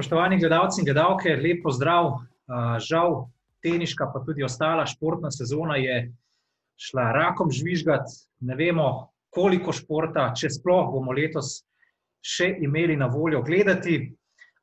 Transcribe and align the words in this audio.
Spoštovani 0.00 0.38
gledalci 0.38 0.80
in 0.80 0.86
gledalke, 0.88 1.34
lepo 1.36 1.68
zdrav. 1.76 2.06
Žal, 2.80 3.26
teniška, 3.60 4.06
pa 4.08 4.22
tudi 4.24 4.40
ostala 4.40 4.86
športna 4.88 5.28
sezona 5.28 5.74
je 5.76 5.96
šla 6.80 7.10
rakom 7.12 7.50
žvižgati. 7.52 8.14
Ne 8.48 8.56
vemo, 8.56 8.86
koliko 9.28 9.74
športa, 9.76 10.30
če 10.32 10.48
sploh 10.56 10.88
bomo 10.94 11.12
letos 11.12 11.66
še 12.24 12.48
imeli 12.64 12.96
na 12.96 13.10
voljo 13.12 13.42
gledati. 13.44 13.98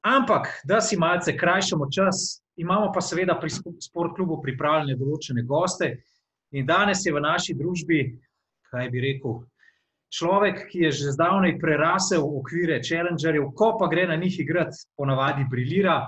Ampak, 0.01 0.49
da 0.65 0.81
si 0.81 0.97
malce 0.97 1.37
krajšamo 1.37 1.85
čas, 1.93 2.41
imamo 2.57 2.89
pa 2.89 3.05
seveda 3.05 3.37
pri 3.37 3.53
sportklubu 3.85 4.39
pripravljene 4.41 4.97
določene 4.97 5.45
goste. 5.45 5.91
In 6.57 6.65
danes 6.65 7.05
je 7.05 7.13
v 7.13 7.21
naši 7.21 7.53
družbi, 7.53 8.01
kaj 8.73 8.89
bi 8.89 9.05
rekel, 9.05 9.43
človek, 10.13 10.67
ki 10.71 10.87
je 10.87 10.91
že 10.91 11.15
zdavnaj 11.15 11.57
prerasel 11.59 12.23
okvire 12.23 12.81
challengerjev, 12.83 13.51
ko 13.55 13.75
pa 13.79 13.87
gre 13.87 14.07
na 14.07 14.15
njih 14.15 14.39
igrati, 14.39 14.85
ponavadi 14.97 15.47
briljira, 15.49 16.05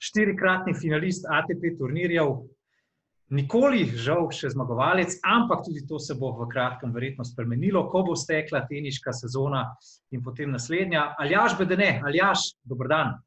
štirikratni 0.00 0.74
finalist 0.74 1.26
ATP 1.28 1.76
turnirjev, 1.78 2.40
nikoli, 3.30 3.84
žal, 3.94 4.28
še 4.34 4.50
zmagovalec, 4.50 5.14
ampak 5.22 5.62
tudi 5.66 5.84
to 5.86 6.00
se 6.02 6.16
bo 6.18 6.32
v 6.34 6.48
kratkem 6.50 6.92
verjetno 6.94 7.24
spremenilo, 7.24 7.86
ko 7.90 8.02
bo 8.08 8.16
stekla 8.18 8.64
teniška 8.66 9.14
sezona 9.14 9.68
in 10.10 10.22
potem 10.22 10.50
naslednja. 10.50 11.14
Aljaš 11.18 11.58
Bedene, 11.58 12.00
Aljaš, 12.04 12.54
dober 12.66 12.90
dan. 12.90 13.18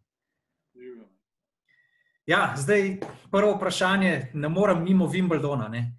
Ja, 2.28 2.54
zdaj 2.56 3.02
prvo 3.32 3.58
vprašanje, 3.58 4.32
ne 4.34 4.50
morem 4.50 4.84
mimo 4.84 5.10
Wimbledona. 5.12 5.68
Ne? 5.72 5.92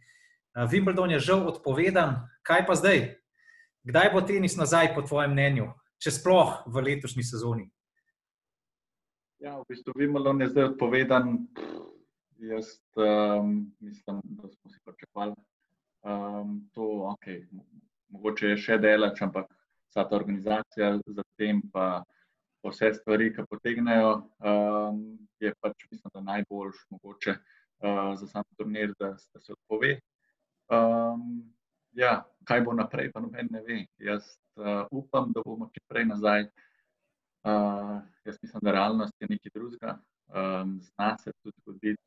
Wimbledon 0.73 1.12
je 1.12 1.21
žal 1.21 1.45
odpovedan, 1.48 2.23
kaj 2.43 2.65
pa 2.67 2.77
zdaj? 2.81 3.03
Kdaj 3.85 4.11
bo 4.13 4.21
tenis 4.25 4.57
nazaj, 4.57 4.95
po 4.97 5.03
tvojem 5.05 5.35
mnenju, 5.37 5.67
če 6.01 6.15
sploh 6.17 6.63
v 6.73 6.83
letošnji 6.87 7.25
sezoni? 7.29 7.67
Ja, 9.45 9.59
v 9.61 9.67
bistvu 9.69 9.93
Wimbledon 10.01 10.41
je 10.41 10.49
zdaj 10.55 10.71
odpovedan. 10.71 11.35
Jaz 12.41 12.71
um, 12.97 13.51
mislim, 13.85 14.23
da 14.25 14.49
smo 14.49 14.73
si 14.73 14.81
pričakovali. 14.85 15.37
Um, 16.01 16.62
to, 16.73 16.87
okay, 17.12 17.43
mogoče 18.09 18.55
je 18.55 18.62
še 18.65 18.79
delač, 18.81 19.21
ampak 19.25 19.51
vsa 19.93 20.07
ta 20.09 20.17
organizacija 20.17 20.95
za 21.05 21.25
tem, 21.37 21.61
pa 21.73 22.01
vse 22.65 22.95
stvari, 22.97 23.35
ki 23.37 23.45
potegnejo, 23.51 24.15
um, 24.41 25.03
je 25.45 25.53
pač 25.61 25.85
mislim, 25.91 26.09
da 26.15 26.25
najboljš 26.25 26.81
mogoče 26.97 27.37
uh, 27.37 28.17
za 28.17 28.31
sam 28.33 28.49
turnir, 28.57 28.97
da, 28.97 29.12
da 29.12 29.45
se 29.45 29.53
odpove. 29.53 29.99
Um, 30.73 31.45
ja, 31.95 32.23
kaj 32.45 32.64
bo 32.67 32.73
naprej, 32.73 33.11
pa 33.12 33.20
noben 33.20 33.48
ne 33.50 33.62
ve. 33.67 33.84
Jaz 33.98 34.37
uh, 34.56 34.87
upam, 34.91 35.33
da 35.34 35.42
bomo 35.45 35.70
čim 35.73 35.84
prej 35.89 36.06
nazaj. 36.11 36.48
Uh, 37.45 38.00
jaz 38.25 38.39
mislim, 38.42 38.61
da 38.62 38.73
realnost 38.73 39.14
je 39.20 39.28
nekaj 39.31 39.50
drugega. 39.55 39.98
Um, 40.28 40.81
zna 40.83 41.17
se 41.19 41.33
tudi 41.42 41.56
zgoditi, 41.61 42.03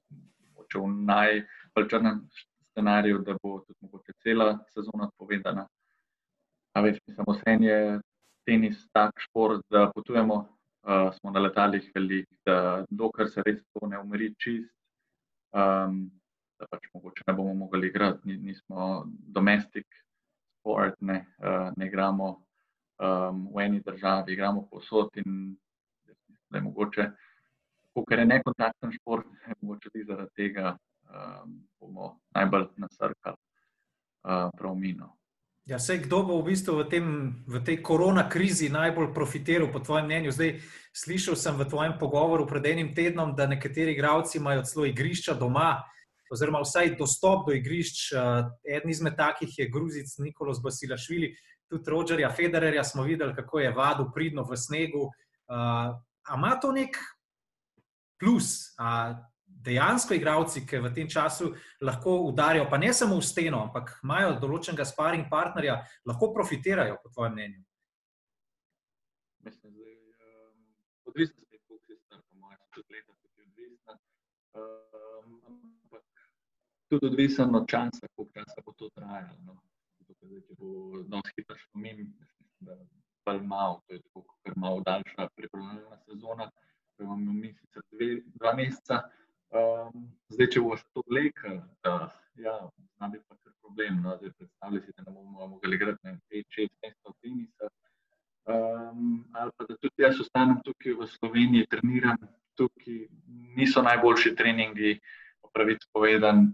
če 0.72 0.80
v 0.80 0.88
najbolj 1.08 1.90
črnem 1.90 2.22
scenariju, 2.72 3.22
da 3.24 3.38
bo 3.44 3.60
tudi 3.60 3.78
mogoče 3.82 4.14
cela 4.24 4.50
sezona 4.74 5.08
odpovedana. 5.08 5.68
A 6.74 6.82
več, 6.82 7.00
mislim, 7.08 7.30
vse 7.30 7.58
je 7.64 7.80
tenis 8.46 8.82
tak 8.94 9.14
šport, 9.28 9.64
da 9.72 9.88
potujemo, 9.96 10.42
uh, 10.88 11.10
smo 11.20 11.32
na 11.32 11.46
letalih 11.46 11.86
velik, 11.96 12.28
da 12.46 12.86
dokler 12.90 13.30
se 13.30 13.46
res 13.46 13.64
to 13.74 13.88
ne 13.88 14.00
umiri 14.00 14.34
čist. 14.42 14.74
Um, 15.56 16.10
da 16.60 16.68
pač 16.70 16.88
mogoče 16.94 17.24
ne 17.28 17.34
bomo 17.34 17.54
mogli 17.54 17.88
igrati, 17.88 18.38
nismo 18.38 19.06
domestic 19.08 19.86
sport, 20.60 20.96
ne, 21.02 21.26
uh, 21.38 21.72
ne 21.78 21.88
igramo 21.88 22.30
um, 22.34 23.48
v 23.56 23.66
eni 23.66 23.82
državi, 23.86 24.34
igramo 24.34 24.68
posod 24.72 25.10
in 25.16 25.56
da 26.50 26.58
je 26.58 26.64
mogoče, 26.64 27.10
ker 28.10 28.20
je 28.20 28.26
nekontakten 28.26 28.92
šport, 28.92 29.28
je 29.48 29.56
mogoče 29.62 29.90
tudi 29.90 30.06
zaradi 30.06 30.34
tega 30.36 30.76
um, 30.78 31.62
bomo 31.80 32.18
najbolj 32.36 32.68
nasrkali 32.78 33.38
uh, 33.38 34.50
prav 34.58 34.76
mino. 34.76 35.14
Ja, 35.68 35.80
sej, 35.84 36.06
kdo 36.06 36.22
bo 36.24 36.38
v 36.40 36.54
bistvu 36.56 36.78
v, 36.80 36.84
tem, 36.88 37.08
v 37.44 37.60
tej 37.60 37.82
korona 37.84 38.30
krizi 38.32 38.70
najbolj 38.72 39.12
profitiral, 39.12 39.68
po 39.68 39.84
tvojem 39.84 40.08
mnenju? 40.08 40.32
Zdaj, 40.32 40.52
slišal 40.96 41.36
sem 41.36 41.60
v 41.60 41.68
tvojem 41.68 41.98
pogovoru 42.00 42.48
pred 42.48 42.72
enim 42.72 42.94
tednom, 42.96 43.36
da 43.36 43.50
nekateri 43.52 43.92
igravci 43.92 44.40
imajo 44.40 44.64
celo 44.64 44.86
igrišča 44.88 45.36
doma, 45.36 45.84
oziroma 46.32 46.64
vsaj 46.64 46.96
dostop 47.00 47.48
do 47.48 47.56
igrišč. 47.56 48.12
Uh, 48.14 48.50
eden 48.66 48.92
izmed 48.92 49.16
takih 49.18 49.60
je 49.60 49.70
Gruzic 49.70 50.18
Nikolos 50.20 50.62
Basilašvili, 50.64 51.34
tudi 51.68 51.92
Rogerja 51.92 52.32
Federerja 52.32 52.84
smo 52.84 53.04
videli, 53.04 53.36
kako 53.36 53.60
je 53.60 53.72
vadil 53.76 54.12
pridno 54.16 54.44
v 54.48 54.58
snegu. 54.58 55.10
Uh, 55.48 55.96
Ama 56.28 56.60
to 56.60 56.72
nek 56.72 56.98
plus? 58.20 58.76
A 58.78 59.16
dejansko 59.48 60.14
igravci, 60.14 60.66
ki 60.68 60.82
v 60.84 60.92
tem 60.94 61.10
času 61.10 61.54
lahko 61.82 62.20
udarijo, 62.28 62.68
pa 62.70 62.78
ne 62.78 62.92
samo 62.94 63.18
v 63.18 63.26
steno, 63.26 63.64
ampak 63.68 63.96
imajo 64.04 64.36
določenega 64.42 64.86
sparing 64.86 65.30
partnerja, 65.32 65.80
lahko 66.06 66.32
profitirajo, 66.36 67.00
po 67.04 67.12
tvojem 67.16 67.34
mnenju? 67.38 67.64
Mislim, 69.48 69.74
da 69.74 69.88
je 69.88 69.96
um, 69.96 70.62
odvisno, 71.08 71.44
kako 71.48 71.80
se 71.80 71.96
stane, 72.04 72.24
po 72.28 72.44
mojem, 72.44 72.60
tudi 72.76 73.00
leta, 73.00 73.16
ki 73.16 73.28
je 73.32 73.48
odvisna. 73.48 74.00
Um, 74.60 75.77
tudi 76.90 77.08
odvisen 77.08 77.56
od 77.56 77.68
časa, 77.70 78.08
koliko 78.16 78.34
časa 78.34 78.62
bo 78.66 78.74
to 78.78 78.90
trajalo. 78.96 79.38
No. 79.46 79.60
Zdaj, 80.08 80.42
če 80.48 80.56
bo 80.60 81.04
danes 81.08 81.34
hitro 81.36 81.56
bolj 83.28 83.44
malo, 83.44 83.82
to 83.88 83.94
je 83.94 84.02
tako, 84.02 84.24
ker 84.44 84.54
malo 84.56 84.82
daljša 84.86 85.28
pripravljena 85.36 85.98
sezona, 86.06 86.50
ki 86.96 87.04
imamo 87.04 87.34
mi 87.34 87.54
sicer 87.54 87.84
dve, 87.92 88.10
dva 88.40 88.54
meseca. 88.60 89.02
Um, 89.58 90.08
zdaj, 90.36 90.50
če 90.54 90.64
bo 90.64 90.78
to 90.94 91.04
vlekel, 91.12 91.60
da 91.84 91.98
ja, 92.44 92.56
znam 92.96 93.12
biti 93.12 93.26
pa 93.28 93.36
kar 93.36 93.54
problem. 93.62 94.02
No. 94.04 94.16
Zdaj, 94.22 94.34
predstavljaj 94.40 94.82
si, 94.86 94.96
da 94.98 95.04
ne 95.08 95.16
bomo 95.18 95.48
mogli 95.54 95.76
igrati 95.76 96.16
5-6 96.32 96.74
mesecev 96.84 97.18
tenisa. 97.22 97.72
Um, 98.48 99.26
ali 99.36 99.52
pa 99.58 99.68
da 99.68 99.76
tudi 99.76 100.04
jaz 100.04 100.20
ostanem 100.24 100.62
tukaj 100.64 100.96
v 101.02 101.08
Sloveniji, 101.18 101.68
treniram 101.72 102.20
tukaj, 102.56 103.02
niso 103.60 103.84
najboljši 103.84 104.36
treningi, 104.40 105.00
pravic 105.54 105.84
povedan, 105.94 106.48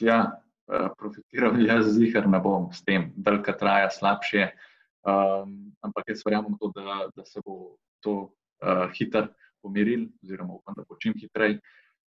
ja, 0.00 0.42
eh, 0.72 0.88
profitiral 0.98 1.60
jaz 1.60 1.92
zihar 1.94 2.28
ne 2.28 2.40
bom 2.40 2.72
s 2.72 2.82
tem, 2.84 3.12
da 3.16 3.36
ka 3.42 3.52
traja 3.52 3.90
slabše. 3.90 4.52
Um, 5.04 5.74
ampak 5.84 6.08
jaz 6.08 6.22
verjamem, 6.24 6.56
da, 6.74 7.08
da 7.12 7.24
se 7.24 7.40
bo 7.44 7.76
to 8.00 8.32
uh, 8.64 8.88
hitro 8.96 9.26
pomiril, 9.60 10.08
oziroma 10.24 10.54
upam, 10.54 10.74
da 10.76 10.84
bo 10.88 10.96
čim 10.96 11.12
hitreje, 11.20 11.58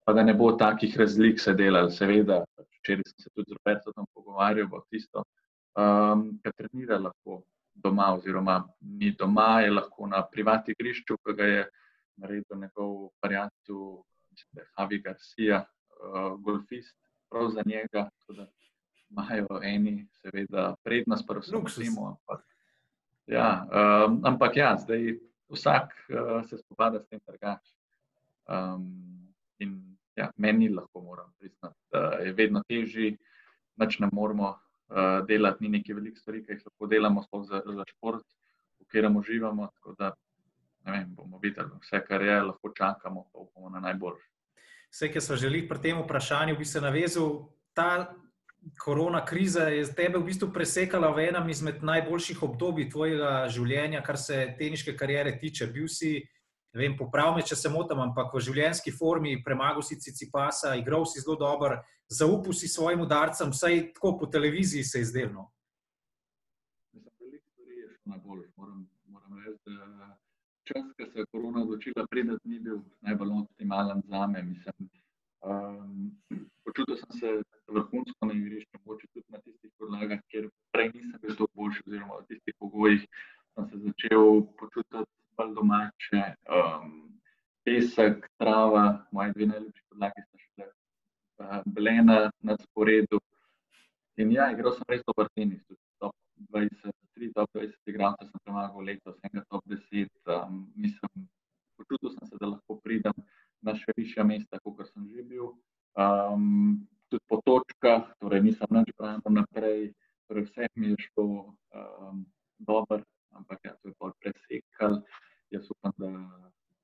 pa 0.05 0.13
da 0.13 0.23
ne 0.23 0.33
bo 0.33 0.53
takih 0.55 0.95
razlik 0.97 1.39
se 1.39 1.53
delal. 1.53 1.89
Seveda, 1.91 2.45
včeraj 2.79 3.03
sem 3.09 3.25
se 3.25 3.29
tudi 3.35 3.51
z 3.51 3.57
Robertom 3.59 4.07
pogovarjal 4.13 4.71
o 4.71 4.81
tisto, 4.89 5.25
um, 5.75 6.39
kar 6.43 6.55
trenira 6.55 6.99
lahko 6.99 7.41
doma, 7.75 8.13
oziroma 8.15 8.61
ni 8.79 9.11
doma, 9.11 9.61
je 9.61 9.75
lahko 9.75 10.07
na 10.07 10.23
privatnem 10.31 10.79
igrišču, 10.79 11.19
ki 11.19 11.35
ga 11.35 11.51
je 11.51 11.65
naredil 12.23 12.61
njegov 12.61 13.09
variant, 13.23 13.75
mislim, 14.31 14.49
da 14.55 14.61
je 14.61 14.67
Javi 14.77 15.01
Garcia, 15.03 15.65
uh, 15.99 16.39
golfist 16.39 16.95
prav 17.35 17.49
za 17.49 17.61
njega. 17.65 18.09
Imajo 19.09 19.59
eni, 19.63 20.07
seveda, 20.21 20.75
prednost, 20.83 21.27
pa 21.27 21.35
vse 21.39 21.57
vsemo. 21.65 22.07
Ampak, 22.07 22.45
ja, 23.27 23.67
um, 24.07 24.21
ampak 24.23 24.57
ja, 24.57 24.75
zdaj 24.79 25.17
vsak 25.49 25.93
uh, 26.09 26.45
se 26.49 26.57
spopada 26.57 26.99
s 26.99 27.07
tem 27.07 27.19
drugače. 27.27 27.73
Um, 28.47 29.33
in 29.59 29.97
ja, 30.15 30.31
meni 30.37 30.69
lahko 30.69 31.01
moram 31.01 31.33
priznati, 31.39 31.75
da 31.91 31.99
je 32.23 32.33
vedno 32.33 32.63
težje, 32.67 33.17
da 33.75 33.87
ne 33.99 34.09
moramo 34.11 34.49
uh, 34.49 35.27
delati 35.27 35.63
ni 35.63 35.77
nekaj 35.77 35.95
velikih 35.95 36.21
stvari, 36.21 36.43
ki 36.45 36.53
jih 36.53 36.63
lahko 36.65 36.87
delamo 36.87 37.23
za, 37.43 37.61
za 37.65 37.83
šport, 37.87 38.25
v 38.79 38.85
katerem 38.85 39.17
uživamo. 39.17 39.67
Tako 39.75 39.95
da 39.99 40.13
vem, 40.85 41.11
bomo 41.15 41.39
videli, 41.43 41.71
vse, 41.81 41.99
kar 42.07 42.21
je, 42.21 42.41
lahko 42.41 42.71
čakamo, 42.77 43.27
pa 43.33 43.43
bomo 43.43 43.69
na 43.69 43.79
najboljši. 43.89 44.34
Vse, 44.95 45.09
ki 45.11 45.19
so 45.19 45.35
želeli 45.35 45.67
pri 45.67 45.81
tem 45.83 45.97
vprašanju, 45.99 46.55
bi 46.55 46.65
se 46.65 46.81
navezal. 46.81 47.49
Ta 47.75 48.15
korona 48.79 49.25
kriza 49.25 49.67
je 49.67 49.83
tebe 49.95 50.21
v 50.21 50.29
bistvu 50.29 50.47
presekala 50.55 51.09
v 51.11 51.25
enem 51.27 51.49
izmed 51.51 51.83
najboljših 51.83 52.43
obdobij 52.47 52.87
tvojega 52.93 53.33
življenja, 53.51 53.99
kar 54.03 54.15
se 54.17 54.37
teniške 54.55 54.95
kariere 54.95 55.33
tiče. 55.39 55.67
Bil 55.67 55.89
si, 55.91 56.13
ne 56.71 56.79
vem, 56.79 56.95
popravme, 56.95 57.43
če 57.43 57.57
se 57.59 57.73
motim, 57.73 57.99
ampak 57.99 58.31
v 58.31 58.43
življenjski 58.47 58.95
formi, 58.95 59.35
premagal 59.43 59.83
si 59.83 59.99
Cicipasa, 59.99 60.77
igral 60.79 61.03
si 61.03 61.19
zelo 61.19 61.35
dober, 61.43 61.81
zaupal 62.07 62.55
si 62.55 62.71
svojim 62.71 63.03
udarcem, 63.03 63.51
vsaj 63.51 63.81
tako 63.97 64.15
po 64.21 64.31
televiziji 64.31 64.87
se 64.87 65.03
je 65.03 65.09
izdelno. 65.09 65.49
Veliko 66.95 67.51
stvari 67.51 67.83
je 67.83 67.91
šlo 67.97 68.15
na 68.15 68.23
bolj, 68.23 68.47
moram, 68.55 68.87
moram 69.11 69.43
reči 69.43 69.75
čas, 70.67 70.85
ki 70.97 71.05
se 71.11 71.19
je 71.19 71.25
korona 71.31 71.63
odločila, 71.63 72.07
preden 72.11 72.37
ni 72.43 72.59
bil 72.59 72.81
najbolj 73.05 73.31
optimalen 73.41 74.01
za 74.11 74.27
me. 74.27 74.43
Mislim, 74.43 74.89
um, 75.45 76.11
počutil 76.65 76.97
sem 77.01 77.19
se 77.19 77.33
vrhunsko 77.67 78.29
na 78.29 78.33
igrišču, 78.33 78.81
mogoče 78.83 79.07
tudi 79.13 79.25
na 79.29 79.41
tistih 79.45 79.71
podlagah, 79.79 80.19
kjer 80.29 80.49
prej 80.73 80.91
nisem 80.93 81.19
bil 81.21 81.35
tako 81.35 81.51
boljši, 81.61 81.83
oziroma 81.87 82.21
v 82.21 82.27
tistih 82.33 82.55
pogojih 82.59 83.07
sem 83.55 83.67
se 83.69 83.77
začel 83.87 84.41
počutiti 84.59 85.05
bolj 85.37 85.53
domače. 85.55 86.23
Um, 86.57 86.91
pesek, 87.65 88.27
trava, 88.37 89.05
moje 89.11 89.33
dve 89.33 89.45
najljubše 89.53 89.83
podlage 89.89 90.25
sta 90.25 90.43
še 90.43 90.67
uh, 90.67 91.61
blena 91.65 92.19
na 92.39 92.57
sporedu. 92.61 93.19
In 94.21 94.31
ja, 94.31 94.51
igral 94.51 94.75
sem 94.75 94.87
res 94.91 95.01
dober 95.07 95.27
tenis, 95.35 95.63
20, 96.51 96.91
3 97.15 97.33
top 97.33 97.49
20 97.53 97.91
igralcev 97.91 98.29
sem 98.29 98.41
premagal 98.43 98.83
letos, 98.83 99.15
enega 99.23 99.45
top 99.49 99.63
10. 99.67 100.09
Um, 100.27 100.67
mislim, 100.75 101.27
počutil 101.77 102.11
sem 102.11 102.27
se, 102.27 102.35
da 102.39 102.51
lahko 102.51 102.79
pridem 102.83 103.15
na 103.61 103.75
še 103.75 103.95
višja 103.97 104.23
mesta, 104.27 104.59
kot 104.63 104.83
sem 104.89 105.07
že 105.13 105.23
bil. 105.23 105.53
Um, 105.95 106.83
tudi 107.09 107.23
po 107.31 107.39
točkah, 107.45 108.11
torej 108.19 108.43
nisem 108.43 108.67
nič 108.75 108.91
pravil 108.97 109.31
naprej, 109.31 109.93
torej 110.27 110.49
vse 110.49 110.67
mi 110.75 110.91
je 110.91 110.97
šlo 111.07 111.55
um, 111.71 112.25
dobro, 112.59 112.99
ampak 113.31 113.59
ja, 113.63 113.73
to 113.79 113.91
je 113.91 113.95
bolj 113.99 114.15
presekal. 114.19 114.99
Jaz 115.53 115.69
upam, 115.71 115.93
da, 116.01 116.11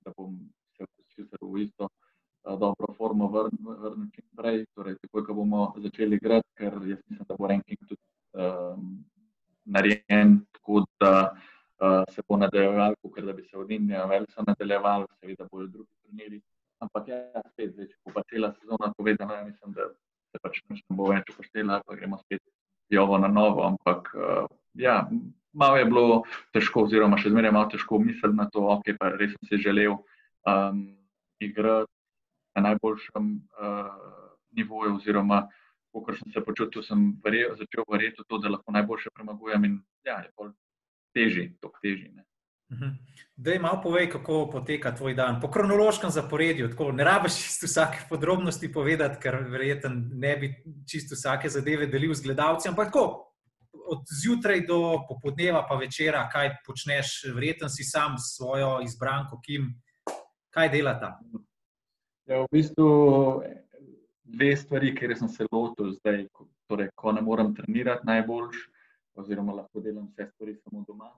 da 0.06 0.14
bom 0.16 0.38
se 0.78 0.86
vpisal 0.86 1.44
v 1.44 1.66
isto 1.66 1.90
uh, 1.90 2.60
dobro 2.60 2.94
formo 2.98 3.28
vrnil 3.28 4.08
čim 4.16 4.28
prej, 4.38 4.66
torej 4.76 4.96
takoj, 5.04 5.26
ko 5.26 5.34
bomo 5.34 5.74
začeli 5.78 6.16
igrati, 6.16 6.48
ker 6.58 6.74
jaz 6.86 7.02
mislim, 7.10 7.26
da 7.28 7.36
bo 7.36 7.48
ranking 7.48 7.82
tudi 7.88 8.02
um, 8.34 9.04
narejen 9.66 10.46
tako, 10.52 10.86
da 11.00 11.32
uh, 11.32 12.04
se 12.10 12.22
bo 12.28 12.38
nadaljeval, 12.38 12.96
ker 13.16 13.26
da 13.26 13.34
bi 13.34 13.44
se 13.44 13.58
od 13.58 13.72
Indije 13.72 14.06
veliko 14.08 14.44
nadaljeval, 14.48 15.06
seveda 15.20 15.48
bodo 15.52 15.68
drugi 15.68 15.94
turniri. 16.04 16.42
Ampak 16.80 17.08
ja, 17.08 17.42
spet, 17.52 17.74
zdaj, 17.74 17.88
če 17.92 17.98
bo 18.06 18.14
pa 18.16 18.24
cela 18.30 18.54
sezona 18.54 18.94
povedana, 18.98 19.38
ja, 19.38 19.46
mislim, 19.46 19.74
da 19.78 19.92
se 20.32 20.42
pač 20.42 20.62
ne 20.70 20.80
bo 20.98 21.12
več 21.12 21.30
upoštevalo, 21.30 21.84
pa 21.86 21.96
gremo 21.96 22.18
spet 22.24 22.42
jovo 22.90 23.18
na 23.22 23.28
novo. 23.28 23.64
Ampak 23.68 24.10
uh, 24.16 24.48
ja, 24.74 25.04
malo 25.54 25.78
je 25.78 25.86
bilo 25.86 26.24
težko, 26.56 26.88
oziroma 26.88 27.20
še 27.22 27.30
zmeraj 27.30 27.54
malo 27.54 27.70
težko 27.70 28.00
misliti 28.00 28.38
na 28.38 28.48
to, 28.50 28.66
ok, 28.78 28.96
pa 28.98 29.12
res 29.12 29.20
sem 29.32 29.50
si 29.50 29.62
želel 29.64 29.96
um, 29.96 30.86
igrati 31.40 31.92
na 32.56 32.62
najboljšem 32.62 33.28
uh, 33.36 33.92
nivoju, 34.52 34.96
oziroma 34.96 35.48
kako 35.94 36.16
sem 36.16 36.32
se 36.32 36.44
počutil, 36.46 36.84
sem 36.84 37.08
verjel, 37.24 37.56
začel 37.60 37.86
verjeti 37.92 38.22
v 38.22 38.28
to, 38.28 38.38
da 38.38 38.50
lahko 38.50 38.72
najboljše 38.72 39.10
premagujem 39.16 39.66
in 39.66 39.80
ja, 40.08 40.22
je 40.24 40.30
bolj 40.38 40.54
teži, 41.16 41.52
tok 41.62 41.80
teži. 41.84 42.12
Ne. 42.16 42.24
Mhm. 42.72 42.92
Da, 43.36 43.60
malo 43.60 43.82
povej, 43.84 44.10
kako 44.10 44.46
poteka 44.52 44.94
tvoj 44.96 45.14
dan. 45.14 45.42
Po 45.42 45.50
kronološkem 45.52 46.10
zaporedju, 46.10 46.70
tako 46.72 46.92
ne 46.92 47.04
rabiš 47.04 47.36
čisto 47.44 47.68
vsake 47.68 48.06
podrobnosti 48.10 48.72
povedati, 48.72 49.20
ker 49.20 49.42
verjetno 49.50 49.90
ne 49.96 50.36
bi 50.38 50.54
čisto 50.88 51.16
vsake 51.16 51.50
zadeve 51.50 51.88
delil 51.88 52.14
z 52.14 52.24
gledalci. 52.24 52.70
Ampak 52.70 52.94
tako, 52.94 53.31
od 53.92 54.04
zjutraj 54.24 54.62
do 54.68 54.80
popoldneva, 55.08 55.66
pa 55.70 55.76
večera, 55.76 56.24
kaj 56.32 56.54
počneš, 56.66 57.16
verjetno 57.36 57.70
si 57.70 57.84
sam 57.84 58.16
s 58.18 58.36
svojo 58.38 58.80
izbranko, 58.86 59.40
kim, 59.44 59.74
kaj 60.56 60.70
dela 60.72 60.94
tam. 61.00 61.20
Ja, 62.30 62.40
v 62.44 62.48
bistvu 62.52 62.88
dve 64.24 64.56
stvari, 64.56 64.94
ker 64.96 65.16
sem 65.20 65.30
se 65.30 65.48
lotil 65.52 65.92
zdaj, 65.98 66.24
torej, 66.72 66.92
ko 66.96 67.12
ne 67.12 67.24
morem 67.26 67.52
trenirati 67.56 68.08
najboljš, 68.08 68.62
oziroma 69.20 69.58
lahko 69.60 69.84
delam 69.84 70.08
vse 70.08 70.30
stvari 70.32 70.56
samo 70.62 70.86
doma. 70.88 71.12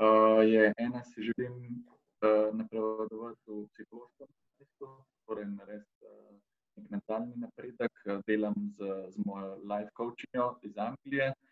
Uh, 0.00 0.44
je 0.44 0.72
ena, 0.78 1.00
si 1.04 1.24
želim 1.24 1.54
uh, 1.56 2.52
napredovati 2.56 3.48
v 3.48 3.64
psihološkem 3.72 4.28
smislu, 4.56 4.90
torej 5.28 5.48
narediti 5.54 6.04
uh, 6.04 6.84
mentalni 6.90 7.36
napredek. 7.36 7.92
Delam 8.26 8.56
z, 8.76 8.92
z 9.12 9.24
mojo 9.24 9.56
life 9.64 9.92
coachinjo 9.96 10.54
iz 10.64 10.76
Anglije, 10.76 11.28
uh, 11.28 11.49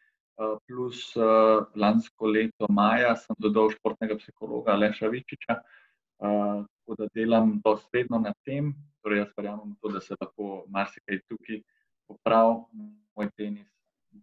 plus 0.66 1.16
uh, 1.16 1.66
lansko 1.74 2.30
leto 2.30 2.68
maja 2.70 3.16
sem 3.16 3.36
dodal 3.38 3.72
športnega 3.74 4.18
psihologa 4.20 4.76
Leša 4.78 5.10
Vičiča, 5.10 5.58
uh, 5.58 6.62
tako 6.62 6.98
da 6.98 7.08
delam 7.14 7.58
dosledno 7.64 8.20
na 8.22 8.34
tem. 8.46 8.74
Torej, 9.02 9.24
jaz 9.24 9.32
verjamem, 9.36 9.74
to, 9.82 9.90
da 9.94 10.00
se 10.00 10.16
lahko 10.20 10.64
marsikaj 10.74 11.20
tukaj 11.30 11.62
popravi, 12.08 12.86
moj 13.16 13.30
tenis 13.36 13.66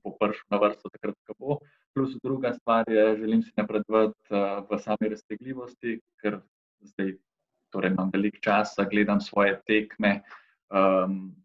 bo 0.03 0.15
prišel 0.19 0.47
na 0.51 0.59
vrsto 0.59 0.89
takrat, 0.89 1.15
ko 1.27 1.35
bo. 1.39 1.57
Plus 1.95 2.15
druga 2.23 2.53
stvar 2.53 2.83
je, 2.91 3.05
želim 3.21 3.43
si 3.43 3.53
napredovati 3.57 4.33
uh, 4.33 4.65
v 4.69 4.79
sami 4.79 5.11
raztegljivosti, 5.13 5.99
ker 6.21 6.41
zdaj 6.81 7.15
torej 7.71 7.93
imam 7.93 8.11
veliko 8.13 8.41
časa, 8.43 8.87
gledam 8.91 9.21
svoje 9.21 9.59
tekme 9.67 10.21
um, 10.71 11.35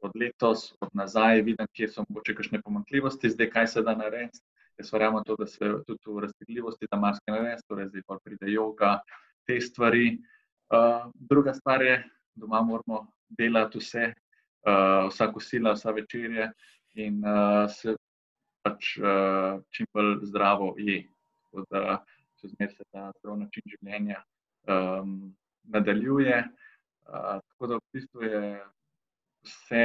od, 0.00 0.12
letos, 0.14 0.74
od 0.80 0.90
nazaj, 0.92 1.42
vidim, 1.42 1.66
kje 1.72 1.88
so 1.88 2.04
mogoče 2.08 2.34
kakšne 2.34 2.62
pomankljivosti, 2.62 3.30
zdaj 3.30 3.50
kaj 3.50 3.66
se 3.66 3.82
da 3.82 3.94
narediti. 3.96 4.40
Jaz 4.78 4.92
verjamem 4.92 5.24
to, 5.26 5.36
da 5.36 5.46
se 5.46 5.58
tudi 5.86 6.06
v 6.06 6.20
raztegljivosti 6.22 6.86
da 6.90 6.98
marsikaj 6.98 7.34
narediti, 7.34 7.66
torej 7.68 7.88
zdaj 7.88 8.02
pa 8.06 8.18
pride 8.24 8.52
yoga, 8.54 8.98
te 9.46 9.60
stvari. 9.60 10.18
Uh, 10.68 11.10
druga 11.14 11.54
stvar 11.54 11.82
je, 11.82 12.02
doma 12.34 12.62
moramo 12.62 13.06
delati 13.28 13.78
vse, 13.78 14.12
uh, 14.12 15.08
vsako 15.08 15.40
sila, 15.40 15.72
vsa 15.72 15.90
večerje 15.90 16.50
in 16.94 17.24
uh, 17.24 17.66
se 17.70 17.96
pač 18.62 18.96
uh, 18.98 19.58
čim 19.74 19.86
bolj 19.94 20.18
zdravo 20.22 20.74
je. 20.78 21.02
Tako 21.42 21.64
da 21.70 22.04
se 22.40 22.48
zmeraj 22.48 22.74
se 22.74 22.84
ta 22.92 23.10
zdrav 23.18 23.38
način 23.38 23.62
življenja 23.66 24.22
um, 24.68 25.34
nadaljuje. 25.64 26.42
Uh, 27.08 27.40
tako 27.40 27.66
da 27.66 27.76
v 27.80 27.86
bistvu 27.92 28.22
je 28.22 28.42
vse 29.48 29.84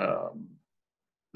um, 0.00 0.46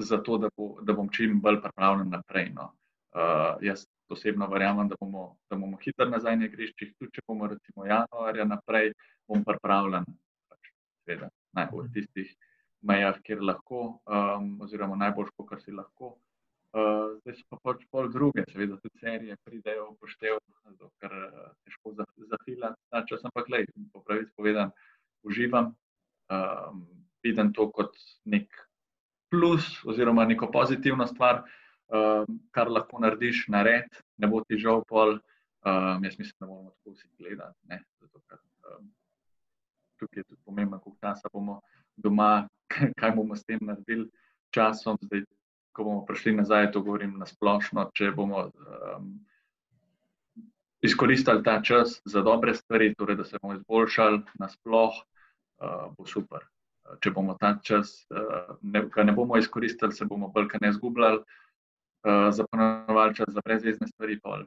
za 0.01 0.17
to, 0.25 0.37
da, 0.37 0.49
bo, 0.57 0.81
da 0.81 0.93
bom 0.93 1.09
čim 1.13 1.39
bolj 1.41 1.61
pripravljen 1.61 2.09
naprej. 2.09 2.49
No. 2.57 2.71
Uh, 3.13 3.61
jaz 3.61 3.85
osebno 4.09 4.47
verjamem, 4.49 4.87
da 4.89 4.95
bomo, 4.99 5.37
da 5.49 5.57
bomo 5.57 5.77
hitro 5.81 6.05
nazaj 6.09 6.37
na 6.37 6.49
igriščih, 6.49 6.95
tudi 6.97 7.13
če 7.17 7.25
bomo 7.27 7.47
recimo 7.49 7.85
januarja 7.85 8.45
naprej, 8.49 8.91
bom 9.29 9.45
pripravljen. 9.45 10.05
Pač, 10.49 10.73
seveda, 11.05 11.29
najbolj 11.57 11.89
tistih 11.93 12.33
mejah, 12.83 13.17
kjer 13.25 13.41
lahko, 13.41 13.83
um, 14.05 14.53
oziroma 14.65 14.97
najbolj, 14.99 15.31
kar 15.49 15.61
si 15.61 15.71
lahko. 15.71 16.17
Uh, 16.73 17.19
zdaj 17.21 17.35
so 17.37 17.45
pa 17.53 17.59
pač 17.69 17.83
pol 17.93 18.09
druge, 18.09 18.43
seveda, 18.49 18.79
tudi 18.81 18.97
serije 19.01 19.37
pridejo 19.45 19.91
v 19.91 19.97
poštev, 20.01 20.39
ker 21.01 21.13
je 21.13 21.27
uh, 21.29 21.51
težko 21.67 21.93
zafilati 21.99 22.81
ta 22.89 23.03
čas. 23.09 23.21
Ampak, 23.29 23.49
le, 23.53 23.65
po 23.93 24.01
pravici 24.01 24.33
povedan, 24.35 24.73
uživam, 25.21 25.69
um, 26.33 26.85
vidim 27.23 27.53
to 27.53 27.69
kot 27.71 27.97
nek 28.25 28.49
plus, 29.33 29.85
oziroma 29.85 30.25
neko 30.25 30.51
pozitivno 30.51 31.07
stvar, 31.07 31.43
um, 31.89 32.39
kar 32.51 32.69
lahko 32.71 32.99
narediš 33.01 33.47
na 33.49 33.63
red, 33.63 33.89
ne 34.17 34.29
bo 34.29 34.43
ti 34.47 34.59
žal 34.61 34.83
pol. 34.89 35.17
Um, 35.63 36.03
jaz 36.03 36.19
mislim, 36.19 36.35
da 36.39 36.47
moramo 36.47 36.69
tako 36.69 36.91
vsi 36.93 37.07
gledati. 37.17 37.79
Zato, 38.01 38.19
ker, 38.27 38.39
um, 38.69 38.89
tukaj 39.99 40.19
je 40.19 40.23
tudi 40.23 40.41
pomembno, 40.45 40.79
koliko 40.79 40.99
časa 40.99 41.31
bomo 41.33 41.61
doma, 41.95 42.47
kaj 42.99 43.15
bomo 43.15 43.35
s 43.35 43.45
tem 43.47 43.59
naredili 43.61 44.09
časom. 44.53 44.99
Zdaj, 45.01 45.23
ko 45.73 45.87
bomo 45.87 46.05
prišli 46.05 46.35
nazaj, 46.35 46.71
to 46.71 46.83
govorim 46.83 47.15
na 47.17 47.25
splošno. 47.25 47.87
Če 47.95 48.11
bomo 48.11 48.49
um, 48.51 49.07
izkoristili 50.83 51.43
ta 51.43 51.61
čas 51.63 52.01
za 52.05 52.21
dobre 52.21 52.53
stvari, 52.53 52.93
torej 52.93 53.17
da 53.17 53.25
se 53.25 53.39
bomo 53.41 53.55
izboljšali 53.55 54.21
na 54.43 54.51
sploh, 54.51 54.99
uh, 54.99 55.12
bo 55.97 56.05
super. 56.09 56.45
Če 56.99 57.13
bomo 57.15 57.37
ta 57.39 57.55
čas, 57.63 57.93
uh, 58.11 58.55
ne, 58.61 58.83
ne 59.03 59.15
bomo 59.15 59.37
izkoristili, 59.39 59.95
se 59.95 60.05
bomo 60.05 60.27
bolj 60.33 60.49
kaj 60.51 60.63
ne 60.65 60.71
zgubljali, 60.75 61.23
uh, 61.23 62.27
zaponovali 62.35 63.15
čas 63.15 63.31
za 63.33 63.41
brezvezne 63.45 63.87
stvari, 63.87 64.19
pa 64.19 64.41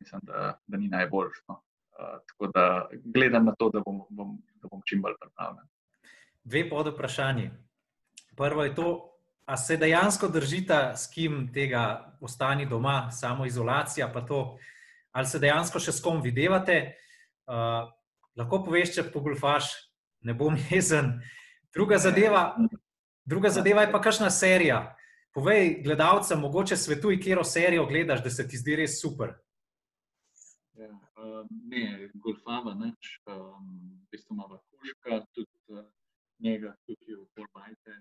mislim, 0.00 0.20
da, 0.24 0.58
da 0.66 0.76
ni 0.76 0.88
najboljš. 0.88 1.44
No. 1.48 1.62
Tako 1.96 2.46
da 2.52 2.88
gledam 3.04 3.46
na 3.48 3.54
to, 3.56 3.70
da 3.72 3.80
bom, 3.80 4.02
bom, 4.10 4.34
da 4.60 4.68
bom 4.68 4.82
čim 4.84 5.00
bolj 5.02 5.14
pripravljen 5.20 5.64
dve 6.46 6.68
pod 6.70 6.86
vprašanji. 6.86 7.50
Prvo 8.36 8.64
je 8.64 8.74
to, 8.74 9.18
ali 9.44 9.58
se 9.58 9.76
dejansko 9.76 10.28
držite 10.28 10.92
s 10.96 11.10
kim 11.14 11.52
tega 11.54 12.12
ostani 12.20 12.66
doma, 12.66 13.10
samo 13.10 13.46
izolacija, 13.46 14.08
pa 14.12 14.20
to, 14.20 14.58
ali 15.12 15.26
se 15.26 15.38
dejansko 15.38 15.80
še 15.80 15.92
s 15.92 16.02
kom 16.02 16.20
videvate. 16.22 16.94
Uh, 17.46 17.88
lahko 18.38 18.62
poveš, 18.64 18.94
če 18.94 19.08
pogulfaš, 19.10 19.72
ne 20.26 20.34
bom 20.34 20.56
jezen. 20.70 21.12
Druga 21.74 21.98
zadeva, 21.98 22.56
druga 23.24 23.50
zadeva 23.50 23.86
je 23.86 23.92
pa 23.92 24.00
kakšna 24.02 24.30
serija. 24.30 24.80
Povej 25.36 25.82
gledalcem, 25.84 26.40
mogoče 26.40 26.76
svetuj, 26.76 27.20
kjer 27.20 27.42
serijo 27.44 27.84
gledaš, 27.86 28.22
da 28.24 28.30
se 28.30 28.46
ti 28.48 28.56
zdi 28.56 28.76
res 28.80 29.00
super. 29.00 29.34
Ja, 30.76 30.88
uh, 30.88 31.42
ne, 31.72 32.08
golfava, 32.14 32.72
neč, 32.74 33.18
um, 33.28 33.68
v 34.06 34.08
bistvu 34.12 34.36
ima 34.36 34.48
kuška, 34.48 35.20
tudi 35.36 35.76
uh, 35.76 35.84
njega 36.40 36.72
tukaj 36.88 37.20
v 37.20 37.26
Polbajte, 37.36 38.00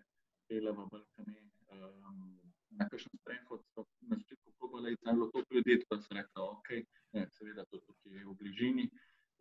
dela 0.49 0.71
v 0.71 0.87
Balkane. 0.91 1.43
Um, 1.75 2.23
na 2.79 2.87
kakšen 2.91 3.11
sprehod 3.19 3.61
so 3.73 3.85
na 4.09 4.17
začetku 4.19 4.51
probali, 4.59 4.95
da 5.03 5.11
je 5.11 5.15
bilo 5.15 5.27
to 5.31 5.43
ljudi, 5.51 5.77
pa 5.89 5.99
se 6.01 6.13
rekla, 6.13 6.43
ok, 6.55 6.69
ne, 7.15 7.27
seveda 7.31 7.65
to 7.71 7.79
tukaj 7.79 8.17
je 8.17 8.25
v 8.25 8.35
bližini, 8.39 8.89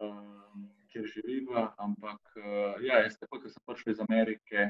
um, 0.03 0.69
kjer 0.93 1.07
živiva, 1.11 1.75
ampak 1.79 2.21
uh, 2.39 2.83
ja, 2.85 3.03
jaz 3.05 3.19
tako, 3.19 3.41
ko 3.43 3.51
sem 3.51 3.63
prišel 3.67 3.93
iz 3.93 4.03
Amerike, 4.05 4.69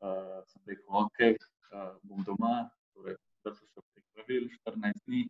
uh, 0.00 0.40
sem 0.50 0.62
rekel, 0.66 0.86
ok, 1.02 1.22
uh, 1.72 1.92
bom 2.06 2.24
doma, 2.26 2.66
torej 2.94 3.18
držal 3.44 3.68
se 3.68 3.84
teh 3.94 4.04
pravil 4.14 4.48
14 4.66 5.04
dni, 5.06 5.26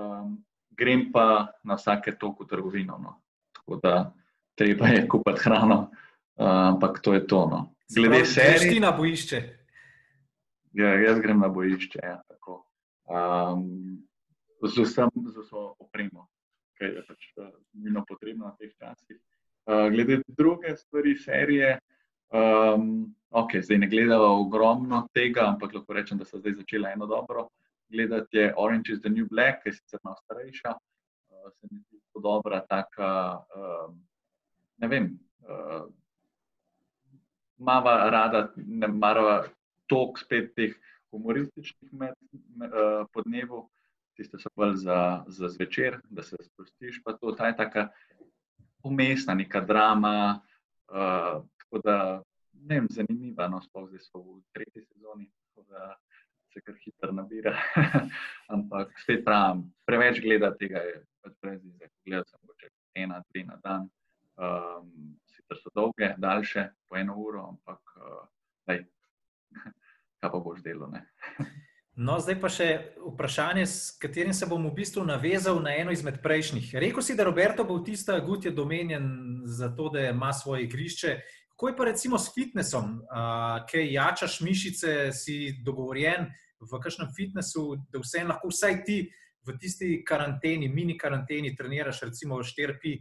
um, 0.00 0.36
grem 0.76 1.10
pa 1.12 1.54
na 1.64 1.78
vsake 1.80 2.16
toku 2.18 2.46
trgovino. 2.48 2.98
No. 2.98 3.20
Tako 3.54 3.80
da 3.82 4.14
treba 4.54 4.88
je 4.92 5.08
kupiti 5.08 5.44
hrano, 5.44 5.80
uh, 5.84 6.74
ampak 6.74 7.00
to 7.00 7.14
je 7.14 7.26
to. 7.26 7.46
No. 7.50 7.60
Glede 7.94 8.24
serije. 8.24 8.72
Ti 8.72 8.80
na 8.80 8.92
bojišče. 8.92 9.42
Ja, 10.74 10.94
jaz 10.98 11.20
grem 11.20 11.40
na 11.40 11.48
bojišče. 11.48 12.00
Ja, 12.02 12.22
um, 13.08 14.02
z 14.62 14.78
vsem, 14.80 15.10
z 15.28 15.36
vso 15.44 15.74
opremo, 15.78 16.28
ki 16.78 16.90
je 16.90 17.02
pač 17.08 17.26
uh, 17.38 17.50
nujno 17.80 18.04
potrebno 18.08 18.52
v 18.52 18.64
teh 18.64 18.72
časih. 18.78 19.18
Uh, 19.64 19.88
glede 19.92 20.20
druge 20.28 20.76
stvari, 20.76 21.14
serije, 21.16 21.78
um, 22.34 23.14
ok, 23.30 23.56
zdaj 23.64 23.78
ne 23.78 23.88
gledamo 23.88 24.30
ogromno 24.44 25.06
tega, 25.14 25.48
ampak 25.48 25.74
lahko 25.74 25.96
rečem, 25.96 26.18
da 26.18 26.28
so 26.28 26.38
zdaj 26.38 26.58
začela 26.60 26.92
eno 26.92 27.06
dobro. 27.06 27.48
Gledati 27.88 28.36
je 28.36 28.52
Orange 28.56 28.92
is 28.92 29.00
the 29.00 29.10
New 29.10 29.26
Black, 29.30 29.62
ki 29.62 29.70
je 29.70 29.78
sicer 29.80 30.00
malo 30.04 30.16
starejša, 30.24 30.74
uh, 30.74 31.50
se 31.52 31.68
mi 31.70 31.80
zdi 31.80 32.00
zelo 32.00 32.22
dobra, 32.22 32.60
taka, 32.68 33.10
uh, 33.56 33.92
ne 34.82 34.88
vem. 34.88 35.12
Uh, 35.44 35.84
Mava 37.64 38.10
rada, 38.10 38.48
ne 38.56 38.88
marava 38.90 39.44
tok 39.88 40.18
spet 40.18 40.50
teh 40.58 40.72
humorističnih 41.14 41.92
med, 41.92 42.16
med, 42.58 42.72
uh, 42.74 43.06
podnevov, 43.14 43.68
tiste 44.16 44.38
so 44.38 44.50
bolj 44.56 44.76
za, 44.84 45.24
za 45.26 45.48
zvečer, 45.48 45.98
da 46.10 46.22
se 46.22 46.36
sprostiš. 46.40 47.02
Pa 47.04 47.12
to 47.12 47.32
ta 47.32 47.46
je 47.46 47.56
tako 47.56 47.86
umestna, 48.84 49.34
neka 49.34 49.60
drama. 49.60 50.40
Uh, 50.88 51.42
tako 51.58 51.78
da, 51.84 52.22
ne 52.52 52.80
vem, 52.80 52.88
zanimiva, 52.90 53.48
no, 53.48 53.60
sploh 53.62 53.88
zdaj 53.88 54.00
smo 54.00 54.20
v 54.22 54.42
tretji 54.52 54.84
sezoni, 54.84 55.30
tako 55.48 55.66
da 55.72 55.94
se 56.52 56.60
kar 56.60 56.74
hitro 56.84 57.12
nabira. 57.12 57.56
Ampak 58.54 58.92
spet 59.02 59.24
pravim, 59.24 59.64
preveč 59.86 60.20
gledati 60.22 60.66
tega 60.66 60.84
je 60.84 61.02
pač 61.22 61.36
brezizem. 61.42 61.90
Gledal 62.06 62.26
sem 62.28 62.38
mogoče 62.42 62.70
ena, 62.94 63.22
tri 63.32 63.44
na 63.44 63.58
dan. 63.64 63.88
Um, 64.34 65.16
sicer 65.30 65.58
so 65.62 65.70
dolge, 65.74 66.14
daljše, 66.18 66.68
po 66.88 66.98
eno 66.98 67.16
uro, 67.18 67.46
ampak 67.54 67.96
uh, 67.96 68.24
daj, 68.66 68.84
kaj 70.20 70.30
pa 70.30 70.38
boš 70.38 70.62
delo. 70.62 70.90
No, 71.94 72.16
zdaj 72.18 72.40
pa 72.42 72.48
še 72.50 72.66
vprašanje, 72.98 73.64
s 73.70 73.92
katerim 74.02 74.34
se 74.34 74.48
bom 74.50 74.64
v 74.66 74.72
bistvu 74.74 75.04
navezal 75.06 75.60
na 75.62 75.76
eno 75.78 75.92
izmed 75.94 76.18
prejšnjih. 76.24 76.72
Rekl 76.82 77.04
si, 77.06 77.14
da 77.14 77.22
Roberto 77.22 77.62
Bautista 77.64 78.18
Gut 78.18 78.48
je 78.48 78.50
domenjen 78.50 79.06
za 79.46 79.68
to, 79.76 79.92
da 79.94 80.08
ima 80.10 80.32
svoje 80.34 80.64
igrišče. 80.66 81.12
Kako 81.54 81.68
je 81.68 81.76
pa 81.76 81.84
recimo 81.86 82.18
s 82.18 82.32
fitnessom, 82.34 82.96
ki 83.70 83.84
jačaš 83.92 84.40
mišice, 84.42 85.12
si 85.14 85.54
dogovorjen 85.62 86.26
v 86.58 86.80
kakšnem 86.82 87.12
fitnessu, 87.14 87.76
da 87.92 88.02
vse 88.02 88.24
lahko 88.26 88.50
vsaj 88.50 88.80
ti 88.88 88.98
v 89.46 89.54
tisti 89.60 90.00
karanteni, 90.02 90.66
mini 90.66 90.98
karanteni, 90.98 91.54
treniraš 91.54 92.02
recimo 92.08 92.40
v 92.42 92.48
4P? 92.48 92.96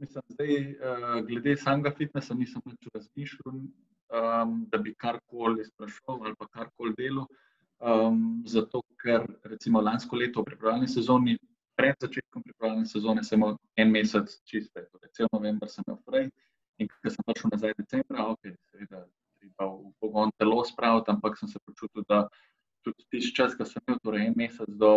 Mislim, 0.00 0.24
zdaj, 0.32 0.56
glede 1.28 1.56
samega 1.60 1.92
fitnessa 1.98 2.32
nisem 2.32 2.64
več 2.64 2.88
razmišljal 2.94 3.60
um, 4.12 4.66
da 4.70 4.78
bi 4.78 4.94
karkoli 4.94 5.64
sprašoval 5.64 6.24
ali 6.24 6.34
pa 6.38 6.46
karkoli 6.46 6.94
delal. 6.98 7.26
Um, 7.78 8.42
zato, 8.46 8.80
ker 9.02 9.26
recimo 9.44 9.80
lansko 9.80 10.16
leto 10.16 10.40
v 10.40 10.50
pripravljalni 10.50 10.88
sezoni, 10.88 11.36
pred 11.76 11.96
začetkom 12.00 12.42
pripravljalne 12.42 12.88
sezone, 12.88 13.24
sem 13.24 13.36
imel 13.40 13.56
en 13.76 13.92
mesec 13.92 14.32
čiste, 14.48 14.86
torej 14.92 15.12
cel 15.12 15.28
november 15.32 15.68
sem 15.68 15.84
imel 15.86 16.00
prej. 16.08 16.30
In 16.80 16.88
ko 16.88 17.12
sem 17.12 17.24
prišel 17.28 17.52
nazaj 17.52 17.74
decembra, 17.76 18.28
ok, 18.32 18.52
seveda, 18.72 19.02
treba 19.40 19.68
v 19.72 19.92
pogon 20.00 20.32
telo 20.40 20.62
spraviti, 20.64 21.12
ampak 21.12 21.36
sem 21.40 21.48
se 21.48 21.60
počutil, 21.64 22.04
da 22.08 22.26
tudi 22.84 23.04
tisti 23.12 23.34
čas, 23.36 23.56
ko 23.56 23.64
sem 23.68 23.84
imel 23.84 24.00
torej 24.04 24.26
en 24.30 24.38
mesec 24.40 24.72
do, 24.80 24.94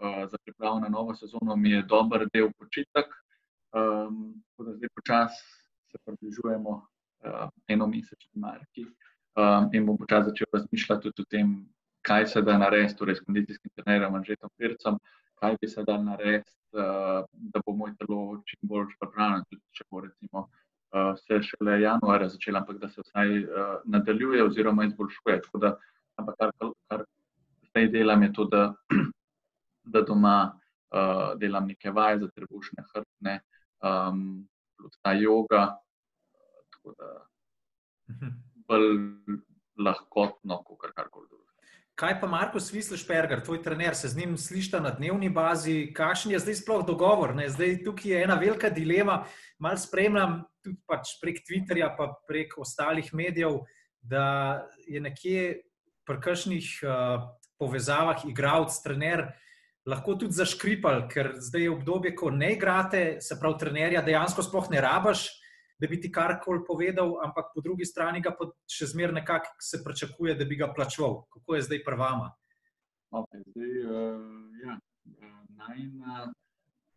uh, 0.00 0.24
za 0.28 0.40
pripravo 0.44 0.80
na 0.80 0.88
novo 0.88 1.14
sezono, 1.14 1.56
mi 1.56 1.76
je 1.76 1.82
dober 1.88 2.24
del 2.32 2.48
počitek. 2.56 3.12
Um, 3.72 4.40
tako 4.52 4.68
da 4.68 4.76
zdaj 4.76 4.90
počasi 4.96 5.44
se 5.92 5.98
približujemo 6.04 6.80
uh, 7.26 7.48
enomesečni 7.68 8.40
marki. 8.40 8.86
Um, 9.36 9.70
in 9.72 9.86
bom 9.86 9.96
počasi 9.98 10.28
začel 10.28 10.46
razmišljati 10.52 11.02
tudi 11.02 11.22
o 11.22 11.30
tem, 11.30 11.52
kaj 12.02 12.26
se 12.26 12.42
da 12.42 12.58
narediti, 12.58 12.98
torej 12.98 13.16
s 13.16 13.24
kondicijskim 13.24 13.70
trenerjem, 13.76 14.14
Anžetom 14.14 14.50
Pircem, 14.58 14.98
kaj 15.40 15.56
bi 15.60 15.68
se 15.68 15.84
da 15.86 15.96
narediti, 16.02 16.52
uh, 16.76 17.22
da 17.32 17.62
bo 17.66 17.74
moj 17.76 17.94
telo 17.98 18.42
čim 18.46 18.68
bolj 18.68 18.90
pripravljeno, 19.00 19.46
tudi 19.50 19.62
če 19.78 19.86
bo 19.90 20.02
recimo 20.04 20.44
uh, 20.44 21.14
se 21.18 21.40
šele 21.42 21.80
januarja 21.80 22.28
začela, 22.28 22.60
ampak 22.60 22.78
da 22.78 22.88
se 22.88 23.00
vsaj 23.00 23.38
uh, 23.38 23.74
nadaljuje 23.84 24.44
oziroma 24.44 24.84
izboljšuje. 24.84 25.40
Da, 25.60 25.76
ampak 26.20 26.36
kar, 26.38 26.72
kar 26.88 27.04
zdaj 27.70 27.88
delam, 27.88 28.22
je 28.22 28.32
to, 28.32 28.44
da, 28.44 28.74
da 29.94 30.02
doma 30.02 30.36
uh, 30.52 31.38
delam 31.40 31.66
neke 31.66 31.90
vaje 31.90 32.18
za 32.18 32.28
trebušne 32.36 32.84
hrbtne, 32.92 33.38
um, 33.82 34.26
ta 35.02 35.14
yoga, 35.14 35.76
tako 36.82 36.94
da 36.98 37.12
mhm. 38.10 38.34
bolj 38.68 38.90
lahkotno, 39.78 40.62
kot 40.66 40.92
kar 40.94 41.08
koli 41.10 41.28
drugega. 41.28 41.50
Kaj 41.94 42.16
pa 42.20 42.26
Marko 42.26 42.60
Svislišperger, 42.60 43.42
tvoj 43.44 43.60
trener, 43.62 43.94
se 43.94 44.08
z 44.08 44.16
njim 44.16 44.36
slišta 44.40 44.80
na 44.80 44.90
dnevni 44.90 45.28
bazi, 45.28 45.92
kakšen 45.94 46.32
je 46.32 46.40
zdaj 46.40 46.56
sploh 46.62 46.86
dogovor? 46.86 47.34
Ne? 47.36 47.50
Zdaj 47.52 47.82
tukaj 47.84 48.10
je 48.10 48.22
ena 48.24 48.34
velika 48.40 48.70
dilema, 48.70 49.22
mal 49.58 49.76
spremljam 49.76 50.40
tudi 50.64 50.80
pač 50.88 51.14
prek 51.20 51.42
Twitterja, 51.44 51.92
pa 51.98 52.08
prek 52.28 52.56
ostalih 52.58 53.12
medijev, 53.14 53.60
da 54.00 54.66
je 54.88 55.00
nekje 55.00 55.44
pri 56.08 56.18
kakšnih 56.24 56.70
uh, 56.82 57.28
povezavah 57.60 58.24
igralec, 58.26 58.74
trener, 58.82 59.28
lahko 59.86 60.16
tudi 60.18 60.34
zaškripal, 60.34 61.06
ker 61.12 61.34
zdaj 61.38 61.68
je 61.68 61.70
obdobje, 61.70 62.16
ko 62.16 62.30
ne 62.30 62.54
igrate, 62.56 63.20
se 63.20 63.38
pravi, 63.38 63.60
trenerja 63.60 64.02
dejansko 64.02 64.42
sploh 64.42 64.70
ne 64.72 64.80
rabaš 64.80 65.28
da 65.82 65.88
bi 65.90 65.98
ti 66.00 66.12
karkoli 66.12 66.62
povedal, 66.66 67.16
ampak 67.24 67.50
po 67.54 67.60
drugi 67.60 67.84
strani 67.84 68.20
ga 68.22 68.30
pa 68.38 68.46
še 68.70 68.86
zmeraj 68.92 69.16
nekako 69.18 69.56
se 69.58 69.80
pričakuje, 69.82 70.36
da 70.38 70.46
bi 70.46 70.56
ga 70.60 70.68
plačal. 70.70 71.24
Kako 71.34 71.56
je 71.58 71.64
zdaj 71.66 71.80
pri 71.82 71.98
vama? 71.98 72.28
Okay, 73.10 73.42
zdaj, 73.50 73.72
uh, 73.82 74.20
ja, 74.62 74.76
najna 75.58 76.28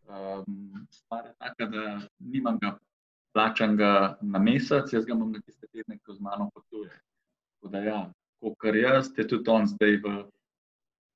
um, 0.06 0.86
stvar 0.94 1.26
je 1.26 1.34
taka, 1.42 1.66
da 1.66 1.86
nimam 2.20 2.60
ga 2.62 2.76
plačanega 3.34 3.90
na 4.22 4.40
mesec, 4.40 4.94
jaz 4.94 5.10
ga 5.10 5.18
imam 5.18 5.34
na 5.34 5.42
tiste 5.42 5.68
tedne, 5.74 5.98
ko 6.06 6.14
z 6.14 6.22
mano 6.22 6.52
potuje. 6.54 6.94
Tako 7.58 7.74
da, 7.74 7.82
ja, 7.84 8.00
kar 8.62 8.78
jaz, 8.78 9.10
je 9.18 9.26
tudi 9.28 9.50
on 9.50 9.66
zdaj 9.66 9.98
v, 10.06 10.14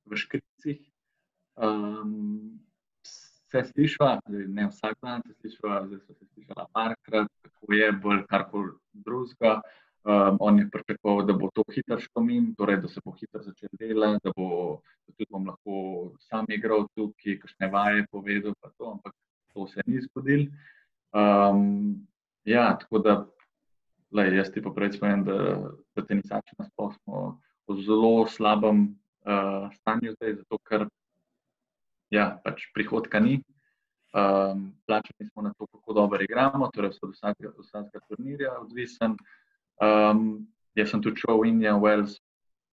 v 0.10 0.24
škricih. 0.26 0.82
Um, 1.54 2.58
se 3.52 3.64
slišva, 3.72 4.20
ne 4.30 4.68
vsak 4.70 4.98
dan 5.02 5.22
se 5.26 5.34
slišva, 5.42 5.84
zdaj 5.88 6.00
so 6.00 6.14
se 6.14 6.26
slišala 6.34 6.66
parkrat, 6.74 7.30
kako 7.42 7.74
je 7.74 7.92
bolj 7.92 8.26
karkoli 8.30 8.74
drugega. 8.94 9.62
Um, 10.04 10.38
on 10.40 10.60
je 10.60 10.70
pričakoval, 10.72 11.26
da 11.28 11.34
bo 11.34 11.50
to 11.54 11.64
hitro 11.76 12.00
šlo 12.00 12.22
min, 12.24 12.54
torej 12.56 12.78
da 12.82 12.88
se 12.88 13.02
bo 13.06 13.12
hitro 13.12 13.42
začel 13.44 13.70
delati, 13.80 14.22
da, 14.24 14.32
bo, 14.38 14.80
da 15.08 15.14
tudi 15.14 15.28
bom 15.30 15.48
lahko 15.48 15.74
sam 16.24 16.46
igral 16.50 16.88
tukaj, 16.96 17.36
kakšne 17.42 17.68
vaje 17.74 18.06
povedal, 18.12 18.56
pa 18.62 18.72
to, 18.78 18.94
ampak 18.94 19.14
to 19.54 19.68
se 19.68 19.84
ni 19.86 20.00
zgodil. 20.02 20.48
Um, 21.12 22.08
ja, 22.48 22.78
tako 22.80 23.04
da, 23.04 23.18
lej, 24.16 24.38
jaz 24.40 24.54
ti 24.56 24.64
pa 24.64 24.72
prej 24.72 24.96
spomnim, 24.96 25.26
da, 25.28 25.38
da 25.96 26.06
tenisači 26.06 26.56
nasploh 26.58 26.96
smo 27.02 27.26
v 27.68 27.78
zelo 27.84 28.24
slabem 28.32 28.86
uh, 29.28 29.68
stanju 29.82 30.16
zdaj, 30.16 30.40
zato 30.40 30.64
ker 30.64 30.88
ja, 32.10 32.40
pač 32.44 32.68
prihodka 32.74 33.20
ni. 33.20 33.40
Um, 34.10 34.74
plačani 34.88 35.30
smo 35.30 35.42
na 35.42 35.54
to, 35.54 35.68
kako 35.68 35.94
dobro 35.94 36.24
igramo, 36.24 36.70
torej 36.74 36.92
od 37.02 37.12
vsakega, 37.14 37.52
vsakega 37.60 38.00
turnirja 38.10 38.56
odvisen. 38.62 39.14
Um, 39.78 40.48
jaz 40.76 40.90
sem 40.90 41.02
tudi 41.02 41.22
šel 41.22 41.38
v 41.38 41.52
Indijo, 41.52 41.78
Wales, 41.78 42.18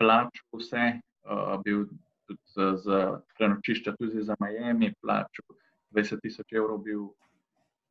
plačal 0.01 0.57
vse, 0.57 0.87
uh, 1.29 1.61
bil 1.65 1.85
tudi 2.27 2.41
za, 2.55 2.73
za 2.81 3.01
prenočišča, 3.37 3.95
tudi 4.01 4.25
za 4.25 4.37
Miami, 4.41 4.95
plačal 5.01 5.59
20 5.93 6.25
tisoč 6.25 6.57
evrov, 6.57 6.81
bil, 6.89 7.11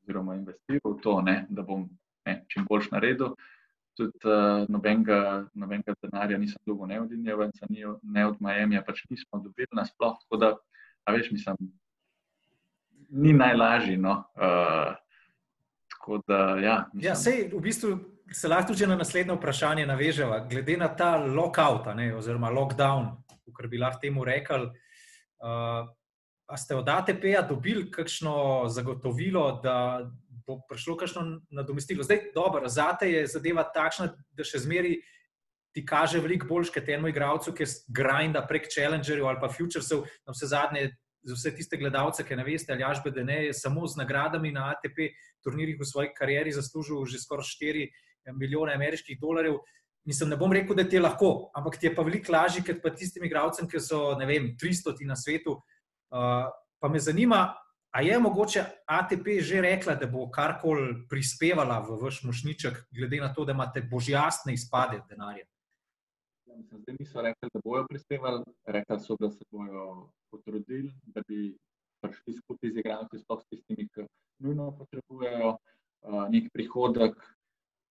oziroma 0.01 0.35
investiral 0.41 0.97
v 0.97 1.01
to, 1.05 1.21
ne, 1.21 1.45
da 1.49 1.61
bom 1.61 1.85
ne, 2.25 2.41
čim 2.49 2.65
boljš 2.69 2.89
naredil. 2.97 3.35
Tudi 3.95 4.25
uh, 4.25 4.65
nobenega, 4.73 5.45
nobenega 5.53 5.93
denarja 6.01 6.41
nisem 6.41 6.59
dolgo 6.65 6.89
ne 6.89 6.97
od 7.01 7.13
Indije, 7.13 7.51
ne 8.01 8.25
od 8.25 8.41
Miami, 8.41 8.81
pač 8.81 9.05
nismo 9.09 9.39
dobili 9.39 9.69
nasploh. 9.71 10.17
A 11.05 11.13
veš, 11.13 11.31
mislim, 11.31 11.55
ni 13.09 13.33
najlažji. 13.33 13.97
No. 13.97 14.24
Uh, 14.35 16.21
da, 16.27 16.57
ja, 16.62 16.89
ja, 17.01 17.15
sej, 17.15 17.47
v 17.53 17.59
bistvu 17.62 17.95
se 18.33 18.47
lahko 18.47 18.74
tudi 18.74 18.88
na 18.88 18.95
naslednje 18.95 19.33
vprašanje 19.33 19.85
navežemo. 19.85 20.39
Glede 20.50 20.77
na 20.77 20.89
ta 20.95 21.15
lockout, 21.17 21.88
ne, 21.95 22.12
oziroma 22.15 22.50
lockdown, 22.50 23.09
kar 23.57 23.67
bi 23.67 23.81
lahko 23.81 24.01
temu 24.01 24.25
rekli. 24.25 24.69
Uh, 25.41 25.89
a 26.45 26.57
ste 26.57 26.75
od 26.75 26.89
ATP-ja 26.89 27.41
dobili 27.41 27.89
kakšno 27.91 28.65
zagotovilo, 28.69 29.62
da 29.63 30.05
bo 30.45 30.59
prišlo 30.69 30.97
kakšno 30.97 31.25
nadomestilo? 31.50 32.03
Zdaj, 32.03 32.31
dobro, 32.35 32.69
za 32.69 32.93
te 33.00 33.09
je 33.12 33.27
zadeva 33.27 33.65
takšna, 33.74 34.12
da 34.29 34.45
še 34.45 34.62
zmeri 34.62 35.00
ti 35.75 35.84
kaže 35.86 36.22
veliko 36.24 36.48
boljš 36.48 36.72
kot 36.72 36.86
temu 36.88 37.10
igravcu, 37.12 37.51
ki 37.53 37.67
grinda 37.91 38.46
prek 38.48 38.70
challengerjev 38.72 39.27
ali 39.27 39.41
pa 39.41 39.50
futuresov, 39.51 40.05
na 40.24 40.36
vse 40.36 40.48
zadnje 40.48 40.86
za 41.25 41.36
vse 41.36 41.51
tiste 41.58 41.77
gledalce, 41.77 42.24
ki 42.24 42.38
ne 42.38 42.46
veste, 42.46 42.72
ali 42.72 42.86
Jašbe, 42.86 43.12
da 43.12 43.24
ne 43.25 43.39
je 43.48 43.53
samo 43.53 43.88
z 43.88 43.98
nagradami 44.00 44.53
na 44.55 44.70
ATP 44.72 45.10
turnirjih 45.44 45.79
v 45.79 45.88
svoji 45.89 46.13
karieri 46.15 46.53
zaslužil 46.53 47.03
že 47.05 47.20
skoraj 47.20 47.50
4 47.50 47.89
milijone 48.38 48.74
ameriških 48.74 49.20
dolarjev. 49.20 49.60
Mislim, 50.05 50.29
ne 50.29 50.38
bom 50.38 50.53
rekel, 50.53 50.77
da 50.77 50.86
ti 50.86 50.96
je 50.96 51.01
lahko, 51.01 51.50
ampak 51.58 51.79
ti 51.82 51.88
je 51.88 51.96
pa 51.96 52.05
veliko 52.05 52.32
lažje, 52.32 52.62
kot 52.63 52.82
pa 52.82 52.94
tistim 52.94 53.25
igralcem, 53.25 53.67
ki 53.67 53.82
so, 53.82 54.13
ne 54.20 54.25
vem, 54.29 54.53
300 54.62 55.01
na 55.10 55.17
svetu. 55.17 55.58
Uh, 56.13 56.46
pa 56.79 56.89
me 56.89 57.01
zanima, 57.01 57.55
A 57.96 58.01
je 58.01 58.20
mogoče 58.20 58.63
ATP 58.91 59.39
že 59.39 59.62
rekla, 59.62 59.94
da 59.96 60.08
bo 60.12 60.27
karkoli 60.27 61.08
prispevala 61.08 61.79
v 61.79 61.96
vaš 62.01 62.24
mošniček, 62.27 62.82
glede 62.91 63.22
na 63.24 63.29
to, 63.34 63.46
da 63.46 63.53
imate 63.55 63.82
božjastne 63.88 64.53
izpade 64.53 65.00
denarja? 65.10 65.46
Ja, 66.55 66.77
zdaj 66.79 66.95
niso 67.00 67.21
rekli, 67.21 67.50
da 67.53 67.59
bojo 67.63 67.85
prispevali, 67.89 68.43
rekli 68.65 69.00
so, 69.00 69.15
da 69.19 69.29
se 69.31 69.43
bojo 69.51 70.09
potrudili, 70.31 70.91
da 71.03 71.21
bi 71.27 71.57
prišli 72.01 72.33
skupaj 72.33 72.71
z 72.71 72.79
igralci, 72.79 73.19
sploh 73.19 73.41
s 73.41 73.50
tistimi, 73.50 73.88
ki 73.91 74.05
nujno 74.39 74.69
potrebujejo 74.77 75.50
uh, 75.51 76.21
nek 76.31 76.47
prihodek. 76.53 77.17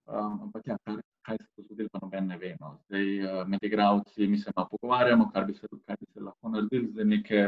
Um, 0.07 0.41
ampak 0.47 0.67
ja, 0.69 0.79
kar, 0.85 1.01
kaj 1.29 1.39
se 1.43 1.49
bo 1.57 1.67
zgodilo, 1.67 1.93
pa 1.93 2.01
noben 2.03 2.33
ne 2.33 2.39
ve. 2.41 2.55
No. 2.61 2.75
Zdaj 2.89 3.07
uh, 3.21 3.45
med 3.49 3.69
igralci 3.69 4.29
mi 4.29 4.39
se 4.39 4.53
malo 4.57 4.69
pogovarjamo, 4.73 5.29
kar 5.35 5.45
bi 5.45 5.55
se, 5.55 5.69
kaj 5.69 6.01
bi 6.01 6.13
se 6.13 6.25
lahko 6.25 6.57
naredili, 6.57 6.93
zdaj 6.93 7.11
neke 7.13 7.47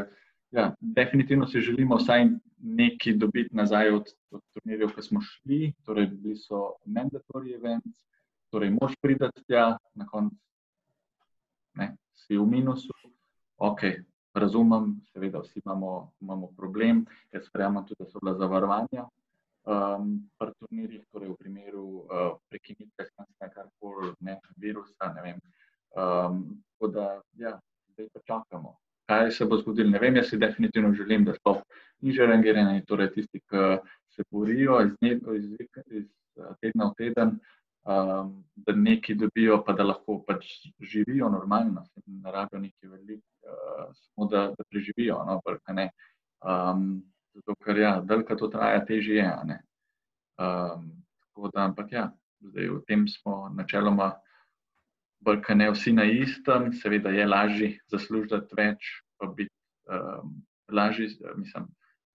ja, 0.51 0.71
definitivno 0.79 1.47
si 1.47 1.61
želimo 1.61 1.97
vsaj 1.97 2.27
nekaj 2.57 3.13
dobiti 3.13 3.55
nazaj 3.55 3.89
od, 3.89 4.13
od 4.31 4.41
turnirjev, 4.53 4.93
ki 4.95 5.01
smo 5.01 5.21
šli. 5.21 5.73
Torej, 5.85 6.11
bili 6.13 6.37
so 6.37 6.75
mandatory 6.85 7.55
events, 7.57 8.05
torej, 8.53 8.75
moš 8.81 8.93
pridati 9.01 9.43
tja, 9.47 9.77
na 9.93 10.05
koncu 10.05 10.46
si 12.13 12.37
v 12.37 12.45
minusu. 12.45 12.93
Ok, 13.57 13.81
razumem, 14.33 14.95
seveda, 15.11 15.41
vsi 15.41 15.61
imamo, 15.65 16.11
imamo 16.21 16.51
problem. 16.57 17.05
Jaz 17.33 17.47
sprejemam 17.47 17.85
tudi, 17.85 18.03
da 18.03 18.09
so 18.09 18.19
bila 18.19 18.35
zavarovanja. 18.37 19.07
Um, 19.67 20.29
pri 20.39 20.53
turnirjih, 20.59 21.03
torej 21.11 21.33
v 21.33 21.35
primeru 21.35 21.87
uh, 22.07 22.37
prekinitve 22.47 23.03
skanskega 23.09 23.49
karkoli, 23.51 24.13
ne 24.23 24.37
virusa, 24.55 25.11
ne 25.15 25.25
vem. 25.25 25.41
Um, 25.91 26.43
tako 26.71 26.91
da, 26.93 27.07
ja, 27.35 27.57
zdaj 27.91 28.07
pa 28.13 28.21
čakamo 28.23 28.77
kaj 29.07 29.31
se 29.31 29.45
bo 29.45 29.57
zgodilo. 29.57 29.89
Ne 29.89 29.99
vem, 29.99 30.15
jaz 30.15 30.29
si 30.29 30.37
definitivno 30.37 30.93
želim, 30.93 31.25
da 31.25 31.33
so 31.33 31.61
niže 32.01 32.25
rangirani, 32.27 32.85
torej 32.85 33.11
tisti, 33.13 33.39
ki 33.39 33.63
se 34.15 34.23
borijo 34.31 34.81
iz, 34.81 34.93
iz, 35.35 35.45
iz 35.85 36.05
tedna 36.61 36.91
v 36.91 36.93
teden, 36.97 37.37
um, 37.87 38.43
da 38.55 38.75
nekaj 38.75 39.15
dobijo, 39.15 39.63
pa 39.65 39.73
da 39.73 39.83
lahko 39.83 40.19
pač 40.27 40.45
živijo 40.79 41.29
normalno, 41.29 41.85
ne 42.05 42.31
rabijo 42.31 42.61
nekaj 42.61 42.89
veliko, 42.89 43.23
uh, 43.47 43.95
samo 43.95 44.27
da, 44.31 44.47
da 44.57 44.63
preživijo. 44.69 45.23
No, 45.25 45.39
um, 46.43 46.87
zato, 47.33 47.55
ker 47.65 47.77
ja, 47.77 47.97
delka 48.01 48.35
to 48.35 48.47
traja, 48.47 48.85
težje 48.85 49.23
je. 49.23 49.59
Um, 50.37 50.91
tako 51.21 51.51
da, 51.53 51.63
ampak 51.63 51.91
ja, 51.91 52.09
zdaj 52.39 52.69
v 52.69 52.81
tem 52.87 53.07
smo 53.07 53.47
načeloma 53.55 54.15
kot 55.25 55.49
ne 55.55 55.71
vsi 55.71 55.91
na 55.93 56.05
istem, 56.05 56.71
seveda 56.73 57.09
je 57.09 57.25
lažje 57.25 57.69
zaslužiti 57.91 58.55
več, 58.55 58.91
pa 59.19 59.27
biti 59.27 59.51
um, 59.91 60.37
lažji, 60.71 61.09
mislim, 61.35 61.67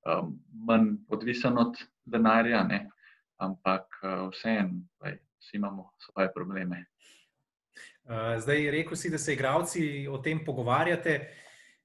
um, 0.06 0.38
manj 0.68 0.94
odvisen 1.08 1.58
od 1.58 1.76
denarja, 2.04 2.62
ne? 2.64 2.86
ampak 3.42 3.84
uh, 4.06 4.30
vseeno, 4.30 4.84
vsi 5.42 5.58
imamo 5.58 5.90
svoje 5.98 6.30
probleme. 6.34 6.84
Zdaj, 8.38 8.70
rekel 8.70 8.96
si, 8.96 9.10
da 9.10 9.18
se 9.18 9.34
igravci 9.34 10.08
o 10.10 10.18
tem 10.18 10.44
pogovarjate. 10.44 11.18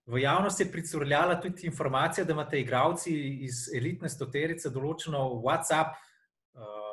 V 0.08 0.22
javnosti 0.22 0.64
je 0.64 0.72
pricurljala 0.72 1.36
tudi 1.42 1.68
informacija, 1.68 2.24
da 2.26 2.34
imate 2.34 2.60
igravci 2.62 3.14
iz 3.44 3.68
elitne 3.76 4.10
stoterice 4.10 4.72
določeno 4.72 5.20
WhatsApp 5.44 5.98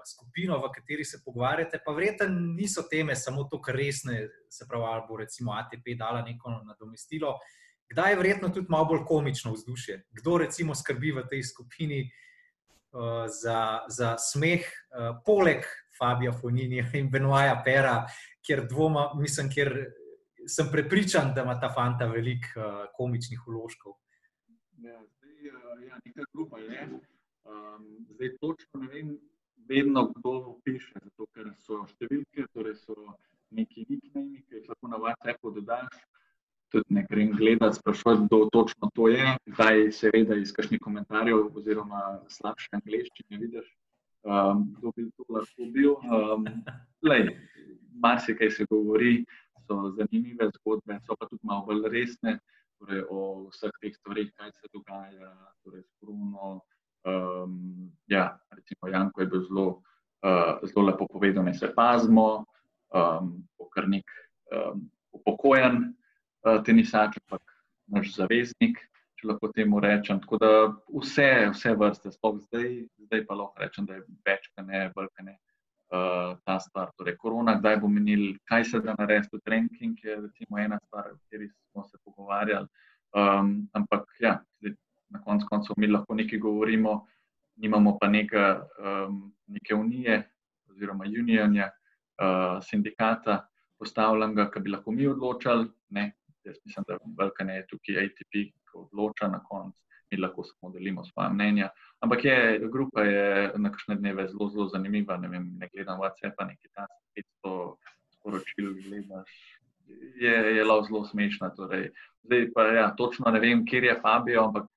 skupino, 0.06 0.58
v 0.60 0.70
kateri 0.72 1.04
se 1.04 1.20
pogovarjate, 1.24 1.80
pa 1.84 1.92
verjetno 1.92 2.26
niso 2.28 2.84
teme 2.90 3.16
samo 3.16 3.44
to, 3.48 3.60
kar 3.62 3.76
resne, 3.76 4.28
se 4.50 4.66
pravi, 4.68 4.84
ali 4.84 5.06
bo 5.08 5.16
recimo 5.16 5.52
ATP 5.52 5.94
dala 5.98 6.22
neko 6.22 6.50
nadomestilo. 6.64 7.38
Kdaj 7.90 8.12
je 8.12 8.16
verjetno 8.16 8.48
tudi 8.48 8.66
malo 8.70 8.88
bolj 8.92 9.04
komično 9.08 9.52
vzdušje? 9.52 10.02
Kdo 10.10 10.38
recimo 10.44 10.74
skrbi 10.74 11.12
v 11.12 11.24
tej 11.30 11.42
skupini 11.44 12.00
uh, 12.04 13.24
za, 13.28 13.84
za 13.88 14.14
smeh, 14.18 14.64
uh, 14.64 15.16
poleg 15.24 15.64
Fabija 15.98 16.32
Foninija 16.32 16.86
in 17.00 17.10
Benoaja 17.10 17.60
Pera, 17.64 17.96
kjer 18.46 18.66
dvoma, 18.70 19.10
mislim, 19.18 19.50
kjer 19.50 19.74
sem 20.46 20.68
prepričan, 20.72 21.32
da 21.34 21.42
ima 21.42 21.58
ta 21.60 21.72
fanta 21.72 22.06
veliko 22.06 22.60
uh, 22.60 22.72
komičnih 22.96 23.46
uložkov. 23.48 23.92
Ja, 24.84 25.00
zdaj, 25.00 25.50
uh, 25.50 25.84
ja, 25.88 25.98
nekaj 26.04 26.24
grupa 26.32 26.58
je. 26.58 26.88
Um, 27.44 28.06
zdaj, 28.10 28.36
točno 28.40 28.80
ne 28.80 28.88
vem, 28.88 29.18
vedno 29.68 30.12
kdo 30.16 30.58
piše, 30.64 30.92
zato 31.04 31.26
ker 31.32 31.52
so 31.58 31.84
številke, 31.88 32.46
torej 32.52 32.76
so 32.82 32.96
neki 33.54 33.86
nickname, 33.88 34.42
ki 34.44 34.60
jih 34.60 34.68
lahko 34.68 34.90
na 34.90 35.00
WhatsAppu 35.00 35.54
dodaš. 35.58 36.02
Tudi 36.74 36.96
ne 36.96 37.04
grem 37.08 37.30
gledati, 37.38 37.78
sprašovati, 37.78 38.26
kdo 38.26 38.48
točno 38.52 38.90
to 38.94 39.08
je, 39.08 39.36
kdaj 39.46 39.92
seveda 39.94 40.36
iz 40.40 40.50
kakšnih 40.52 40.80
komentarjev 40.82 41.52
oziroma 41.54 42.00
slabše 42.28 42.72
angliščine 42.80 43.38
vidiš, 43.44 43.68
um, 44.24 44.66
kdo 44.78 44.92
bi 44.96 45.08
to 45.16 45.24
lahko 45.28 45.70
bil. 45.72 45.96
Um, 46.08 46.48
Marsikaj 48.02 48.50
se 48.50 48.64
govori, 48.70 49.24
so 49.64 49.94
zanimive 49.96 50.50
zgodbe, 50.58 50.98
so 51.06 51.16
pa 51.16 51.28
tudi 51.30 51.46
malo 51.46 51.64
bolj 51.68 51.86
resne, 51.92 52.38
torej 52.80 53.04
o 53.08 53.48
vseh 53.52 53.72
teh 53.80 53.94
stvarih, 53.94 54.32
kaj 54.36 54.50
se 54.56 54.68
dogaja, 54.74 55.30
torej 55.62 55.84
s 55.86 55.92
Bruno, 56.02 56.58
Um, 57.04 57.92
ja, 58.06 58.40
recimo, 58.50 58.88
Janko 58.88 59.20
je 59.20 59.26
bil 59.26 59.40
zelo, 59.44 59.82
uh, 60.24 60.68
zelo 60.68 60.86
lepo 60.86 61.06
povedal, 61.06 61.44
da 61.44 61.54
se 61.54 61.68
pazimo, 61.76 62.44
um, 62.94 63.44
kar 63.74 63.88
nek 63.88 64.04
um, 64.48 64.88
upokojen 65.12 65.92
uh, 66.46 66.62
tenisač, 66.64 67.18
ampak 67.20 67.42
naš 67.86 68.14
zaveznik, 68.16 68.80
če 69.24 69.32
lahko 69.32 69.50
temu 69.56 69.80
rečem. 69.80 70.20
Tako 70.20 70.38
da 70.38 70.50
vse, 70.92 71.28
vse 71.54 71.72
vrste, 71.80 72.12
sploh 72.12 72.38
zdaj, 72.44 72.84
zdaj 73.08 73.24
pa 73.26 73.34
lahko 73.38 73.62
rečem, 73.62 73.88
da 73.88 73.96
je 73.96 74.04
več, 74.26 74.50
kaj 74.52 74.66
ne, 74.68 74.86
kaj 74.92 75.24
ne. 75.24 75.36
Uh, 75.94 76.34
ta 76.42 76.56
stvar, 76.58 76.90
torej 76.98 77.14
korona, 77.20 77.54
kdaj 77.60 77.76
bo 77.82 77.88
menil, 77.92 78.32
kaj 78.50 78.64
se 78.66 78.80
da 78.82 78.96
narediti, 78.98 79.38
trenking 79.44 80.00
je 80.02 80.16
recimo 80.24 80.58
ena 80.58 80.78
stvar, 80.80 81.12
o 81.12 81.18
kateri 81.20 81.46
smo 81.70 81.84
se 81.86 82.00
pogovarjali. 82.02 82.66
Um, 83.14 83.52
ampak 83.78 84.08
ja, 84.18 84.40
zdaj, 84.58 84.74
na 85.14 85.20
koncu 85.22 85.46
koncev 85.50 85.78
mi 85.78 85.86
lahko 85.86 86.16
nekaj 86.18 86.40
govorimo, 86.42 86.96
nimamo 87.62 87.94
pa 88.00 88.08
neke, 88.10 88.42
um, 88.80 89.20
neke 89.46 89.76
unije 89.76 90.18
oziroma 90.72 91.06
unionja, 91.06 91.68
uh, 91.70 92.58
sindikata 92.64 93.44
postavljenega, 93.78 94.48
ki 94.50 94.64
bi 94.64 94.74
lahko 94.74 94.96
mi 94.96 95.06
odločali. 95.06 95.68
Ne? 95.94 96.08
Jaz 96.48 96.58
mislim, 96.64 96.88
da 96.88 96.98
Balkan 97.20 97.54
je 97.54 97.68
tukaj 97.70 98.02
ATP, 98.02 98.50
odloča 98.94 99.28
na 99.28 99.42
koncu. 99.42 99.80
Mi 100.10 100.20
lahko 100.20 100.44
samo 100.44 100.70
delimo 100.72 101.04
svoje 101.04 101.32
mnenja. 101.34 101.68
Ampak 102.00 102.24
je, 102.24 102.36
grupa 102.72 103.02
je 103.02 103.52
na 103.58 103.72
kakšne 103.72 103.96
dneve 103.98 104.28
zelo, 104.28 104.48
zelo 104.50 104.68
zanimiva. 104.68 105.16
Ne, 105.16 105.28
vem, 105.28 105.50
ne 105.58 105.68
gledam 105.72 105.98
WhatsApp, 105.98 106.38
nekaj 106.38 106.70
tam 106.74 106.86
500 107.44 107.74
sporočil 108.14 108.74
gledaš. 108.84 109.34
Je, 110.20 110.34
je 110.56 110.64
lao 110.64 110.84
zelo 110.84 111.04
smešna. 111.08 111.50
Torej. 111.56 111.90
Zdaj 112.24 112.48
pa 112.54 112.68
ja, 112.72 112.86
točno 112.96 113.30
ne 113.30 113.40
vem, 113.40 113.66
kje 113.66 113.82
je 113.90 113.98
Fabio, 114.02 114.46
ampak 114.48 114.70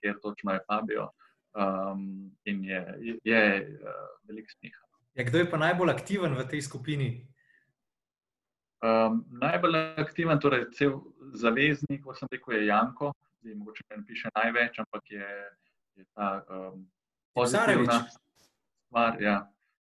kje 0.00 0.16
točno 0.22 0.56
je 0.56 0.64
Fabio. 0.66 1.10
Um, 1.56 2.30
in 2.44 2.64
je, 2.64 2.82
je, 3.00 3.18
je 3.24 3.44
uh, 3.80 3.92
veliko 4.28 4.50
smeha. 4.58 4.82
Ja, 5.16 5.24
kdo 5.24 5.38
je 5.38 5.50
pa 5.50 5.56
najbolj 5.56 5.90
aktiven 5.90 6.34
v 6.36 6.44
tej 6.44 6.60
skupini? 6.62 7.24
Um, 8.84 9.24
najbolj 9.40 9.76
aktiven, 9.96 10.40
torej 10.40 10.66
cel 10.76 10.98
zaveznik, 11.32 12.02
kot 12.04 12.18
sem 12.18 12.28
rekel, 12.30 12.58
je 12.58 12.66
Janko. 12.66 13.12
Zdaj, 13.40 13.54
mogoče 13.54 13.84
ne 13.90 14.04
piše 14.04 14.30
največ, 14.36 14.78
ampak 14.78 15.10
je, 15.10 15.28
je 15.96 16.04
ta 16.14 16.44
um, 16.50 16.82
pozitivna 17.34 18.02
stvar, 18.36 19.22
ja, 19.22 19.36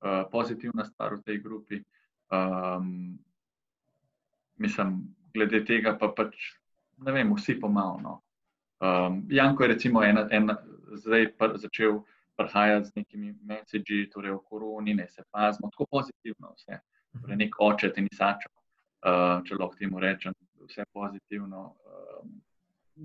uh, 0.05 0.23
pozitivna 0.31 0.85
stvar 0.85 1.17
v 1.19 1.23
tej 1.27 1.41
grupi. 1.43 1.83
Um, 2.31 3.19
mislim, 4.57 5.01
glede 5.35 5.65
tega 5.65 5.97
pa 5.99 6.13
pač 6.15 6.37
ne 7.03 7.13
vem, 7.13 7.35
vsi 7.35 7.59
pomalo. 7.61 7.99
No. 8.03 8.15
Um, 8.79 9.25
Janko 9.31 9.65
je 9.65 9.69
recimo 9.69 10.03
ena, 10.05 10.29
ena, 10.31 10.59
zdaj 10.93 11.33
pr, 11.39 11.57
začel 11.59 11.99
prihajati 12.39 12.87
z 12.87 12.95
nekimi 12.97 13.35
messagi, 13.43 14.07
torej 14.13 14.37
o 14.37 14.39
koroni, 14.39 14.95
ne 14.95 15.09
se 15.09 15.23
pazimo, 15.31 15.71
tako 15.71 15.87
pozitivno 15.91 16.55
vse. 16.55 16.79
Torej, 17.21 17.37
nek 17.37 17.59
oče 17.59 17.91
te 17.93 18.05
nisačo, 18.07 18.51
uh, 18.53 18.58
če 19.47 19.59
lahko 19.59 19.79
temu 19.79 20.01
rečem, 20.03 20.35
vse 20.67 20.85
pozitivno. 20.93 21.65
Um, 21.87 22.39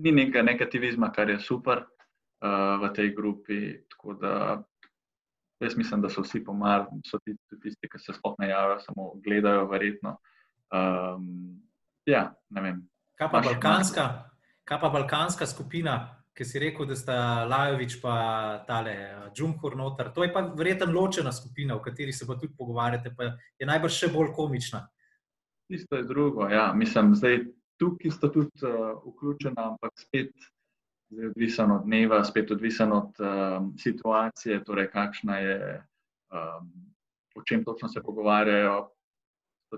ni 0.02 0.12
nekega 0.12 0.42
negativizma, 0.42 1.12
kar 1.14 1.30
je 1.30 1.38
super 1.40 1.84
uh, 1.84 2.80
v 2.82 2.90
tej 2.96 3.12
grupi. 3.14 3.60
Tako 3.90 4.16
da 4.20 4.34
jaz 5.62 5.76
mislim, 5.76 6.02
da 6.02 6.10
so 6.10 6.24
vsi 6.24 6.42
pomarni, 6.44 7.00
so 7.06 7.20
tisti, 7.22 7.60
tisti, 7.62 7.88
ki 7.88 8.00
se 8.02 8.16
sploh 8.16 8.34
ne 8.42 8.50
javijo, 8.50 8.80
samo 8.82 9.12
gledajo, 9.24 9.68
verjetno. 9.70 10.18
Um, 10.74 11.62
ja, 12.06 12.32
ne 12.50 12.66
vem. 12.66 12.82
Kaj 13.18 13.30
pa 13.30 13.40
balkanska? 13.44 14.10
Kaj 14.66 14.80
pa 14.82 14.90
balkanska 14.90 15.46
skupina? 15.46 15.98
ki 16.34 16.44
si 16.44 16.58
rekel, 16.58 16.86
da 16.90 16.96
sta 16.98 17.16
Lajovič 17.46 18.00
pa 18.02 18.14
tale 18.66 18.94
Džumhur 19.34 19.76
noter. 19.78 20.10
To 20.14 20.24
je 20.24 20.32
pa 20.34 20.42
verjetno 20.58 20.90
ločena 20.90 21.32
skupina, 21.32 21.76
v 21.78 21.84
kateri 21.84 22.12
se 22.12 22.26
pa 22.26 22.34
tudi 22.34 22.54
pogovarjate, 22.58 23.14
pa 23.14 23.30
je 23.58 23.68
najbrž 23.68 23.98
še 24.00 24.10
bolj 24.10 24.32
komična. 24.34 24.82
Isto 25.68 25.96
je 25.96 26.04
drugo, 26.04 26.48
ja. 26.48 26.72
Mislim, 26.76 27.14
zdaj 27.14 27.44
tukaj 27.80 28.10
sta 28.10 28.32
tudi 28.32 28.50
uh, 28.62 29.00
vključena, 29.06 29.70
ampak 29.70 29.92
spet 29.96 30.32
zdaj 31.10 31.26
odvisen 31.26 31.70
od 31.70 31.84
dneva, 31.84 32.24
spet 32.24 32.50
odvisen 32.50 32.92
od 32.92 33.12
um, 33.20 33.72
situacije, 33.78 34.64
torej 34.64 34.90
kakšna 34.90 35.38
je, 35.38 35.84
um, 36.32 36.70
o 37.34 37.42
čem 37.42 37.64
točno 37.64 37.88
se 37.88 38.02
pogovarjajo. 38.02 38.88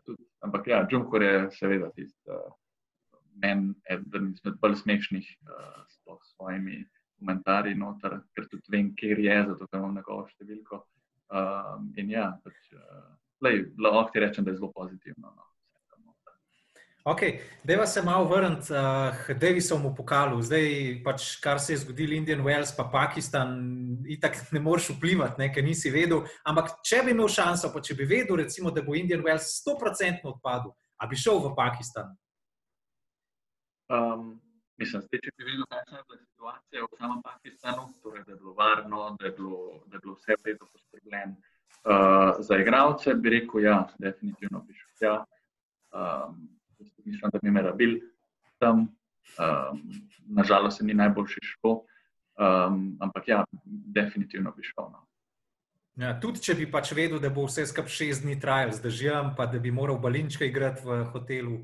Tudi, 0.05 0.25
ampak 0.41 0.67
ja, 0.67 0.87
Džumhur 0.91 1.23
je 1.23 1.51
seveda 1.51 1.91
tisti. 1.91 2.31
Uh, 2.31 2.53
eden 3.91 4.33
izmed 4.33 4.55
bolj 4.61 4.75
smešnih 4.75 5.27
uh, 5.43 5.85
s 5.89 6.35
svojimi 6.37 6.85
komentarji, 7.19 7.75
noter, 7.75 8.21
ker 8.35 8.49
tudi 8.49 8.73
vem, 8.73 8.95
kje 8.97 9.17
je, 9.25 9.37
zato 9.59 9.77
imam 9.77 9.95
njegovo 9.95 10.27
številko. 10.29 10.83
Um, 11.27 11.91
in 11.99 12.11
ja, 12.11 12.31
pač, 12.45 12.57
uh, 12.77 13.13
lej, 13.43 13.67
lahko 13.83 14.13
ti 14.13 14.23
rečem, 14.23 14.45
da 14.45 14.53
je 14.53 14.61
zelo 14.61 14.73
pozitivno. 14.73 15.33
No. 15.33 15.47
Ok, 17.09 17.21
deva 17.65 17.87
se 17.87 18.03
malo 18.03 18.25
vrniti 18.25 18.73
uh, 18.73 19.27
k 19.27 19.35
Davisovemu 19.39 19.95
pokalu. 19.95 20.41
Zdaj, 20.43 20.65
pač, 21.05 21.37
kar 21.39 21.61
se 21.63 21.73
je 21.73 21.77
zgodilo, 21.85 22.17
Indian 22.17 22.41
Wells, 22.43 22.73
pa 22.77 22.89
Pakistan, 22.91 23.53
itak 24.11 24.35
ne 24.53 24.59
moreš 24.61 24.89
vplivati, 24.97 25.39
ne, 25.39 25.47
ker 25.55 25.63
nisi 25.63 25.93
vedel. 25.95 26.25
Ampak, 26.43 26.81
če 26.83 27.05
bi 27.07 27.15
imel 27.15 27.31
šanso, 27.31 27.71
pa 27.71 27.79
če 27.79 27.95
bi 27.95 28.09
vedel, 28.11 28.41
recimo, 28.43 28.73
da 28.75 28.83
bo 28.83 28.97
Indian 28.99 29.23
Wells 29.23 29.53
100% 29.61 30.27
odpadel, 30.33 30.75
a 30.99 31.07
bi 31.07 31.21
šel 31.23 31.39
v 31.45 31.53
Pakistan? 31.55 32.11
Um, 33.87 34.27
mislim, 34.75 35.07
da 35.07 35.23
če 35.23 35.35
bi 35.39 35.47
videl, 35.53 35.71
kakšna 35.71 36.03
je 36.03 36.05
bila 36.11 36.21
situacija 36.25 36.89
v 36.89 37.01
samem 37.05 37.23
Pakistanu, 37.29 37.87
torej, 38.03 38.27
da 38.27 38.35
je 38.35 38.41
bilo 38.43 38.57
varno, 38.59 39.05
da 39.15 39.31
je 39.31 39.35
bilo, 39.39 39.63
da 39.87 39.95
je 39.95 40.03
bilo 40.09 40.19
vse 40.19 40.41
v 40.43 40.51
redu 40.51 40.73
poskrbljeno 40.75 41.39
uh, 41.39 42.43
za 42.43 42.59
igralce, 42.59 43.15
bi 43.15 43.39
rekel, 43.39 43.63
ja, 43.71 43.79
definitivno 44.03 44.67
bi 44.67 44.75
šel 44.75 44.93
tja. 44.99 45.17
Um, 45.95 46.56
mislim, 46.79 47.31
da 47.33 47.39
bi 47.43 47.51
me 47.51 47.63
rabil 47.63 47.99
tam. 48.59 48.89
Um, 49.37 49.83
nažalost, 50.27 50.79
se 50.79 50.85
ni 50.85 50.95
najboljši 50.95 51.41
šlo, 51.43 51.73
um, 52.39 52.97
ampak 53.01 53.29
ja, 53.29 53.45
definitivno 53.65 54.53
bi 54.57 54.63
šel. 54.63 54.91
No. 54.93 55.07
Ja, 55.97 56.13
tudi 56.21 56.43
če 56.45 56.55
bi 56.59 56.67
pač 56.71 56.93
vedel, 56.93 57.21
da 57.23 57.31
bo 57.33 57.47
vse 57.47 57.65
skupaj 57.67 57.93
šest 57.93 58.25
dni 58.25 58.37
trajalo, 58.41 58.77
zdržim, 58.77 59.33
pa 59.37 59.47
da 59.49 59.59
bi 59.63 59.73
moral 59.73 59.99
balinčka 60.01 60.45
igrati 60.45 60.85
v 60.85 61.01
hotelu. 61.13 61.57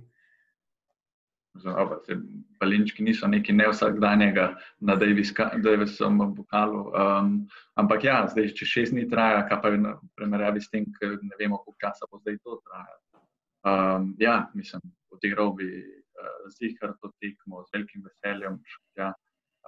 Balinčki 2.60 3.04
niso 3.04 3.28
nekaj 3.28 3.54
ne 3.54 3.66
vsakdanjega 3.68 4.46
na 4.80 4.96
Davisovem 4.96 6.32
bokalu. 6.32 6.86
Um, 6.96 7.34
ampak 7.76 8.08
ja, 8.08 8.22
zdaj, 8.32 8.54
če 8.56 8.68
šest 8.70 8.96
dni 8.96 9.04
traja, 9.10 9.44
kaj 9.50 9.60
pa 9.60 9.74
je 9.74 9.82
v 9.84 9.92
primerjavi 10.16 10.64
s 10.64 10.72
tem, 10.72 10.88
ker 10.96 11.18
ne 11.20 11.36
vemo, 11.36 11.60
koliko 11.60 11.84
časa 11.84 12.08
bo 12.08 12.22
zdaj 12.24 12.40
to 12.40 12.56
trajalo. 12.64 13.24
Um, 13.62 14.08
ja, 14.18 14.46
mislim, 14.56 14.80
odigral 15.12 15.52
bi 15.56 15.68
uh, 15.68 16.50
zihar 16.58 16.94
to 17.00 17.12
tekmo 17.20 17.64
z 17.66 17.76
velikim 17.76 18.04
veseljem. 18.06 18.58
Ja. 18.96 19.12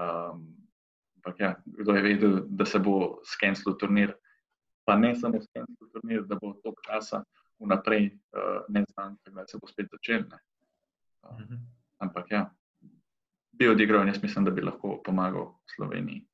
Um, 0.01 0.49
ampak 1.17 1.41
ja, 1.41 1.55
kdo 1.67 1.95
je 1.95 2.03
vedel, 2.03 2.41
da 2.49 2.67
se 2.67 2.79
bo 2.79 3.21
skenil 3.25 3.77
turnir, 3.81 4.15
pa 4.85 4.97
ne 4.97 5.15
samo 5.17 5.41
skenil 5.41 5.89
turnir, 5.93 6.27
da 6.29 6.37
bo 6.41 6.53
to 6.65 6.75
časa 6.85 7.23
vnaprej 7.63 8.11
uh, 8.11 8.67
ne 8.69 8.85
znam, 8.93 9.17
kdaj 9.25 9.49
se 9.49 9.59
bo 9.63 9.71
spet 9.71 9.89
začel. 9.93 10.27
Mhm. 11.25 11.63
Ampak 11.99 12.31
ja, 12.31 12.51
bi 13.53 13.69
odigral 13.69 14.03
in 14.03 14.09
jaz 14.09 14.23
mislim, 14.23 14.45
da 14.45 14.51
bi 14.51 14.63
lahko 14.63 14.99
pomagal 15.05 15.55
Sloveniji. 15.77 16.27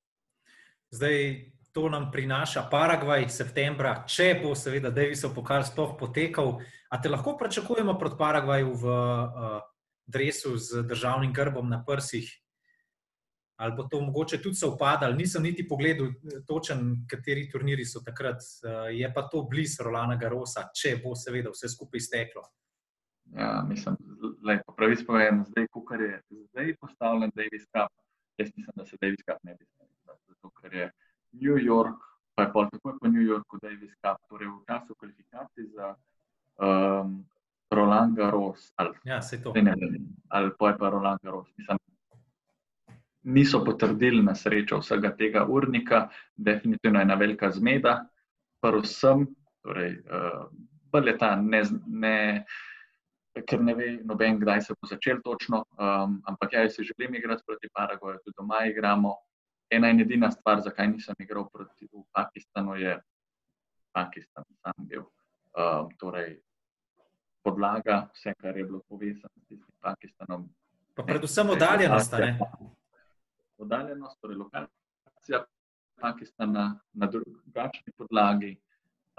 Zdaj, 0.91 1.53
to 1.73 1.89
nam 1.89 2.11
prinaša 2.13 2.67
Paragvaj, 2.71 3.29
septembra, 3.31 3.95
če 4.09 4.35
bo 4.43 4.55
seveda 4.59 4.91
Davisov 4.91 5.35
pokal 5.35 5.65
sploh 5.67 5.95
potekal. 5.99 6.59
A 6.91 6.99
te 6.99 7.09
lahko 7.09 7.37
pričakujemo 7.39 7.95
proti 7.99 8.19
Paragvaju 8.19 8.75
v 8.75 8.95
uh, 8.95 9.59
dresu 10.07 10.57
z 10.59 10.83
državnim 10.83 11.33
grbom 11.33 11.69
na 11.71 11.83
prsih? 11.87 12.27
Ali 13.61 13.77
bo 13.77 13.85
to 13.85 14.01
mogoče 14.01 14.41
tudi 14.43 14.57
se 14.57 14.67
upadalo? 14.67 15.15
Nisem 15.15 15.43
niti 15.43 15.67
pogledal 15.69 16.09
eh, 16.09 16.41
točen, 16.49 17.05
kateri 17.11 17.45
turniri 17.51 17.85
so 17.85 18.01
takrat. 18.01 18.41
Uh, 18.65 18.89
je 18.91 19.13
pa 19.15 19.29
to 19.29 19.45
blizu 19.51 19.85
Rolana 19.85 20.17
Garosa, 20.17 20.71
če 20.75 20.97
bo 21.05 21.15
seveda 21.15 21.53
vse 21.55 21.69
skupaj 21.69 22.01
steklo. 22.01 22.49
Ja, 23.37 23.63
mislim, 23.69 23.95
da 24.43 24.53
je 24.53 24.63
pravi 24.77 24.97
spomen, 24.97 25.45
zdaj, 25.53 25.69
ko 25.71 25.85
je 25.95 26.23
zdaj 26.51 26.75
postavljen 26.81 27.31
Davis 27.35 27.69
Cup, 27.71 27.93
jaz 28.41 28.49
mislim, 28.57 28.75
da 28.75 28.85
se 28.85 28.97
Davis 29.01 29.23
Cup 29.23 29.39
ne 29.45 29.55
bi 29.55 29.65
smel. 29.69 29.87
Ker 30.61 30.75
je 30.75 30.91
New 31.33 31.59
York, 31.59 31.99
pa 32.35 32.43
je 32.43 32.53
pa 32.53 32.69
tako 32.71 32.99
po 33.01 33.09
New 33.09 33.23
Yorku 33.23 33.59
Davis 33.63 33.95
Cup, 34.01 34.19
torej 34.29 34.49
v 34.49 34.65
času 34.67 34.95
kvalifikacij 34.95 35.67
za 35.75 35.95
um, 36.59 37.25
Roland 37.71 38.17
Garros. 38.17 38.73
Ali, 38.77 38.95
ja, 39.05 39.23
se 39.23 39.43
to. 39.43 39.53
Ne, 39.55 39.63
ne, 39.63 39.75
ali 40.29 40.51
pa 40.59 40.71
je 40.71 40.79
pa 40.79 40.89
Roland 40.89 41.21
Garros. 41.23 41.49
Mislim, 41.57 41.79
niso 43.23 43.65
potrdili 43.65 44.23
na 44.23 44.35
srečo 44.35 44.81
vsega 44.81 45.13
tega 45.17 45.45
urnika, 45.45 46.09
definitivno 46.37 46.99
je 46.99 47.03
ena 47.03 47.15
velika 47.15 47.51
zmeda, 47.51 48.07
pa 48.61 48.71
vsem, 48.81 49.27
torej, 49.63 50.03
uh, 50.11 51.07
je 51.07 51.19
ta 51.19 51.37
ne. 51.37 51.63
ne 51.87 52.45
ker 53.47 53.61
ne 53.63 53.75
ve 53.75 53.89
noben, 54.05 54.39
kdaj 54.41 54.61
se 54.67 54.75
bo 54.75 54.89
začel 54.91 55.21
točno. 55.25 55.63
Um, 55.79 56.19
ampak 56.27 56.53
ja, 56.53 56.65
jaz 56.67 56.75
si 56.75 56.85
želim 56.85 57.15
igrati 57.15 57.43
proti 57.47 57.69
Paragoju, 57.75 58.19
tudi 58.25 58.35
doma 58.37 58.65
igramo. 58.67 59.15
Ena 59.71 59.91
in 59.91 60.01
edina 60.01 60.31
stvar, 60.31 60.61
zakaj 60.61 60.89
nisem 60.91 61.15
igral 61.19 61.47
proti 61.53 61.89
Pakistanu, 62.13 62.75
je 62.75 62.99
Pakistan 63.93 64.45
sam 64.63 64.87
bil. 64.87 65.05
Um, 65.51 65.89
torej, 65.99 66.41
podlaga, 67.43 68.09
vse, 68.15 68.35
kar 68.39 68.57
je 68.57 68.65
bilo 68.65 68.83
povezano 68.89 69.35
s 69.43 69.47
tem 69.49 69.63
Pakistanom. 69.81 70.49
Pa 70.95 71.03
predvsem 71.03 71.51
oddaljenost. 71.51 72.15
Oddaljenost, 73.59 74.21
torej 74.21 74.37
lokacija 74.37 75.45
Pakistana 76.01 76.81
na 76.93 77.07
drugačni 77.07 77.93
podlagi. 77.97 78.57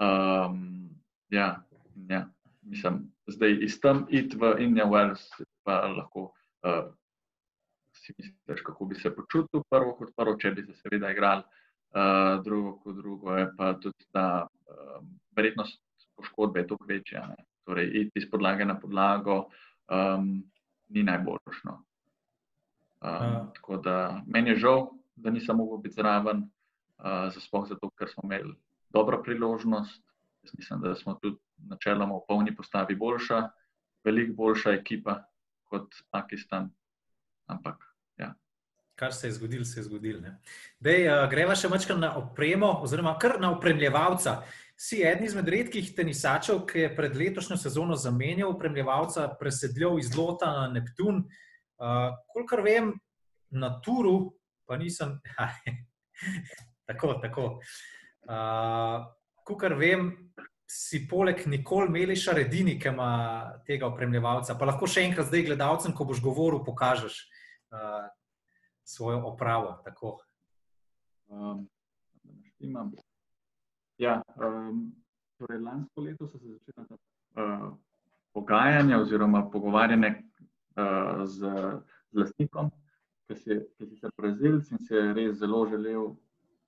Um, 0.00 0.90
ja, 1.30 1.62
ja 2.08 2.28
mislim, 2.62 3.12
zdaj 3.26 3.58
iz 3.60 3.80
tam 3.80 4.06
iti 4.08 4.36
v 4.36 4.56
Indian 4.58 4.90
Wells, 4.90 5.28
pa 5.62 5.86
lahko 5.86 6.32
uh, 6.64 6.94
si 8.16 8.30
misliš, 8.30 8.62
kako 8.66 8.84
bi 8.84 8.94
se 8.94 9.14
počutil, 9.14 9.62
prvo 9.70 9.94
kot 9.98 10.12
prvo, 10.16 10.36
če 10.36 10.50
bi 10.56 10.66
se 10.66 10.74
seveda 10.80 11.10
igral, 11.12 11.42
uh, 11.94 12.42
drugo 12.44 12.76
kot 12.82 12.96
drugo 12.96 13.36
je 13.36 13.48
pa 13.56 13.72
tudi 13.80 14.06
ta 14.12 14.46
uh, 14.46 15.00
verjetnost 15.36 15.80
poškodbe 16.16 16.60
je 16.60 16.66
toliko 16.66 16.84
večja. 16.88 17.26
Ne? 17.26 17.44
Torej, 17.64 17.90
iti 17.94 18.18
iz 18.18 18.30
podlage 18.30 18.64
na 18.64 18.78
podlago 18.80 19.44
um, 19.44 20.42
ni 20.88 21.02
najboljšno. 21.02 21.72
Um, 23.02 23.50
tako 23.54 23.76
da 23.76 24.22
meni 24.26 24.50
je 24.50 24.56
žal, 24.56 24.90
da 25.16 25.30
nisem 25.30 25.56
mogel 25.56 25.78
biti 25.82 25.94
zraven, 25.94 26.44
uh, 26.98 27.34
sploh 27.38 27.66
zato, 27.68 27.90
ker 27.98 28.10
smo 28.10 28.22
imeli 28.24 28.54
dobro 28.90 29.22
priložnost. 29.22 30.02
Jaz 30.42 30.54
mislim, 30.58 30.80
da 30.80 30.94
smo 30.94 31.14
tudi 31.22 31.38
načeloma 31.70 32.16
v 32.16 32.26
polni 32.28 32.54
postavi 32.56 32.94
boljša, 32.98 33.42
veliko 34.04 34.34
boljša 34.36 34.72
ekipa 34.72 35.22
kot 35.70 35.94
Pakistan. 36.10 36.70
Ampak, 37.46 37.78
ja. 37.86 37.91
Kar 39.02 39.12
se 39.12 39.26
je 39.26 39.32
zgodilo, 39.32 39.64
se 39.64 39.80
je 39.80 39.84
zgodilo. 39.84 40.20
Dej, 40.78 41.08
uh, 41.10 41.24
greva 41.30 41.56
še 41.58 41.66
malo 41.66 41.96
na 41.98 42.12
opremo, 42.20 42.68
oziroma 42.86 43.16
kar 43.18 43.40
na 43.42 43.48
opremljevalca. 43.50 44.44
Si 44.78 45.00
eden 45.02 45.26
izmed 45.26 45.50
redkih 45.50 45.88
tenisačev, 45.96 46.60
ki 46.70 46.84
je 46.84 46.90
pred 46.94 47.16
letošnjo 47.18 47.58
sezono 47.58 47.98
zamenjal 47.98 48.52
opremljevalca, 48.54 49.26
presedljal 49.40 49.98
iz 49.98 50.12
Lota 50.14 50.52
na 50.54 50.68
Neptun. 50.76 51.18
Uh, 51.82 52.14
kolikor 52.30 52.62
vem, 52.62 52.92
na 53.50 53.72
Turu, 53.82 54.36
pa 54.70 54.78
nisem. 54.78 55.18
tako, 56.86 57.16
tako. 57.26 57.48
Uh, 58.30 59.02
Kukor 59.42 59.74
vem, 59.82 60.12
si 60.70 61.08
poleg 61.10 61.42
Nikol 61.50 61.90
Meliša 61.90 62.38
redini, 62.38 62.78
ki 62.78 62.94
ima 62.94 63.12
tega 63.66 63.90
opremljevalca. 63.90 64.54
Pa 64.54 64.70
lahko 64.70 64.86
še 64.86 65.08
enkrat 65.10 65.26
zdaj 65.26 65.48
gledalcem, 65.50 65.90
ko 65.90 66.06
boš 66.06 66.22
govoril, 66.22 66.62
pokažeš 66.62 67.18
uh, 67.74 68.06
svojo 68.92 69.22
opravo. 69.26 69.78
Um, 71.28 71.68
ja, 73.98 74.22
um, 74.36 74.92
torej 75.38 75.60
lansko 75.60 76.00
leto 76.00 76.26
so 76.26 76.38
se 76.38 76.48
začela 76.48 76.86
ta 76.86 76.94
uh, 76.94 77.72
pogajanja 78.32 79.00
oziroma 79.00 79.50
pogovarjanje 79.50 80.14
uh, 80.76 81.24
z, 81.24 81.38
z 82.12 82.18
lastnikom, 82.18 82.70
ki 83.26 83.36
si, 83.36 83.60
si 83.78 83.96
se 83.96 84.10
brazilc 84.16 84.70
in 84.70 84.78
se 84.78 84.96
je 84.96 85.14
res 85.14 85.38
zelo 85.38 85.66
želel 85.66 86.14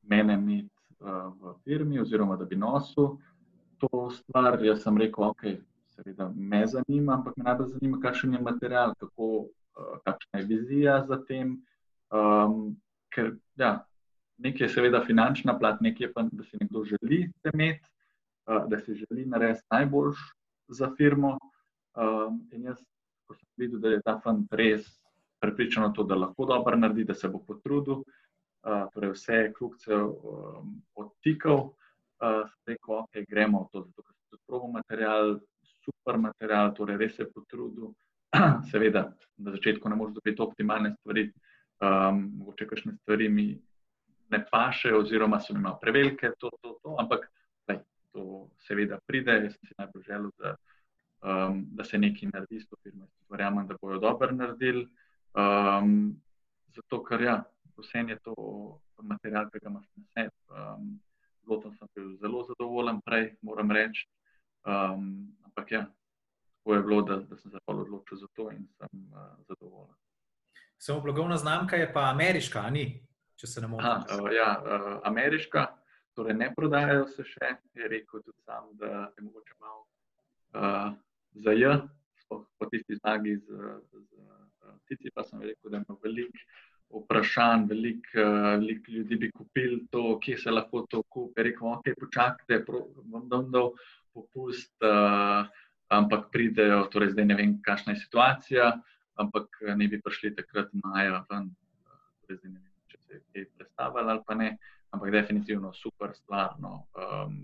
mene 0.02 0.34
imeti 0.34 0.70
uh, 1.00 1.32
v 1.40 1.54
firmi 1.64 2.00
oziroma 2.00 2.36
da 2.36 2.44
bi 2.44 2.56
nosil 2.56 3.16
to 3.78 4.10
stvar, 4.10 4.58
jaz 4.64 4.82
sem 4.82 4.96
rekel, 4.98 5.24
ok, 5.24 5.42
seveda 5.92 6.30
me 6.36 6.66
zanima, 6.66 7.18
ampak 7.18 7.36
me 7.36 7.44
najbolj 7.44 7.68
zanima, 7.76 8.00
kakšen 8.00 8.34
je 8.34 8.40
material, 8.40 8.94
kako, 9.00 9.30
uh, 9.76 9.98
kakšna 10.04 10.40
je 10.40 10.46
vizija 10.46 11.04
za 11.08 11.20
tem. 11.28 11.58
Um, 12.12 12.76
ker 13.14 13.34
ja, 13.56 13.84
nekaj 14.38 14.66
je 14.66 14.72
seveda 14.74 15.04
finančna 15.06 15.58
plat, 15.58 15.80
nekaj 15.80 16.06
je 16.06 16.12
pa, 16.12 16.26
da 16.32 16.44
si 16.44 16.58
nekdo 16.60 16.84
želi 16.84 17.24
imeti, 17.52 17.88
uh, 18.50 18.66
da 18.68 18.80
si 18.80 18.94
želi 18.94 19.26
narediti 19.26 19.66
najboljš 19.70 20.18
za 20.68 20.90
firmo. 20.96 21.38
Um, 21.94 22.42
in 22.52 22.64
jaz, 22.70 22.82
ko 23.26 23.34
sem 23.34 23.48
videl, 23.56 23.80
da 23.80 23.94
je 23.94 24.02
ta 24.02 24.18
fant 24.20 24.52
res 24.52 24.86
prepričan 25.40 25.84
o 25.84 25.92
to, 25.94 26.02
da 26.02 26.18
lahko 26.18 26.46
dobro 26.46 26.76
naredi, 26.76 27.04
da 27.04 27.14
se 27.14 27.28
bo 27.28 27.38
potrudil, 27.46 28.02
uh, 28.02 28.86
torej 28.94 29.12
vse 29.14 29.40
kljubce 29.58 29.96
um, 29.96 30.74
odtikal, 30.94 31.68
uh, 32.24 32.42
rekel, 32.66 32.94
ok, 32.98 33.20
gremo 33.28 33.66
v 33.66 33.70
to, 33.72 33.84
zato 33.84 34.02
ker 34.02 34.14
sem 34.14 34.40
tudi 34.46 34.72
material, 34.72 35.36
super 35.84 36.18
material, 36.18 36.72
torej 36.74 36.98
res 36.98 37.16
se 37.16 37.22
je 37.22 37.30
potrudil. 37.32 37.92
Seveda, 38.70 39.04
na 39.38 39.54
začetku 39.54 39.88
ne 39.88 39.96
moreš 39.96 40.16
dobiti 40.18 40.42
optimalne 40.42 40.94
stvari, 40.96 41.28
um, 41.80 42.20
mogoče 42.38 42.68
kakšne 42.68 42.96
stvari 42.96 43.28
mi 43.28 43.46
ne 44.30 44.40
paše, 44.50 44.94
oziroma 44.94 45.40
so 45.40 45.54
mi 45.54 45.60
malo 45.60 45.78
prevelike, 45.82 46.30
to, 46.38 46.50
to, 46.62 46.78
to, 46.82 46.96
ampak 47.00 47.26
lej, 47.68 47.80
to 48.12 48.48
seveda 48.66 48.98
pride. 49.06 49.32
Jaz 49.44 49.56
sem 49.56 49.68
si 49.68 49.78
najbolj 49.78 50.02
želel, 50.06 50.30
da, 50.38 50.54
um, 51.22 51.64
da 51.76 51.84
se 51.84 51.98
nekaj 51.98 52.30
naredi 52.32 52.60
s 52.60 52.68
to 52.68 52.76
firmo. 52.82 53.08
Verjamem, 53.30 53.66
da 53.68 53.76
bojo 53.80 53.98
dobro 53.98 54.30
naredili. 54.32 54.88
Um, 55.34 56.16
zato, 56.74 57.02
ker 57.04 57.22
ja, 57.22 57.42
vse 57.78 58.04
je 58.08 58.18
to 58.22 58.34
material, 59.02 59.50
ki 59.50 59.62
ga 59.62 59.70
imaš 59.70 59.90
na 59.96 60.04
sebi. 60.14 60.36
Um, 60.50 60.94
Zelo 61.44 61.60
sem 61.60 61.88
bil 61.94 62.16
zelo 62.16 62.42
zadovoljen 62.48 63.00
prej, 63.04 63.34
moram 63.42 63.70
reči. 63.70 64.06
Um, 64.64 65.28
ampak 65.44 65.72
ja, 65.72 65.82
tako 66.56 66.74
je 66.74 66.82
bilo, 66.82 67.02
da, 67.02 67.16
da 67.16 67.36
sem 67.36 67.50
se 67.50 67.58
odločil 67.66 68.18
za 68.18 68.26
to 68.32 68.50
in 68.50 68.64
sem 68.78 69.02
uh, 69.12 69.36
zadovoljen. 69.48 69.94
Samo 70.84 71.00
blagovna 71.00 71.36
znamka 71.36 71.76
je 71.76 71.92
pa 71.92 72.00
ameriška, 72.00 72.70
ni? 72.70 72.84
če 73.40 73.46
se 73.46 73.60
ne 73.60 73.68
motim. 73.72 74.02
Uh, 74.20 74.26
ja, 74.36 74.50
uh, 74.60 74.82
ameriška, 75.08 75.62
torej 76.12 76.36
ne 76.36 76.50
prodajajo 76.52 77.06
se 77.08 77.24
še, 77.24 77.54
je 77.72 77.88
rekel 77.88 78.20
tudi 78.20 78.36
sam, 78.44 78.68
da 78.76 78.90
je 79.06 79.24
mogoče 79.24 79.56
malo 79.64 79.80
uh, 79.80 80.92
za 81.46 81.56
J, 81.56 81.72
po 82.28 82.68
tisti 82.68 82.98
zmagi 83.00 83.38
z, 83.38 83.64
z, 83.88 84.04
z 84.04 84.76
Cici, 84.84 85.14
pa 85.14 85.24
sem 85.24 85.40
rekel, 85.40 85.72
da 85.72 85.80
ima 85.80 85.96
veliko 86.04 87.00
vprašanj, 87.00 87.64
veliko 87.72 88.28
velik 88.60 88.88
ljudi 88.92 89.22
bi 89.24 89.32
kupili 89.32 89.86
to, 89.90 90.18
kje 90.20 90.36
se 90.44 90.52
lahko 90.52 90.84
to 90.84 91.00
kupi. 91.08 91.48
Rekel, 91.48 91.78
ok, 91.78 91.94
počakajte, 91.96 92.60
bom 92.68 93.24
dal, 93.32 93.48
dal 93.48 93.72
popust, 94.12 94.74
uh, 94.84 95.48
ampak 95.88 96.28
pridejo, 96.28 96.84
torej 96.92 97.16
zdaj 97.16 97.32
ne 97.32 97.40
vem, 97.40 97.62
kakšna 97.64 97.96
je 97.96 98.04
situacija, 98.04 98.74
ampak 99.20 99.60
ne 99.76 99.88
bi 99.88 100.00
prišli 100.02 100.34
takrat 100.36 100.72
maja 100.84 101.24
ven, 101.30 101.50
torej 102.24 102.38
zdaj 102.40 102.52
ne 102.52 102.60
vem 102.60 102.74
kaj 103.32 103.44
predstavljali 103.58 104.10
ali 104.10 104.22
pa 104.26 104.34
ne, 104.34 104.56
ampak 104.90 105.10
definitivno 105.10 105.72
super 105.72 106.14
stvar. 106.14 106.54
No, 106.58 106.86
um, 106.94 107.36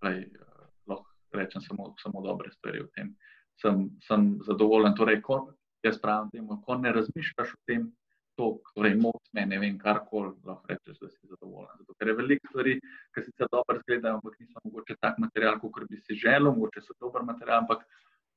play, 0.00 0.24
uh, 0.40 0.66
lahko 0.86 1.08
rečem 1.32 1.62
samo, 1.62 1.94
samo 2.02 2.22
dobre 2.22 2.50
stvari 2.52 2.80
o 2.80 2.88
tem. 2.94 3.14
Sem, 3.60 3.90
sem 4.08 4.38
zadovoljen. 4.46 4.94
Torej, 4.96 5.20
ko, 5.22 5.52
jaz 5.84 6.00
pravim 6.00 6.30
temu, 6.30 6.60
ko 6.66 6.76
ne 6.80 6.92
razmišljaš 6.92 7.54
o 7.54 7.60
tem, 7.66 7.90
to, 8.36 8.54
torej, 8.74 8.94
motme, 8.96 9.44
ne 9.46 9.58
vem, 9.60 9.78
kar 9.78 10.00
koli, 10.08 10.32
lahko 10.44 10.72
rečeš, 10.72 11.00
da 11.00 11.08
si 11.08 11.28
zadovoljen. 11.28 11.82
Zato, 11.82 11.96
ker 11.98 12.08
je 12.08 12.14
veliko 12.22 12.48
stvari, 12.48 12.76
ki 13.14 13.24
se 13.26 13.48
dobro 13.52 13.76
izgledajo, 13.76 14.20
ampak 14.20 14.38
niso 14.40 14.62
mogoče 14.64 14.96
tak 15.00 15.18
material, 15.20 15.58
kot 15.60 15.84
bi 15.90 16.00
si 16.00 16.16
želel, 16.16 16.54
mogoče 16.54 16.86
so 16.86 16.96
dober 17.00 17.26
material, 17.26 17.66
ampak. 17.66 17.84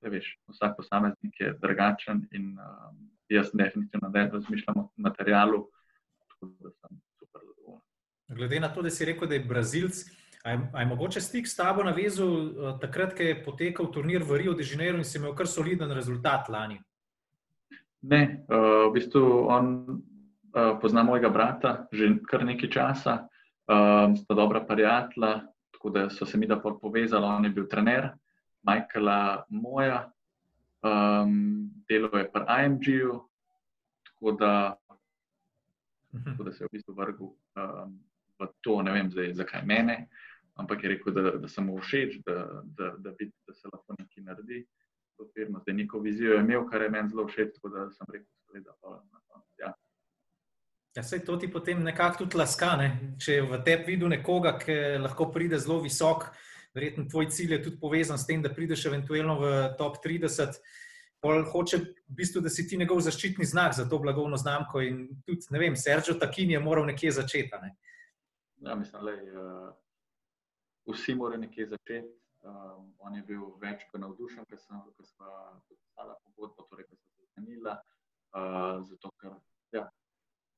Veš, 0.09 0.37
vsak 0.51 0.75
posameznik 0.77 1.39
je 1.39 1.53
drugačen, 1.61 2.25
in 2.31 2.57
um, 2.59 2.97
jaz 3.29 3.49
definitivno 3.53 4.09
ne 4.09 4.29
razmišljam 4.33 4.77
o 4.77 4.89
materialu, 4.97 5.67
da 6.41 6.69
sem 6.71 6.99
super 7.19 7.41
zadovoljen. 7.41 7.81
Glede 8.27 8.59
na 8.59 8.73
to, 8.73 8.81
da 8.81 8.89
si 8.89 9.05
rekel, 9.05 9.27
da 9.27 9.35
je 9.35 9.45
Brazilc, 9.47 10.03
aj 10.73 10.85
mogoče 10.85 11.21
stik 11.21 11.47
s 11.47 11.55
tabo 11.55 11.83
navezal 11.83 12.33
eh, 12.47 12.73
takrat, 12.81 13.15
ko 13.15 13.23
je 13.23 13.43
potekal 13.43 13.91
turnir 13.91 14.23
v 14.23 14.37
Rio 14.43 14.53
de 14.53 14.63
Janeiro 14.63 14.97
in 14.97 15.07
si 15.07 15.17
imel 15.17 15.35
kar 15.35 15.47
soliden 15.47 15.91
rezultat 15.91 16.49
lani? 16.49 16.81
Ne, 18.03 18.43
uh, 18.51 18.89
v 18.89 18.93
bistvu 18.97 19.47
on 19.47 19.67
uh, 19.87 20.75
pozna 20.81 21.05
mojega 21.07 21.29
brata 21.31 21.87
že 21.91 22.09
kar 22.27 22.43
nekaj 22.43 22.69
časa, 22.69 23.13
uh, 23.23 24.11
sta 24.11 24.35
dobra 24.35 24.59
prijatelja, 24.67 25.47
tako 25.71 25.89
da 25.89 26.09
so 26.09 26.25
se 26.25 26.37
mi 26.37 26.47
da 26.47 26.59
povezali. 26.59 27.25
On 27.25 27.45
je 27.45 27.51
bil 27.55 27.67
trener 27.71 28.11
Michaela 28.63 29.45
Moja, 29.49 30.11
um, 30.83 31.69
delo 31.89 32.11
je 32.17 32.31
pri 32.31 32.43
IMG-ju, 32.65 33.19
tako 34.03 34.31
da 34.31 34.53
Mhm. 36.13 36.31
tako 36.31 36.43
da 36.43 36.51
se 36.51 36.63
je 36.63 36.67
v 36.67 36.71
bistvu 36.71 36.93
vrgel 36.93 37.25
um, 37.25 37.99
v 38.39 38.47
to, 38.61 38.81
ne 38.81 38.91
vem, 38.91 39.09
zdaj, 39.11 39.33
zakaj 39.33 39.61
mene, 39.65 40.07
ampak 40.55 40.83
je 40.83 40.89
rekel, 40.89 41.13
da, 41.13 41.21
da 41.41 41.47
sem 41.49 41.65
mu 41.65 41.77
všeč, 41.81 42.19
da, 42.25 42.35
da, 42.63 42.89
da, 42.97 43.11
da, 43.11 43.25
da 43.47 43.53
se 43.53 43.69
lahko 43.73 43.95
nekaj 43.99 44.23
naredi. 44.23 44.65
To 45.17 45.27
firmo, 45.33 45.59
zdaj 45.59 45.75
neko 45.75 45.99
vizijo 45.99 46.33
je 46.33 46.39
imel, 46.39 46.65
kar 46.69 46.81
je 46.81 46.89
meni 46.89 47.09
zelo 47.09 47.27
všeč, 47.27 47.53
tako 47.55 47.69
da 47.69 47.89
sem 47.91 48.07
rekel, 48.13 48.29
da 48.51 48.57
je 48.57 48.63
to. 48.63 49.01
Ja. 49.59 49.73
Ja, 50.95 51.03
se 51.03 51.25
to 51.25 51.37
ti 51.37 51.51
potem 51.51 51.83
nekako 51.83 52.23
tudi 52.23 52.37
laska. 52.37 52.75
Ne? 52.77 53.15
Če 53.17 53.41
v 53.41 53.61
tebi 53.65 53.93
vidiš 53.93 54.09
nekoga, 54.09 54.57
ki 54.59 54.97
lahko 55.01 55.31
pride 55.33 55.57
zelo 55.59 55.79
visok, 55.81 56.29
verjetno 56.73 57.05
tvoj 57.09 57.29
cilj 57.29 57.53
je 57.53 57.63
tudi 57.63 57.79
povezan 57.79 58.17
s 58.17 58.27
tem, 58.27 58.41
da 58.41 58.53
prideš 58.53 58.85
eventualno 58.89 59.39
v 59.39 59.53
top 59.77 60.01
30 60.05 60.59
hoče 61.23 61.77
v 61.77 62.15
bistvu, 62.17 62.41
da 62.41 62.49
si 62.49 62.67
ti 62.67 62.77
njegov 62.77 62.99
zaščitni 62.99 63.45
znak 63.45 63.73
za 63.75 63.85
to 63.89 63.99
blagovno 63.99 64.37
znamko. 64.37 64.81
In 64.81 65.07
tudi, 65.25 65.47
ne 65.51 65.59
vem, 65.59 65.75
Sergio 65.75 66.17
Takin 66.19 66.51
je 66.51 66.59
moral 66.59 66.85
nekje 66.85 67.11
začeti. 67.11 67.61
Ne? 67.61 67.75
Ja, 68.67 68.75
mislim, 68.75 69.05
da 69.05 69.13
uh, 69.13 70.93
vsi 70.93 71.15
morajo 71.15 71.39
nekje 71.45 71.67
začeti. 71.67 72.11
Um, 72.43 72.91
on 72.99 73.15
je 73.15 73.23
bil 73.23 73.45
več 73.61 73.85
kot 73.91 74.01
navdušen, 74.03 74.43
ker 74.49 74.59
sem 74.59 74.81
podpisala 74.83 76.17
pogodbo, 76.25 76.67
torej 76.67 76.89
ker 76.89 76.97
sem 76.97 77.11
se 77.15 77.29
zmenila. 77.31 77.77
Uh, 78.35 78.83
zato, 78.89 79.13
ker 79.21 79.37
ja, 79.71 79.85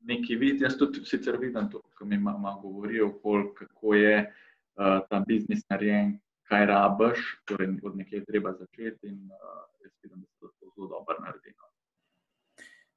nekaj 0.09 0.39
vidim, 0.41 0.63
jaz 0.65 0.79
tudi 0.81 1.05
sicer 1.05 1.37
vidim 1.37 1.69
to, 1.69 1.83
ko 1.93 2.09
mi 2.09 2.17
malo 2.17 2.55
govorijo, 2.63 3.11
kako 3.53 3.93
je 3.93 4.17
biznis 5.27 5.63
narejen, 5.69 6.19
kaj 6.49 6.65
rabiš, 6.65 7.23
torej 7.45 7.77
od 7.83 7.97
nekje 7.97 8.25
treba 8.25 8.53
začeti. 8.53 9.07
In, 9.07 9.29
uh, 9.31 9.63
jaz 9.83 9.93
vidim, 10.03 10.21
da 10.21 10.27
se 10.27 10.39
to 10.59 10.71
zelo 10.75 10.87
dobro 10.87 11.17
naredi. 11.25 11.53
No. 11.57 11.65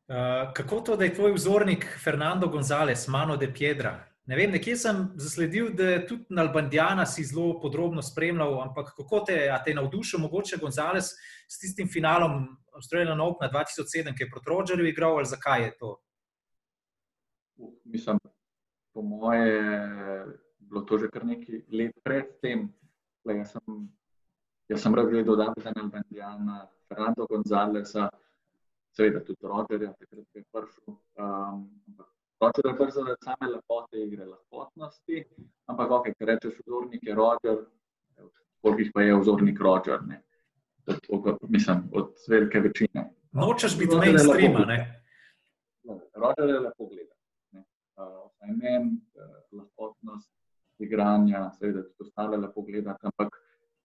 Uh, 0.09 0.53
kako 0.55 0.81
to, 0.81 0.97
da 0.97 1.05
je 1.05 1.14
tvoj 1.14 1.33
vzornik 1.33 1.87
Fernando 2.05 2.47
González, 2.47 3.09
Mano 3.09 3.37
de 3.37 3.53
Piedra? 3.53 3.99
Ne 4.29 4.37
vem, 4.37 4.51
nekje 4.53 4.77
sem 4.77 5.07
zasledil, 5.17 5.71
da 5.73 5.85
je 5.91 6.01
tudi 6.07 6.25
na 6.37 6.43
Albandijana 6.45 7.07
si 7.07 7.25
zelo 7.25 7.61
podrobno 7.61 8.03
spremljal, 8.03 8.59
ampak 8.62 8.91
kako 8.97 9.21
te, 9.25 9.38
te 9.64 9.75
navdušil, 9.75 10.21
mogoče 10.21 10.57
González 10.61 11.14
s 11.49 11.61
tistim 11.61 11.88
finalom 11.88 12.45
Australijan 12.77 13.21
Open 13.21 13.49
2007, 13.49 14.17
ki 14.17 14.23
je 14.25 14.31
proti 14.31 14.51
Rogerju 14.51 14.88
igral, 14.88 15.17
ali 15.17 15.27
zakaj 15.27 15.64
je 15.64 15.77
to? 15.79 15.97
Uh, 17.57 17.73
mislim, 17.85 18.19
po 18.93 19.03
moje 19.03 19.49
je 19.49 20.27
bilo 20.69 20.85
to 20.89 20.99
že 20.99 21.09
kar 21.13 21.25
nekaj 21.25 21.63
let 21.73 21.97
pred 22.05 22.29
tem, 22.43 22.69
Tle, 23.23 23.35
jaz 23.41 23.53
sem, 23.57 23.89
jaz 24.71 24.83
sem 24.83 24.95
rad 24.95 25.11
gledal 25.11 25.37
Davida 25.37 25.73
Albandijana, 25.77 26.69
Fernando 26.89 27.27
Gonzalesa, 27.27 28.09
seveda 28.97 29.25
tudi 29.25 29.51
Rogerja, 29.53 29.93
takrat 29.99 30.27
je 30.35 30.45
prišel. 30.53 30.95
Um, 31.19 31.67
Roger 32.41 32.71
je 32.71 32.75
brzo 32.79 33.05
reči 33.05 33.27
same 33.27 33.51
lepote 33.53 33.99
igre, 34.05 34.25
lahkotnosti, 34.25 35.25
ampak 35.67 35.91
ok, 35.91 36.09
ker 36.19 36.31
rečeš 36.31 36.61
vzornik 36.63 37.03
je 37.03 37.15
Roger, 37.15 37.59
koliko 38.63 38.81
jih 38.81 38.91
pa 38.95 39.03
je 39.03 39.19
vzornik 39.21 39.61
Roger, 39.61 40.03
ne? 40.07 40.23
Od, 40.87 41.01
od, 41.09 41.51
mislim, 41.51 41.83
od 41.93 42.15
velike 42.29 42.61
večine. 42.61 43.11
Nočeš 43.33 43.79
biti 43.79 43.97
mainstreama, 43.97 44.65
ne? 44.71 44.79
Roger 46.15 46.49
je 46.49 46.61
lepo 46.61 46.87
gledati. 46.87 47.15
Uh, 47.99 48.31
imen, 48.49 49.01
uh, 49.19 49.59
lahkotnost, 49.59 50.31
igranja, 50.85 51.51
seveda 51.59 51.83
tudi 51.83 52.09
ostale 52.09 52.37
lepo 52.37 52.62
gledati. 52.62 53.07
Ampak 53.11 53.37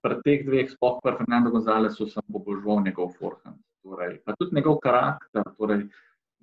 pri 0.04 0.20
teh 0.24 0.44
dveh, 0.44 0.68
sploh 0.70 1.00
pri 1.02 1.16
Fernando 1.18 1.50
Gonzalesu, 1.50 2.06
sem 2.06 2.24
obožval 2.28 2.84
njegov 2.84 3.14
forehand. 3.18 3.60
Torej, 3.84 4.20
pa 4.24 4.36
tudi 4.36 4.56
njegov 4.56 4.78
karakter. 4.84 5.44
Torej, 5.58 5.86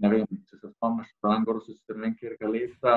ne 0.02 0.10
vem, 0.10 0.26
če 0.50 0.58
se 0.58 0.72
spomniš, 0.74 1.10
da 1.22 1.36
je 1.36 1.44
bilo 1.46 1.62
vse 1.62 1.96
ne 1.96 2.02
vem, 2.06 2.16
kjer 2.18 2.38
ga 2.42 2.50
leta. 2.50 2.96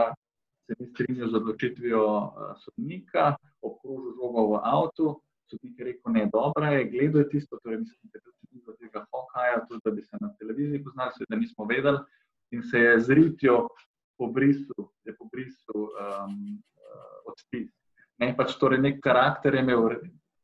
Se 0.64 0.77
ni 0.79 0.87
strinjal 0.88 1.29
z 1.29 1.37
odločitvijo 1.37 2.05
uh, 2.05 2.55
sodnika, 2.62 3.35
obkrožil 3.61 4.14
žogo 4.17 4.47
v 4.55 4.61
avtu. 4.64 5.09
Sodnik 5.53 5.79
je 5.79 5.88
rekel, 5.90 6.12
ne, 6.17 6.25
dobro 6.33 6.71
je, 6.73 6.87
gledal 6.88 7.21
je 7.21 7.29
tisto, 7.35 7.59
torej 7.61 7.83
mislim, 7.83 8.09
da 8.09 8.19
je 8.19 8.23
bilo 8.64 8.77
tega 8.81 9.05
Hokaja, 9.12 9.59
tudi 9.69 9.85
da 9.85 9.90
bi 9.93 10.03
se 10.03 10.17
na 10.21 10.33
televiziji 10.40 10.85
poznali, 10.85 11.29
da 11.29 11.37
nismo 11.37 11.69
vedeli. 11.69 11.99
In 12.57 12.62
se 12.62 12.81
je 12.81 13.01
z 13.01 13.17
ritjo 13.19 13.67
pobrisal, 14.17 14.88
je 15.05 15.17
pobrisal 15.17 15.81
um, 15.85 16.62
odpis. 17.31 17.71
Ne, 18.23 18.31
pač 18.37 18.55
torej 18.61 18.79
nek 18.83 19.01
karakter 19.03 19.57
je 19.57 19.65
imel, 19.65 19.97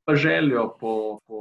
pa 0.04 0.16
željo 0.18 0.64
po, 0.80 0.94
po, 1.26 1.40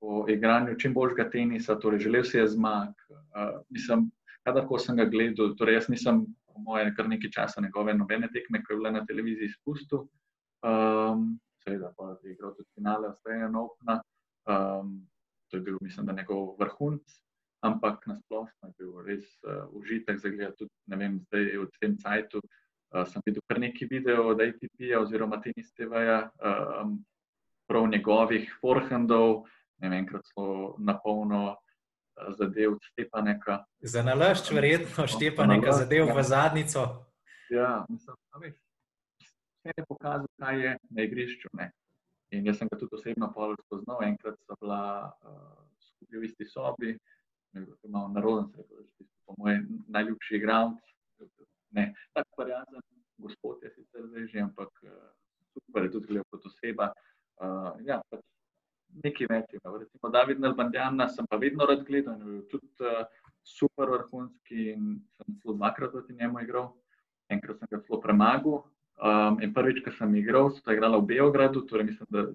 po 0.00 0.24
igranju 0.30 0.74
čim 0.80 0.94
boljšega 0.94 1.30
tenisa, 1.30 1.78
torej 1.78 2.02
želel 2.08 2.24
si 2.26 2.38
je 2.38 2.46
zmag. 2.56 2.94
Uh, 3.10 3.60
mislim, 3.70 4.08
kadar 4.46 4.66
ko 4.66 4.78
sem 4.82 4.98
ga 4.98 5.06
gledal, 5.10 5.54
torej 5.58 5.80
jaz 5.80 5.88
nisem 5.92 6.24
po 6.46 6.62
mojem, 6.66 6.94
kar 6.96 7.08
nekaj 7.08 7.30
časa 7.30 7.62
njegove 7.62 7.94
nobene 7.94 8.30
tekme, 8.32 8.62
ki 8.64 8.74
je 8.74 8.80
bila 8.80 8.94
na 8.98 9.04
televiziji 9.06 9.54
spustil. 9.54 10.06
Um, 10.66 11.36
seveda, 11.62 11.92
pa 11.96 12.16
je 12.22 12.32
igral 12.32 12.54
tudi 12.56 12.70
finale 12.74 13.12
Australijan 13.12 13.56
Opna. 13.56 14.00
Um, 14.46 15.06
to 15.50 15.56
je 15.56 15.62
bil, 15.62 15.78
mislim, 15.80 16.06
da 16.06 16.12
njegov 16.12 16.56
vrhunc, 16.58 17.02
ampak 17.62 18.06
nasplošno 18.06 18.68
je 18.68 18.74
bil 18.78 19.02
res 19.06 19.26
uh, 19.44 19.66
užitek 19.70 20.18
za 20.18 20.28
gledati 20.28 20.56
tudi, 20.58 20.72
ne 20.86 20.96
vem, 20.96 21.18
zdaj 21.26 21.50
v 21.58 21.68
tem 21.80 21.98
cajtu. 21.98 22.42
Uh, 22.94 23.02
sem 23.10 23.22
videl 23.26 23.42
kar 23.50 23.58
nekaj 23.60 23.88
videov 23.90 24.32
od 24.32 24.40
ATP-ja 24.40 25.00
oziroma 25.02 25.40
tenis 25.42 25.72
TV-ja, 25.74 26.20
um, 26.38 26.98
prav 27.66 27.88
njegovih 27.90 28.46
forehandov, 28.60 29.46
ne 29.82 29.88
vem, 29.88 29.98
enkrat 30.04 30.28
so 30.30 30.76
na 30.78 30.94
polno 31.02 31.40
uh, 31.50 32.28
zadev 32.38 32.78
Stepaneka. 32.92 33.64
Za 33.80 34.04
nalašč, 34.06 34.52
verjetno, 34.54 35.08
Stepaneka 35.10 35.72
zadev 35.72 36.12
v 36.14 36.22
zadnico. 36.22 36.86
Ja, 37.50 37.84
mislim, 37.88 38.16
da 38.32 38.38
veš, 38.42 38.54
vse 39.24 39.74
je 39.76 39.84
pokazal, 39.88 40.30
kaj 40.38 40.62
je 40.62 40.78
na 40.90 41.02
igrišču. 41.02 41.50
Ne. 41.58 41.72
In 42.30 42.46
jaz 42.46 42.58
sem 42.58 42.70
ga 42.70 42.78
tudi 42.78 42.94
osebno 42.94 43.32
spoznal, 43.66 44.02
enkrat 44.02 44.38
so 44.46 44.54
bila 44.60 45.10
uh, 45.26 45.66
skupaj 45.90 46.22
v 46.22 46.30
isti 46.30 46.46
sobi, 46.46 46.96
imel 47.54 48.10
naroden 48.14 48.48
svet, 48.50 49.10
po 49.26 49.34
mojem 49.38 49.66
najljubši 49.88 50.36
igralec. 50.36 50.82
Ne, 51.74 51.94
tako 52.12 52.42
prijazen 52.42 52.82
gospod 53.18 53.62
je 53.62 53.70
sicer 53.70 54.06
zdaj 54.06 54.26
že, 54.32 54.40
ampak 54.44 54.70
uh, 54.84 55.10
super 55.54 55.86
je 55.86 55.90
tudi 55.90 56.06
gledal 56.12 56.28
kot 56.30 56.46
oseba. 56.46 56.92
Uh, 57.40 57.72
ja, 57.88 58.00
pač 58.10 58.22
nekaj 59.04 59.30
več 59.32 59.56
ima. 59.56 59.76
Recimo 59.80 60.10
David 60.12 60.40
Nalbandjana 60.40 61.08
sem 61.08 61.26
pa 61.28 61.40
vedno 61.40 61.66
rad 61.68 61.84
gledal, 61.88 62.20
tudi 62.52 62.68
uh, 62.84 63.04
super 63.46 63.90
vrhunski 63.96 64.72
in 64.72 64.96
sem 65.16 65.38
celo 65.42 65.56
dvakrat 65.58 65.92
proti 65.92 66.16
njemu 66.16 66.44
igral. 66.44 66.72
Enkrat 67.32 67.58
sem 67.58 67.70
ga 67.70 67.82
celo 67.82 68.00
premagal, 68.00 68.62
Um, 68.96 69.36
in 69.44 69.52
prvič, 69.52 69.84
ko 69.84 69.92
sem 69.92 70.14
igral, 70.16 70.48
so 70.56 70.72
igrala 70.72 70.96
v 70.96 71.12
Beogradu, 71.12 71.60
torej 71.68 71.92
mislim, 71.92 72.08
da 72.08 72.32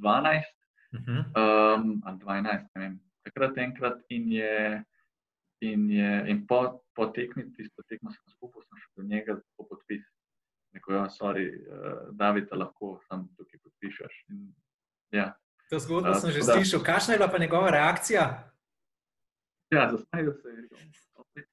2012 0.00 0.48
um, 0.96 2.00
ali 2.08 2.16
2012, 2.24 2.72
ne 2.72 2.80
vem. 2.80 2.94
Takrat 3.28 3.58
enkrat 3.60 3.98
in 4.08 4.32
je, 4.32 4.80
in 5.60 5.90
je, 5.90 6.24
in 6.28 6.46
po, 6.46 6.80
po 6.94 7.06
tekmi, 7.06 7.52
tisto 7.52 7.82
tekmo 7.88 8.10
sem 8.10 8.32
skupaj, 8.32 8.64
sem 8.64 8.80
šel 8.80 8.92
do 8.96 9.08
njega 9.08 9.36
po 9.56 9.66
podpis. 9.68 10.04
Neko, 10.72 10.92
ja, 10.94 11.04
sorry, 11.10 11.46
uh, 11.50 12.08
David, 12.16 12.48
lahko 12.52 13.00
sam 13.08 13.26
tukaj 13.36 13.60
podpišeš. 13.64 14.24
In, 14.30 14.52
ja. 15.12 15.32
To 15.70 15.78
zgodbo 15.82 16.14
uh, 16.14 16.20
sem 16.22 16.30
že 16.30 16.46
slišal. 16.46 16.84
Kakšna 16.86 17.14
je 17.14 17.20
bila 17.20 17.30
pa 17.30 17.38
njegova 17.42 17.70
reakcija? 17.74 18.24
Ja, 19.70 19.90
zastavil 19.90 20.32
se 20.34 20.48
je, 20.48 20.56
rekel, 20.62 21.46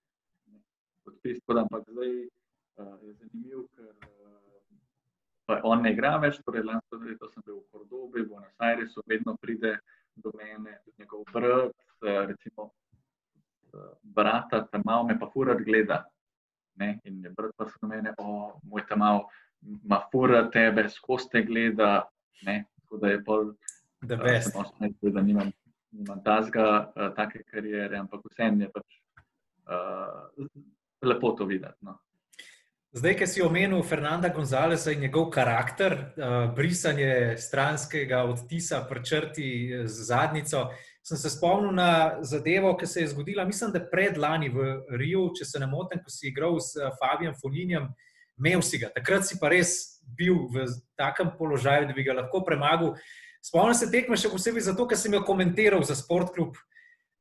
podpis, 1.04 1.42
ampak 1.50 1.84
zdaj 1.90 2.14
uh, 2.14 2.98
je 3.04 3.14
zanimiv, 3.14 3.68
ker 3.74 3.92
on 5.64 5.82
ne 5.82 5.94
igra 5.94 6.18
več, 6.22 6.40
torej 6.46 6.66
lansko 6.68 7.00
leto 7.04 7.30
sem 7.32 7.44
bil 7.46 7.60
v 7.62 7.68
Kordobi, 7.72 8.24
v 8.24 8.30
Buenos 8.32 8.58
Airesu, 8.60 9.04
vedno 9.08 9.38
pride 9.42 9.78
do 10.16 10.34
mene, 10.36 10.80
tudi 10.84 11.04
njegov 11.04 11.24
brat, 11.32 11.76
recimo 12.02 12.72
brata, 14.02 14.66
tam 14.72 14.82
malo 14.86 15.08
me 15.08 15.18
pa 15.20 15.30
furat 15.34 15.62
gleda. 15.66 16.04
Ne? 16.78 17.00
In 17.04 17.24
je 17.24 17.30
brat 17.30 17.52
pa 17.58 17.66
se 17.66 17.78
na 17.82 17.88
mene, 17.88 18.14
o, 18.18 18.60
moj 18.64 18.86
tam 18.90 19.00
malo, 19.00 19.28
ma 19.84 20.02
fura 20.12 20.46
tebe, 20.54 20.88
skozi 20.90 21.30
te 21.32 21.44
gleda, 21.44 22.04
ne? 22.46 22.66
tako 22.76 22.98
da 23.02 23.12
je 23.12 23.24
pol, 23.24 23.54
da 24.02 24.18
malo 24.18 24.66
smeti, 24.78 25.12
da 25.12 25.22
nimam, 25.22 25.52
nimam 25.92 26.24
tazga, 26.24 26.92
uh, 26.96 27.14
take 27.16 27.44
karijere, 27.44 27.98
ampak 27.98 28.26
vsem 28.32 28.62
je 28.62 28.70
pač 28.74 29.00
uh, 29.68 30.46
lepo 31.02 31.32
to 31.32 31.46
videti. 31.50 31.82
No? 31.82 31.98
Zdaj, 32.98 33.16
ki 33.20 33.28
si 33.28 33.42
omenil 33.44 33.84
Fernanda 33.84 34.30
Gonzalesa 34.34 34.94
in 34.94 35.04
njegov 35.06 35.30
karakter, 35.34 35.98
uh, 35.98 36.38
brisanje 36.56 37.38
stranskega 37.38 38.24
odtisa, 38.30 38.86
prčrti 38.90 39.50
z 39.86 40.08
zadnico, 40.08 40.70
sem 41.08 41.18
se 41.18 41.30
spomnil 41.30 41.72
na 41.72 42.20
zadevo, 42.22 42.74
ki 42.78 42.88
se 42.88 43.02
je 43.02 43.08
zgodila, 43.08 43.46
mislim, 43.46 43.72
da 43.72 43.80
predlani 43.92 44.50
v 44.52 44.66
Riju, 45.00 45.30
če 45.40 45.46
se 45.48 45.60
ne 45.60 45.68
motim, 45.72 46.02
ko 46.04 46.12
si 46.12 46.28
igral 46.28 46.58
s 46.60 46.76
Fabijem 47.00 47.36
Folinjem, 47.40 47.86
imel 48.36 48.62
si 48.62 48.80
ga. 48.82 48.90
Takrat 48.92 49.24
si 49.24 49.38
pa 49.40 49.48
res 49.54 50.02
bil 50.18 50.50
v 50.52 50.66
takem 51.00 51.32
položaju, 51.38 51.88
da 51.88 51.96
bi 51.96 52.04
ga 52.04 52.18
lahko 52.18 52.42
premagal. 52.44 52.98
Spomnim 53.44 53.78
se 53.78 53.88
tekme 53.92 54.18
še 54.20 54.32
posebej 54.34 54.66
zato, 54.68 54.88
ker 54.88 55.00
sem 55.00 55.16
jo 55.16 55.24
komentiral 55.24 55.86
za 55.88 55.96
sportklub. 55.96 56.58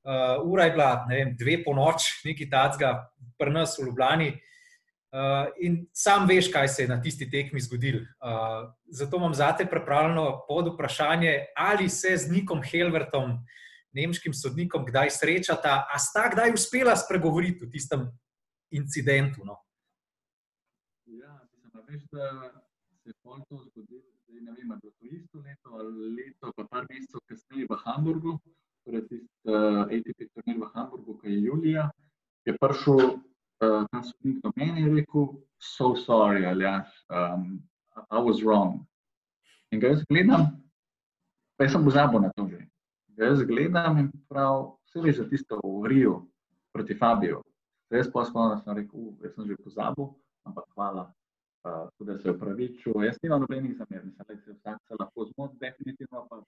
Uh, 0.06 0.42
ura 0.46 0.66
je 0.66 0.74
bila, 0.74 0.90
ne 1.06 1.20
vem, 1.20 1.30
dve 1.38 1.60
po 1.62 1.74
noč, 1.74 2.08
neki 2.26 2.48
tacga, 2.50 2.90
pri 3.38 3.54
nas 3.54 3.74
v 3.78 3.86
Ljubljani. 3.86 4.28
Uh, 5.14 5.46
in 5.62 5.78
sam 5.94 6.26
veš, 6.26 6.48
kaj 6.50 6.68
se 6.74 6.82
je 6.84 6.90
na 6.90 6.98
tisti 7.02 7.28
tekmi 7.30 7.62
zgodil. 7.62 8.02
Uh, 8.18 8.66
zato 8.90 9.22
imam 9.22 9.34
za 9.34 9.52
te 9.54 9.66
pripravljeno 9.66 10.42
pod 10.48 10.72
vprašanje, 10.74 11.36
ali 11.54 11.86
se 11.88 12.16
z 12.18 12.34
Nikom 12.34 12.62
Helvertom, 12.66 13.38
nemškim 13.96 14.34
sodnikom, 14.36 14.84
kdaj 14.86 15.10
srečata, 15.16 15.86
a 15.88 15.98
sta 16.02 16.28
kdaj 16.32 16.54
uspela 16.54 16.96
spregovoriti 16.96 17.64
o 17.64 17.70
tistem 17.72 18.06
incidentu. 18.70 19.44
No? 19.44 19.56
Ja, 21.06 21.40
mislim, 21.52 21.70
da 21.72 21.80
veš, 21.88 22.02
da 22.12 22.26
se 23.02 23.08
je 23.08 23.14
to 23.22 23.62
zgodilo. 23.70 24.04
Ne 24.28 24.52
vem, 24.52 24.70
ali 24.70 24.80
je 24.84 24.90
to 24.90 25.06
isto 25.16 25.38
leto 25.38 25.68
ali 25.80 26.10
leto, 26.16 26.52
pa 26.56 26.64
par 26.70 26.84
mesecev 26.90 27.22
kasneje 27.24 27.66
v 27.70 27.76
Hamburgu, 27.84 28.34
torej 28.84 29.06
tisti 29.08 29.48
uh, 29.48 29.86
ATP 29.88 30.26
turnir 30.34 30.58
v 30.60 30.68
Hamburgu, 30.74 31.16
ki 31.22 31.30
je 31.30 31.38
julija, 31.46 31.86
je 32.44 32.54
prišel 32.60 33.16
ta 33.58 34.02
sodnik 34.02 34.42
do 34.42 34.52
mene 34.56 34.80
in 34.80 34.96
rekel, 34.96 35.30
so 35.56 35.94
sorry, 35.96 36.44
ali 36.44 36.64
ja, 36.64 36.84
um, 37.08 37.62
I 38.10 38.20
was 38.20 38.42
wrong. 38.42 38.84
In 39.72 39.80
ga 39.80 39.88
jaz 39.88 40.04
gledam, 40.04 40.50
pa 41.56 41.64
jaz 41.64 41.72
sem 41.72 41.84
pozabil 41.84 42.20
na 42.20 42.30
to 42.36 42.48
že. 42.48 42.60
Ga 43.16 43.24
jaz 43.24 43.42
gledam 43.48 43.98
in 43.98 44.08
prav, 44.28 44.74
vse 44.84 45.00
veš 45.00 45.16
za 45.16 45.28
tisto 45.28 45.60
v 45.64 45.88
Riju 45.88 46.16
proti 46.72 46.94
Fabiju. 46.94 47.40
Jaz 47.90 48.10
pa 48.12 48.24
spomnim, 48.24 48.56
da 48.56 48.62
sem 48.62 48.76
rekel, 48.76 49.06
jaz 49.24 49.34
sem 49.34 49.46
že 49.48 49.56
pozabil, 49.64 50.08
ampak 50.44 50.64
hvala, 50.74 51.04
uh, 51.64 52.06
da 52.06 52.18
se 52.18 52.28
je 52.28 52.34
upravičil. 52.34 53.04
Jaz 53.04 53.16
nimam 53.22 53.40
nobenih 53.40 53.76
zamer, 53.78 54.04
mislim, 54.04 54.26
da 54.28 54.36
se 54.36 54.52
vsak 54.52 54.82
se 54.88 54.98
lahko 55.00 55.24
zmot, 55.24 55.54
definitivno 55.60 56.26
pa 56.30 56.42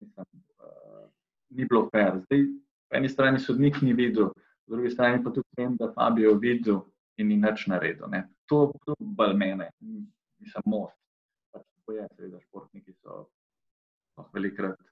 mislim, 0.00 0.26
uh, 0.62 1.08
ni 1.50 1.64
bilo 1.64 1.88
fair. 1.90 2.20
Zdaj, 2.26 2.44
po 2.88 2.96
eni 2.96 3.08
strani 3.08 3.40
sodnik 3.40 3.82
ni 3.82 3.92
videl, 3.92 4.30
po 4.66 4.74
drugi 4.76 4.90
strani 4.90 5.24
pa 5.24 5.30
tudi 5.30 5.48
vem, 5.56 5.74
da 5.76 5.90
Fabio 5.92 6.34
videl 6.34 6.84
in 7.16 7.28
ni 7.28 7.36
nič 7.36 7.66
naredil. 7.66 8.06
Ne. 8.08 8.28
To 8.46 8.70
je 8.86 8.94
bolj 9.00 9.34
mene, 9.34 9.70
nisem 10.38 10.62
most. 10.66 10.94
Pač 11.50 11.66
je, 11.90 12.06
seveda, 12.14 12.38
športniki 12.46 12.94
so 13.02 13.26
velikrat 14.32 14.89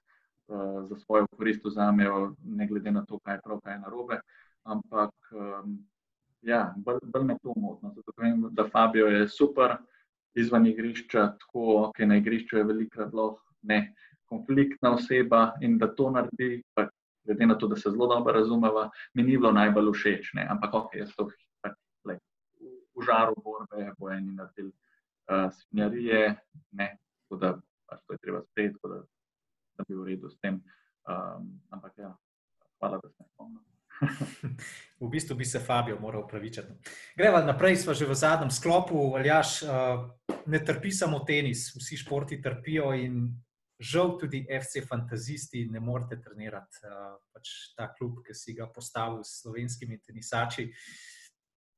uh, 0.49 0.89
za 0.89 0.99
svojo 0.99 1.27
korist 1.37 1.65
vzamejo, 1.65 2.35
ne 2.43 2.67
glede 2.67 2.91
na 2.91 3.05
to, 3.05 3.19
kaj 3.19 3.37
je 3.37 3.41
prav, 3.45 3.61
kaj 3.63 3.73
je 3.73 3.79
narobe. 3.79 4.19
Ampak 4.63 5.13
um, 5.31 5.77
ja, 6.41 6.73
bolj, 6.77 6.99
bolj 7.03 7.25
me 7.25 7.37
to 7.43 7.53
motno. 7.55 7.93
Zato 7.95 8.13
vem, 8.17 8.47
da 8.51 8.67
Fabio 8.69 9.07
je 9.07 9.27
super 9.29 9.77
izven 10.33 10.67
igrišča, 10.67 11.25
tako 11.39 11.65
ok, 11.87 11.99
na 11.99 12.17
igrišču 12.17 12.57
je 12.57 12.63
velikrat 12.63 13.13
lahko 13.13 13.43
ne. 13.61 13.93
Konfliktna 14.29 14.93
oseba 14.93 15.53
in 15.61 15.77
da 15.77 15.89
to 15.95 16.11
naredi, 16.13 16.61
pač 16.77 16.91
glede 17.25 17.45
na 17.45 17.57
to, 17.57 17.67
da 17.67 17.75
se 17.75 17.89
zelo 17.89 18.07
dobro 18.07 18.33
razumeva, 18.33 18.89
mi 19.13 19.23
ni 19.23 19.37
bilo 19.37 19.51
najbolj 19.51 19.91
všeč. 19.93 20.33
Ne? 20.33 20.47
Ampak, 20.49 20.73
ok, 20.73 20.95
jaz 21.01 21.15
to 21.17 21.29
pač, 21.61 21.73
le, 22.05 22.19
v, 22.61 23.05
žaru 23.05 23.35
borbe, 23.43 23.89
bo 23.97 24.11
eni 24.13 24.35
naredili 24.37 24.71
uh, 24.71 25.49
svinjarije, 25.53 26.35
ne, 26.71 26.89
tako 27.23 27.41
da 27.41 27.53
pač 27.89 28.03
to 28.05 28.13
je 28.13 28.21
treba 28.21 28.41
sprejeti, 28.45 28.77
da, 28.83 29.01
da 29.79 29.87
bi 29.87 29.95
v 29.95 30.05
redu 30.11 30.29
s 30.29 30.39
tem. 30.43 30.59
Um, 31.07 31.61
ampak, 31.71 31.95
ja, 31.97 32.11
hvala, 32.79 32.99
da 32.99 33.09
ste 33.09 33.23
spomnili. 33.31 33.65
v 34.99 35.09
bistvu 35.11 35.35
bi 35.35 35.45
se 35.45 35.59
Fabio 35.59 35.99
moral 35.99 36.23
upravičiti. 36.23 36.75
Gremo 37.17 37.39
naprej, 37.43 37.79
smo 37.83 37.95
že 37.95 38.07
v 38.07 38.15
zadnjem 38.15 38.51
sklopu. 38.51 39.15
Aljaš, 39.15 39.63
uh, 39.63 40.07
ne 40.45 40.59
trpi 40.59 40.91
samo 40.91 41.23
tenis, 41.23 41.71
vsi 41.75 41.99
športi 42.03 42.41
trpijo 42.41 42.91
in 42.95 43.31
žal 43.79 44.17
tudi 44.19 44.43
FC 44.43 44.83
Fantazisti 44.87 45.65
ne 45.71 45.79
morete 45.79 46.19
trenirati. 46.21 46.83
Uh, 46.83 47.15
pač 47.31 47.71
ta 47.79 47.87
klub, 47.95 48.19
ki 48.27 48.35
si 48.35 48.55
ga 48.55 48.67
postavil 48.67 49.23
s 49.23 49.41
slovenskimi 49.43 49.99
tenisači. 50.03 50.67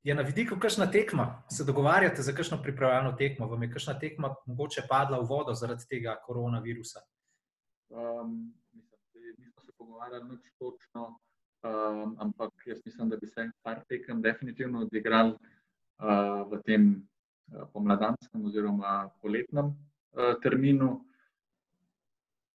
Je 0.01 0.13
na 0.17 0.25
vidiku 0.25 0.57
kakšna 0.57 0.89
tekma, 0.89 1.43
se 1.45 1.61
dogovarjate 1.63 2.25
za 2.25 2.33
kakšno 2.33 2.57
pripravljeno 2.63 3.13
tekmo, 3.13 3.45
vam 3.45 3.63
je 3.63 3.69
kakšna 3.69 3.99
tekma 4.01 4.33
mogoče 4.49 4.87
padla 4.89 5.19
v 5.21 5.29
vodo 5.29 5.53
zaradi 5.53 5.85
tega 5.85 6.15
koronavirusa? 6.25 7.05
Um, 7.91 8.53
mislim, 8.73 9.35
nismo 9.37 9.61
se 9.61 9.71
pogovarjali 9.77 10.29
nič 10.29 10.51
točno, 10.59 11.19
um, 11.63 12.15
ampak 12.19 12.51
jaz 12.65 12.79
mislim, 12.85 13.09
da 13.09 13.17
bi 13.17 13.27
se 13.27 13.51
par 13.61 13.83
tekem 13.89 14.21
definitivno 14.21 14.81
odigral 14.81 15.27
uh, 15.27 16.51
v 16.51 16.61
tem 16.65 17.07
uh, 17.51 17.67
pomladanskem 17.73 18.45
oziroma 18.45 19.09
poletnem 19.21 19.65
uh, 19.65 20.39
terminu. 20.43 21.05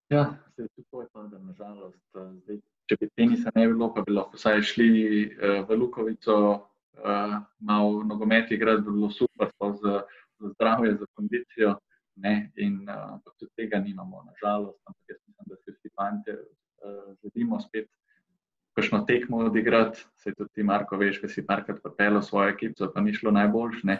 Ja, 0.09 0.39
se 0.55 0.63
je 0.63 0.69
tudi 0.69 0.89
to, 0.91 1.29
da 1.29 1.39
nažalost, 1.39 2.01
zdaj, 2.15 2.61
če 2.89 2.97
bi 3.01 3.11
tenisa 3.15 3.53
ne 3.55 3.67
bilo, 3.69 3.91
pa 3.95 4.07
bi 4.07 4.17
lahko 4.17 4.41
vsaj 4.41 4.63
šli 4.63 4.89
uh, 4.89 5.69
v 5.69 5.77
Lukovico, 5.77 6.39
uh, 7.05 7.37
malo 7.59 8.05
nogomet 8.05 8.51
igrati, 8.51 8.87
bi 8.89 8.91
bilo 8.91 9.11
super, 9.11 9.53
za, 9.61 10.01
za 10.41 10.49
zdravje, 10.55 10.97
za 10.97 11.07
kondicijo. 11.13 11.77
Ne? 12.17 12.53
In 12.57 12.89
uh, 12.89 13.19
tudi 13.37 13.53
tega 13.57 13.79
nimamo, 13.79 14.25
nažalost, 14.25 14.81
ampak 14.89 15.13
jaz 15.13 15.26
fanti 15.97 16.31
uh, 16.31 17.15
želimo 17.23 17.61
spet 17.61 17.89
kakšno 18.77 19.01
tekmo 19.09 19.37
odigrati. 19.37 20.05
Se 20.17 20.35
tudi 20.35 20.51
ti, 20.53 20.63
Marko, 20.63 20.97
veš, 20.97 21.23
da 21.23 21.29
si 21.29 21.47
parkrat 21.47 21.79
pripeljal 21.83 22.23
svojo 22.23 22.51
ekipo, 22.53 22.91
pa 22.95 23.01
ni 23.01 23.15
šlo 23.15 23.31
najboljš. 23.31 23.77
Uh. 23.83 23.91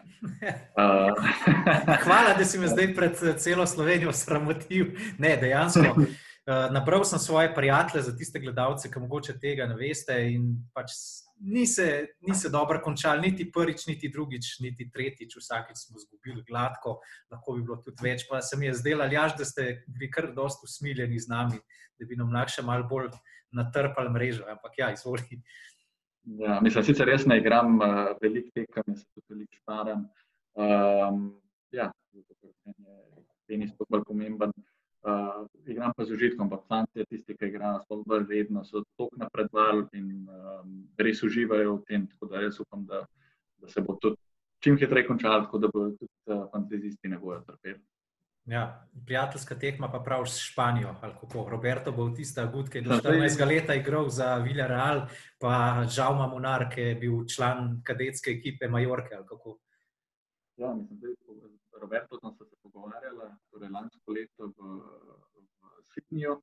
Hvala, 2.05 2.35
da 2.39 2.45
si 2.45 2.59
me 2.59 2.69
zdaj 2.69 2.95
pred 2.95 3.17
celo 3.39 3.67
Slovenijo 3.67 4.13
sramotil. 4.13 4.93
Ne, 5.19 5.37
dejansko. 5.41 5.95
Uh, 5.97 6.69
nabral 6.71 7.05
sem 7.05 7.19
svoje 7.19 7.55
prijatelje 7.55 8.03
za 8.03 8.17
tiste 8.17 8.39
gledalce, 8.41 8.91
ki 8.93 9.01
mogoče 9.01 9.39
tega 9.41 9.67
ne 9.67 9.75
veste. 9.81 10.19
Pač 10.75 10.93
ni 11.41 11.67
se, 11.67 12.07
ni 12.21 12.35
se 12.35 12.51
dobro 12.51 12.81
končal, 12.85 13.21
niti 13.21 13.51
prvič, 13.53 13.87
niti 13.87 14.09
drugič, 14.09 14.59
niti 14.61 14.89
tretjič, 14.91 15.37
vsakeč 15.37 15.77
smo 15.77 16.01
izgubili 16.01 16.45
gladko, 16.49 16.99
lahko 17.31 17.57
bi 17.57 17.63
bilo 17.63 17.77
tudi 17.85 18.03
več. 18.03 18.27
Pa 18.31 18.41
se 18.43 18.57
mi 18.57 18.67
je 18.67 18.75
zdelo, 18.81 19.09
da 19.09 19.45
ste 19.45 19.85
bili 19.87 20.11
kar 20.11 20.33
dosto 20.35 20.65
usmiljeni 20.65 21.19
z 21.21 21.29
nami, 21.29 21.61
da 21.99 22.07
bi 22.07 22.17
nam 22.17 22.33
lahko 22.33 22.57
še 22.57 22.67
malo 22.67 22.89
bolj 22.89 23.11
natrpali 23.53 24.13
mrežo. 24.13 24.47
Ampak 24.51 24.79
ja, 24.79 24.93
izvoli. 24.93 25.41
Ja, 26.43 26.61
mislim, 26.61 26.85
sicer 26.85 27.07
res 27.07 27.27
ne 27.27 27.39
igram 27.39 27.77
uh, 27.79 28.17
veliko 28.23 28.51
tekem, 28.55 28.97
se 28.97 29.07
tudi 29.15 29.27
veliko 29.35 29.61
staram. 29.61 30.09
Um, 30.57 31.29
ja, 31.71 31.93
zato 32.17 32.49
je 32.49 32.87
tenis 33.47 33.77
to 33.77 33.87
bolj 33.89 34.03
pomemben. 34.09 34.53
Igram 35.67 35.93
pa 35.97 36.05
z 36.05 36.13
užitkom, 36.13 36.47
ampak 36.47 36.67
fanti, 36.69 37.05
tisti, 37.09 37.37
ki 37.37 37.51
igrajo, 37.51 37.83
so 37.87 38.03
bolj 38.07 38.27
redno, 38.31 38.65
so 38.65 38.83
tako 38.85 39.09
napredovali 39.17 39.87
in 39.99 40.29
um, 40.29 40.79
res 40.99 41.23
uživajo 41.23 41.77
v 41.77 41.85
tem. 41.89 42.07
Tako 42.07 42.31
da 42.33 42.43
jaz 42.43 42.61
upam, 42.61 42.87
da, 42.87 43.05
da 43.63 43.69
se 43.69 43.81
bo 43.81 43.99
to 44.01 44.15
čim 44.63 44.79
hitreje 44.79 45.07
končalo, 45.07 45.45
tako 45.45 45.59
da 45.59 45.71
bodo 45.73 45.93
tudi 45.97 46.13
uh, 46.33 46.47
fantazisti 46.53 47.09
ne 47.09 47.19
bojo 47.19 47.41
trpeli. 47.47 47.83
Ja, 48.47 48.89
prijateljska 49.07 49.57
tekma 49.59 49.89
pa 49.91 49.99
prav 49.99 50.27
s 50.27 50.39
Španijo. 50.39 50.95
Roberto 51.51 51.93
bo 51.93 52.11
tista 52.15 52.45
gud, 52.47 52.69
ki 52.71 52.79
je 52.79 52.83
do 52.83 52.99
14 53.03 53.47
let 53.47 53.71
igral 53.75 54.09
za 54.09 54.37
Villarreal, 54.39 55.09
pa 55.43 55.83
žal 55.91 56.15
ima 56.15 56.29
Munar, 56.31 56.69
ki 56.71 56.81
je 56.81 56.95
bil 56.95 57.25
član 57.27 57.81
kadetske 57.83 58.31
ekipe 58.31 58.69
Majorke. 58.69 59.19
Ja, 60.57 60.75
mislim, 60.75 61.01
da 61.01 61.09
je 61.09 61.15
Roberto 61.81 62.19
sem 62.21 62.35
se 62.39 62.57
pogovarjala, 62.63 63.31
torej 63.51 63.71
lansko 63.71 64.13
leto 64.13 64.51
v, 64.57 64.77
v 65.37 65.85
Sydneyju, 65.93 66.37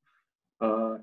uh, 0.64 0.98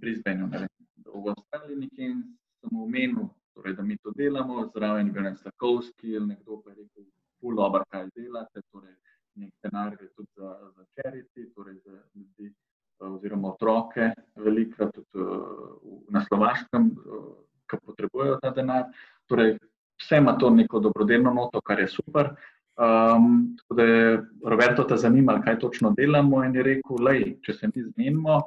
Brisbaneu, 0.00 0.46
ne 0.46 0.64
vem, 0.64 0.74
v 1.04 1.32
Avstraliji 1.34 1.76
nekje 1.84 2.10
in 2.10 2.22
sem 2.60 2.76
omenil, 2.76 3.28
torej, 3.54 3.76
da 3.76 3.82
mi 3.82 3.96
to 3.98 4.12
delamo, 4.16 4.66
zraven 4.74 5.06
je 5.06 5.12
bil 5.12 5.26
nek 5.28 5.38
Stakovski 5.38 6.16
ali 6.16 6.34
nekdo, 6.34 6.60
ki 6.62 6.70
je 6.70 6.76
rekel, 6.82 7.06
pol 7.40 7.56
dobro, 7.56 7.84
kaj 7.90 8.08
delate, 8.16 8.62
torej 8.72 8.96
nek 9.40 9.52
denar 9.64 9.94
gre 9.96 10.08
tudi 10.16 10.28
za, 10.36 10.50
za 10.76 10.84
charity, 10.94 11.46
torej 11.54 11.78
za 11.84 11.96
ljudi 12.14 12.52
oziroma 13.00 13.54
otroke, 13.54 14.10
velikrat 14.36 14.92
tudi 14.94 15.24
uh, 15.24 15.76
na 16.12 16.20
Slovaškem, 16.26 16.90
uh, 16.90 17.28
ki 17.70 17.78
potrebujejo 17.86 18.38
ta 18.42 18.50
denar. 18.52 18.90
Torej, 19.30 19.54
vse 20.00 20.18
ima 20.20 20.34
to 20.38 20.50
neko 20.50 20.80
dobrodelno 20.84 21.32
noto, 21.34 21.62
kar 21.64 21.80
je 21.80 21.88
super. 21.88 22.34
Um, 22.80 23.56
tako 23.58 23.74
da 23.74 23.82
je 23.82 24.22
Roberto 24.46 24.84
te 24.84 24.96
zanimalo, 24.96 25.42
kaj 25.44 25.58
točno 25.58 25.90
delamo, 25.96 26.44
in 26.44 26.54
je 26.54 26.62
rekel, 26.62 26.96
da 27.04 27.12
če 27.44 27.52
se 27.52 27.68
mi 27.74 27.82
zmenimo 27.82 28.38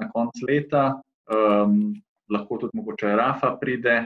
na 0.00 0.08
koncu 0.08 0.46
leta, 0.48 0.84
um, 1.28 1.92
lahko 2.32 2.56
tudi 2.62 2.78
mogoče 2.78 3.10
Rafa 3.16 3.50
pride, 3.60 3.96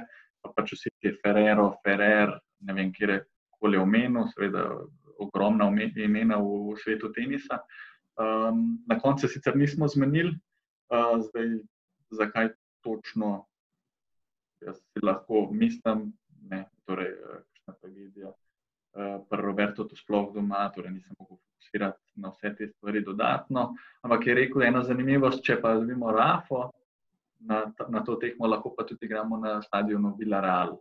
pa, 0.43 0.51
pa 0.57 0.65
če 0.67 0.77
si 0.81 0.91
ti 0.99 1.13
Ferrero, 1.23 1.69
Ferrer, 1.85 2.33
ne 2.67 2.75
vem, 2.75 2.91
kje 2.93 3.13
je 3.13 3.19
koli 3.61 3.79
omenil, 3.79 4.27
seveda 4.33 4.65
ogromna 5.23 5.69
imena 5.95 6.41
v 6.43 6.75
svetu 6.83 7.13
tenisa. 7.15 7.61
Um, 8.19 8.81
na 8.91 8.99
koncu 8.99 9.29
se 9.29 9.35
sicer 9.35 9.57
nismo 9.57 9.87
zmenili, 9.89 10.35
uh, 10.91 11.21
zdaj 11.29 11.61
zakaj 12.11 12.49
točno, 12.83 13.47
jaz 14.67 14.83
si 14.83 15.05
lahko 15.05 15.47
mislim, 15.53 16.11
ne, 16.51 16.65
torej, 16.91 17.15
kakšna 17.23 17.75
tragedija. 17.81 18.35
Pri 18.97 19.41
Robertu 19.43 19.85
to 19.85 19.97
sploh 19.97 20.31
doma, 20.33 20.65
torej 20.73 20.95
nisem 20.95 21.13
mogel 21.21 21.37
fokusirati 21.37 22.21
na 22.23 22.33
vse 22.33 22.55
te 22.57 22.69
stvari 22.69 23.05
dodatno. 23.05 23.75
Ampak 24.03 24.27
je 24.27 24.35
rekel, 24.35 24.63
ena 24.63 24.81
zanimivost, 24.83 25.45
če 25.45 25.59
pa 25.61 25.75
zvimo 25.81 26.13
Rafo 26.17 26.71
na, 27.45 27.67
na 27.93 28.01
to 28.05 28.17
tekmo, 28.17 28.49
lahko 28.49 28.73
pa 28.73 28.87
tudi 28.89 29.05
igramo 29.07 29.37
na 29.37 29.61
stadionu 29.63 30.15
Villareal. 30.17 30.79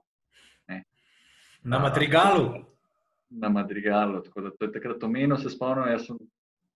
Na 1.66 1.80
Madrigalu. 1.80 2.66
Na 3.30 3.49
Madrigalu. 3.49 4.22
Tako 4.22 4.41
da 4.41 4.49
to 4.51 4.66
je 4.66 4.72
takrat 4.72 5.03
omenil, 5.03 5.38
se 5.38 5.49
spomnim, 5.49 5.89
jaz 5.91 6.05
sem 6.05 6.20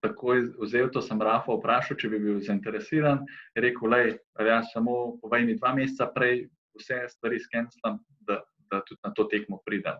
takoj 0.01 0.41
vzel 0.63 0.89
to, 0.89 1.01
sem 1.01 1.21
Rafa 1.21 1.53
vprašal, 1.53 1.97
če 1.99 2.09
bi 2.09 2.19
bil 2.23 2.39
zainteresiran. 2.41 3.21
Je 3.55 3.63
rekel, 3.67 3.91
le, 3.91 4.01
ja, 4.47 4.61
samo 4.73 5.19
povej 5.21 5.45
mi 5.45 5.57
dva 5.59 5.75
meseca 5.77 6.09
prej 6.15 6.47
vse 6.79 7.03
stvari 7.13 7.39
skenstlam, 7.43 7.99
da, 8.25 8.39
da 8.71 8.81
tudi 8.87 9.01
na 9.05 9.13
to 9.13 9.27
tekmo 9.29 9.61
pridem. 9.65 9.99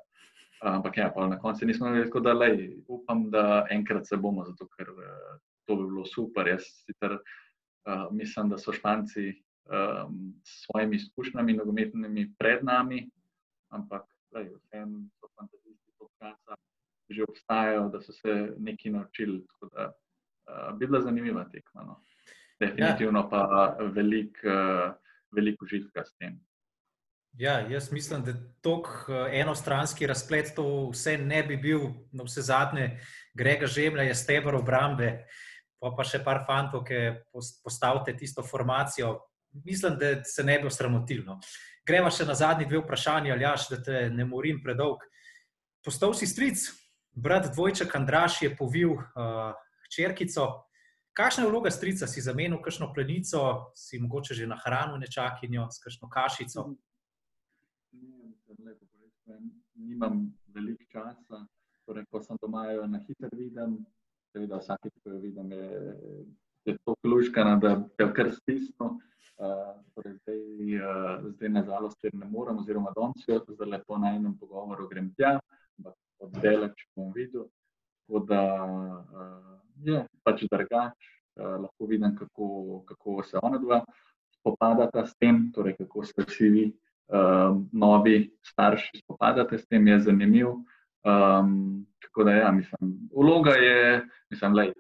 Ampak 0.62 0.98
ja, 0.98 1.14
na 1.16 1.40
koncu 1.40 1.66
nismo 1.66 1.88
imeli 1.88 2.06
tako, 2.06 2.20
da 2.20 2.34
lej, 2.34 2.78
upam, 2.88 3.30
da 3.32 3.68
enkrat 3.72 4.08
se 4.08 4.18
bomo, 4.18 4.44
zato 4.46 4.68
ker 4.68 4.90
uh, 4.90 5.38
to 5.68 5.76
bi 5.76 5.86
bilo 5.88 6.06
super. 6.06 6.48
Jaz 6.48 6.68
sicer 6.86 7.16
uh, 7.16 8.08
mislim, 8.12 8.50
da 8.50 8.58
so 8.58 8.74
Španci 8.74 9.30
um, 9.70 10.34
s 10.44 10.66
svojimi 10.66 10.96
izkušnjami 10.96 11.54
nogometnimi 11.54 12.34
pred 12.40 12.64
nami, 12.64 13.10
ampak 13.70 14.04
vseeno 14.32 15.08
so 15.20 15.28
fantazisti 15.36 15.92
tog 15.98 16.12
časa 16.20 16.56
že 17.10 17.24
obstajajo, 17.26 17.88
da 17.90 18.02
so 18.02 18.14
se 18.14 18.54
nekaj 18.58 18.92
naučili. 18.92 19.46
Tako 19.48 19.70
da 19.74 19.86
uh, 19.90 20.78
bi 20.78 20.88
bila 20.88 21.02
zanimiva 21.02 21.44
tekma. 21.50 21.84
No. 21.84 22.04
Definitivno 22.60 23.20
ja. 23.20 23.30
pa 23.30 23.78
veliko 23.96 24.48
uh, 24.48 24.94
velik 25.32 25.62
užitka 25.62 26.06
s 26.06 26.14
tem. 26.18 26.40
Ja, 27.38 27.60
jaz 27.60 27.92
mislim, 27.92 28.24
da 28.24 28.34
tako 28.62 29.14
eh, 29.14 29.40
enostranski 29.40 30.08
razplet 30.08 30.54
to 30.56 30.90
vse 30.90 31.18
ne 31.18 31.44
bi 31.44 31.58
bil, 31.58 31.80
na 32.12 32.24
vse 32.24 32.42
zadnje, 32.42 33.00
grega 33.34 33.68
žemlja 33.68 34.04
je 34.10 34.16
stebr 34.16 34.56
obrambe, 34.56 35.12
pa 35.80 35.94
pa 35.96 36.04
še 36.04 36.20
par 36.24 36.44
fantov, 36.48 36.84
ki 36.88 37.22
postavite 37.64 38.18
tisto 38.18 38.44
formacijo. 38.44 39.16
Mislim, 39.66 39.96
da 39.98 40.24
se 40.24 40.44
ne 40.44 40.60
bi 40.60 40.68
osramotilno. 40.68 41.40
Gremo 41.88 42.12
še 42.12 42.28
na 42.28 42.36
zadnji 42.36 42.68
dve 42.68 42.84
vprašanje, 42.84 43.32
ali 43.32 43.48
jaš, 43.48 43.70
da 43.72 43.80
te 43.84 44.02
ne 44.14 44.26
morim 44.28 44.60
predolg. 44.64 45.06
Postal 45.86 46.14
si 46.14 46.28
stric, 46.28 46.66
brat 47.16 47.48
dvojček 47.54 47.96
Andraš 47.96 48.42
je 48.44 48.52
povil 48.56 48.98
uh, 48.98 49.56
hčerkico. 49.88 50.50
Kakšna 51.16 51.46
je 51.46 51.50
vloga 51.50 51.72
strica? 51.72 52.08
Si 52.08 52.22
zamenil 52.22 52.60
kakšno 52.62 52.92
plenico, 52.94 53.72
si 53.76 54.00
mogoče 54.00 54.36
že 54.36 54.48
na 54.48 54.60
hrano 54.60 55.00
nečakinjo, 55.00 55.70
s 55.72 55.82
kakšno 55.84 56.12
kašico? 56.12 56.68
Nimam 59.76 60.26
veliko 60.54 60.84
časa, 60.92 61.46
torej, 61.86 62.06
ko 62.12 62.22
sem 62.22 62.38
doma, 62.42 62.66
jo 62.72 62.88
na 62.88 63.00
hitro 63.06 63.30
vidim. 63.34 63.80
Seveda, 64.30 64.60
vsakeč, 64.62 64.94
ko 65.04 65.16
jo 65.16 65.20
vidim, 65.24 65.52
je, 65.52 65.94
je 66.70 66.76
to 66.86 66.96
kluškana, 67.02 67.56
da 67.62 67.72
je 68.00 68.10
kar 68.14 68.32
stisno. 68.34 68.98
Uh, 69.40 69.80
torej 69.96 70.18
zdaj, 70.20 70.42
uh, 70.76 71.30
zdaj, 71.32 71.50
na 71.50 71.64
žalost, 71.64 72.04
ne 72.14 72.28
morem, 72.28 72.60
oziroma 72.60 72.92
danes, 72.96 73.24
zdaj 73.48 73.70
lepo 73.72 73.98
na 73.98 74.12
enem 74.18 74.36
pogovoru 74.38 74.90
grem 74.90 75.14
tja, 75.16 75.38
ampak 75.80 75.96
oddaleč 76.28 76.84
bom 76.96 77.14
videl. 77.16 77.48
Tako 78.04 78.22
da 78.28 78.42
uh, 78.66 79.56
je 79.86 80.04
pač 80.28 80.44
drugače, 80.52 81.10
uh, 81.40 81.56
lahko 81.64 81.88
vidim, 81.88 82.12
kako, 82.20 82.84
kako 82.92 83.24
se 83.24 83.40
ona 83.42 83.62
dva 83.64 83.80
spopadata 84.40 85.06
s 85.08 85.16
tem, 85.16 85.48
torej 85.56 85.78
kako 85.80 86.04
se 86.06 86.28
vsi 86.28 86.50
vi 86.50 86.66
novi 87.72 88.30
starši 88.46 89.02
spopadate 89.04 89.58
s 89.58 89.68
tem, 89.68 89.88
je 89.88 90.00
zanimiv. 90.00 90.48
Um, 91.04 91.86
tako 92.02 92.24
da, 92.24 92.32
ja, 92.32 92.52
mislim, 92.52 93.10
vloga 93.16 93.52
je, 93.52 94.06
mislim, 94.30 94.54
da 94.54 94.64
uh, 94.68 94.74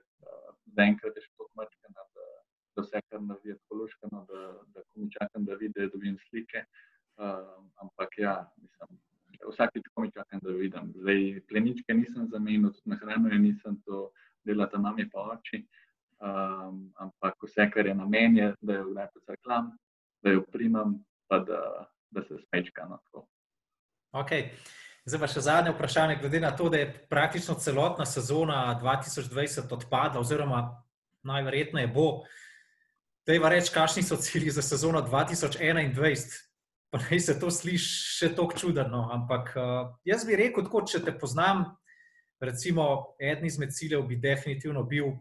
zaenkrat 0.76 1.16
je 1.16 1.24
še 1.24 1.32
tako 1.32 1.50
mačkana, 1.56 2.06
da, 2.16 2.26
da 2.76 2.86
vse, 2.86 3.02
kar 3.10 3.22
naredi, 3.22 3.54
je 3.54 3.58
položkano, 3.72 4.26
da, 4.30 4.42
da 4.76 4.84
ko 4.84 5.00
mi 5.00 5.12
čakam, 5.12 5.46
da 5.46 5.56
vidim, 5.56 5.74
da 5.78 5.92
dobim 5.94 6.18
slike. 6.30 6.66
Uh, 7.20 7.64
ampak 7.82 8.18
ja, 8.18 8.36
mislim. 8.62 9.00
Vsakeč, 9.40 9.86
ko 9.94 10.04
mi 10.04 10.12
čakam, 10.12 10.40
da 10.44 10.52
vidim. 10.52 10.90
Zdaj, 11.00 11.22
pleničke 11.48 11.94
nisem 11.96 12.28
zamenil, 12.28 12.74
tudi 12.76 12.92
na 12.92 12.98
hrano 13.00 13.30
je 13.32 13.40
nisem, 13.40 13.78
to 13.86 14.10
delata 14.44 14.78
nami 14.78 15.08
pa 15.10 15.30
oči. 15.34 15.64
Um, 16.20 16.90
ampak 17.00 17.40
vse, 17.48 17.70
kar 17.72 17.88
je 17.88 17.96
na 17.96 18.06
meni, 18.06 18.42
je, 18.42 18.50
da 18.62 18.82
jo 18.82 18.90
kdaj 18.92 19.08
pocrklam, 19.14 19.72
da 20.24 20.34
jo 20.36 20.44
primam, 20.52 20.98
pa 21.32 21.40
da, 21.48 21.62
da 22.12 22.24
se 22.24 22.38
smečka 22.50 22.86
na 22.90 22.98
to. 23.12 23.28
Okay. 24.12 24.50
Zdaj 25.10 25.22
pa 25.22 25.28
še 25.32 25.42
zadnje 25.42 25.72
vprašanje, 25.74 26.20
glede 26.22 26.40
na 26.44 26.52
to, 26.56 26.68
da 26.70 26.82
je 26.82 26.92
praktično 27.10 27.56
celotna 27.62 28.06
sezona 28.06 28.78
2020 28.82 29.72
odpadla, 29.74 30.22
oziroma 30.22 30.60
najverjetneje 31.26 31.90
bo. 31.94 32.26
Da 33.26 33.34
je 33.34 33.50
reč, 33.50 33.72
kakšni 33.74 34.04
so 34.04 34.18
cilji 34.18 34.52
za 34.52 34.62
sezono 34.62 35.02
2021, 35.06 36.38
pa 36.90 37.02
naj 37.02 37.20
se 37.22 37.38
to 37.40 37.52
sliši 37.54 37.96
še 38.20 38.32
tako 38.36 38.58
čudno. 38.58 39.08
Ampak 39.14 39.54
uh, 39.56 39.94
jaz 40.06 40.26
bi 40.26 40.38
rekel, 40.38 40.66
tako, 40.66 40.84
če 40.86 41.04
te 41.06 41.14
poznam, 41.18 41.66
recimo, 42.42 43.16
eden 43.22 43.46
izmed 43.46 43.74
ciljev 43.76 44.06
bi 44.10 44.18
definitivno 44.18 44.84
bil 44.84 45.14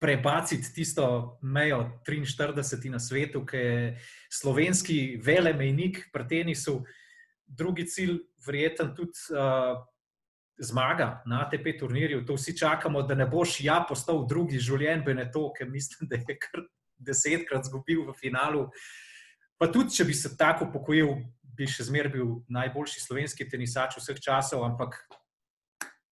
prebaciti 0.00 0.72
tisto 0.74 1.38
mejo 1.42 2.00
43 2.06 2.90
na 2.90 2.98
svetu, 2.98 3.44
ki 3.46 3.56
je 3.56 3.98
slovenski 4.30 5.20
velemejnik 5.24 6.08
pri 6.12 6.28
tenisu. 6.28 6.82
Drugi 7.46 7.86
cilj, 7.86 8.18
verjeten 8.46 8.94
tudi. 8.94 9.18
Uh, 9.32 9.84
Zmaga 10.56 11.20
na 11.28 11.42
ATP 11.44 11.74
turnirju, 11.78 12.22
to 12.24 12.32
vsi 12.32 12.54
čakamo, 12.56 13.02
da 13.04 13.12
ne 13.14 13.26
boš 13.28 13.58
ja 13.60 13.74
postal 13.84 14.22
drugi 14.24 14.56
življenj, 14.56 15.02
bene 15.04 15.26
to, 15.28 15.50
ker 15.52 15.68
mislim, 15.68 16.08
da 16.08 16.16
je 16.16 16.36
kar 16.40 16.62
desetkrat 16.96 17.68
zgubil 17.68 18.06
v 18.08 18.14
finalu. 18.16 18.62
Pa 19.60 19.68
tudi, 19.72 19.92
če 19.92 20.06
bi 20.08 20.16
se 20.16 20.32
tako 20.36 20.70
pokojil, 20.72 21.12
bi 21.56 21.68
še 21.68 21.86
zmeraj 21.88 22.12
bil 22.16 22.32
najboljši 22.52 23.04
slovenski 23.04 23.46
tenisač 23.48 23.96
vseh 24.00 24.20
časov, 24.20 24.64
ampak 24.64 24.96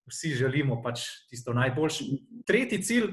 vsi 0.08 0.34
želimo 0.36 0.80
pač 0.84 1.06
tisto 1.28 1.52
najboljše. 1.56 2.04
Tretji 2.48 2.82
cilj, 2.84 3.12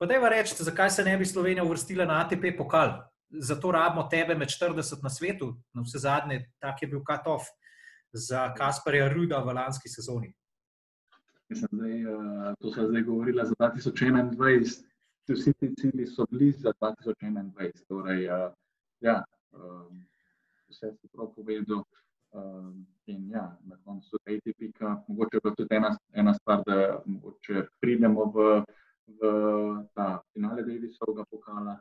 pa 0.00 0.06
da 0.06 0.16
je 0.16 0.30
reči, 0.30 0.64
zakaj 0.64 0.90
se 0.90 1.04
ne 1.04 1.18
bi 1.18 1.26
Slovenija 1.28 1.64
uvrstila 1.64 2.06
na 2.08 2.22
ATP 2.24 2.56
pokal. 2.58 2.94
Zato 3.30 3.70
rabimo 3.72 4.08
tebe 4.08 4.34
med 4.34 4.48
40 4.48 5.02
na 5.02 5.10
svetu, 5.10 5.54
na 5.74 5.84
vse 5.84 5.98
zadnje, 5.98 6.40
tak 6.58 6.82
je 6.82 6.88
bil 6.88 7.04
cut-off 7.04 7.52
za 8.12 8.54
Kasparja 8.56 9.12
Ruda 9.12 9.38
v 9.44 9.52
lanski 9.54 9.88
sezoni. 9.88 10.32
Mislim, 11.48 11.68
da 11.72 11.86
je 11.86 12.54
to 12.60 12.72
se 12.72 12.86
zdaj 12.86 13.02
govorila 13.02 13.44
za 13.44 13.54
2021 13.54 14.90
vsi 15.32 15.52
ti 15.52 15.74
cilji 15.80 16.06
so 16.06 16.26
bili 16.30 16.52
za 16.52 16.72
2021. 16.80 17.72
Torej, 17.88 18.30
uh, 18.30 18.52
ja, 19.00 19.24
um, 19.52 20.06
vse 20.68 20.92
si 21.00 21.08
prav 21.12 21.34
povedal. 21.34 21.84
In 23.06 23.30
ja, 23.30 23.58
na 23.64 23.76
koncu 23.84 24.16
ATP, 24.16 24.80
mogoče 25.08 25.36
je 25.44 25.54
tudi 25.56 25.74
ena, 25.74 25.96
ena 26.12 26.34
stvar, 26.34 26.62
da 26.66 27.02
če 27.42 27.64
pridemo 27.80 28.28
v, 28.30 28.44
v 29.18 29.30
ta 29.94 30.20
finale 30.32 30.62
Davisovega 30.62 31.24
pokala, 31.30 31.76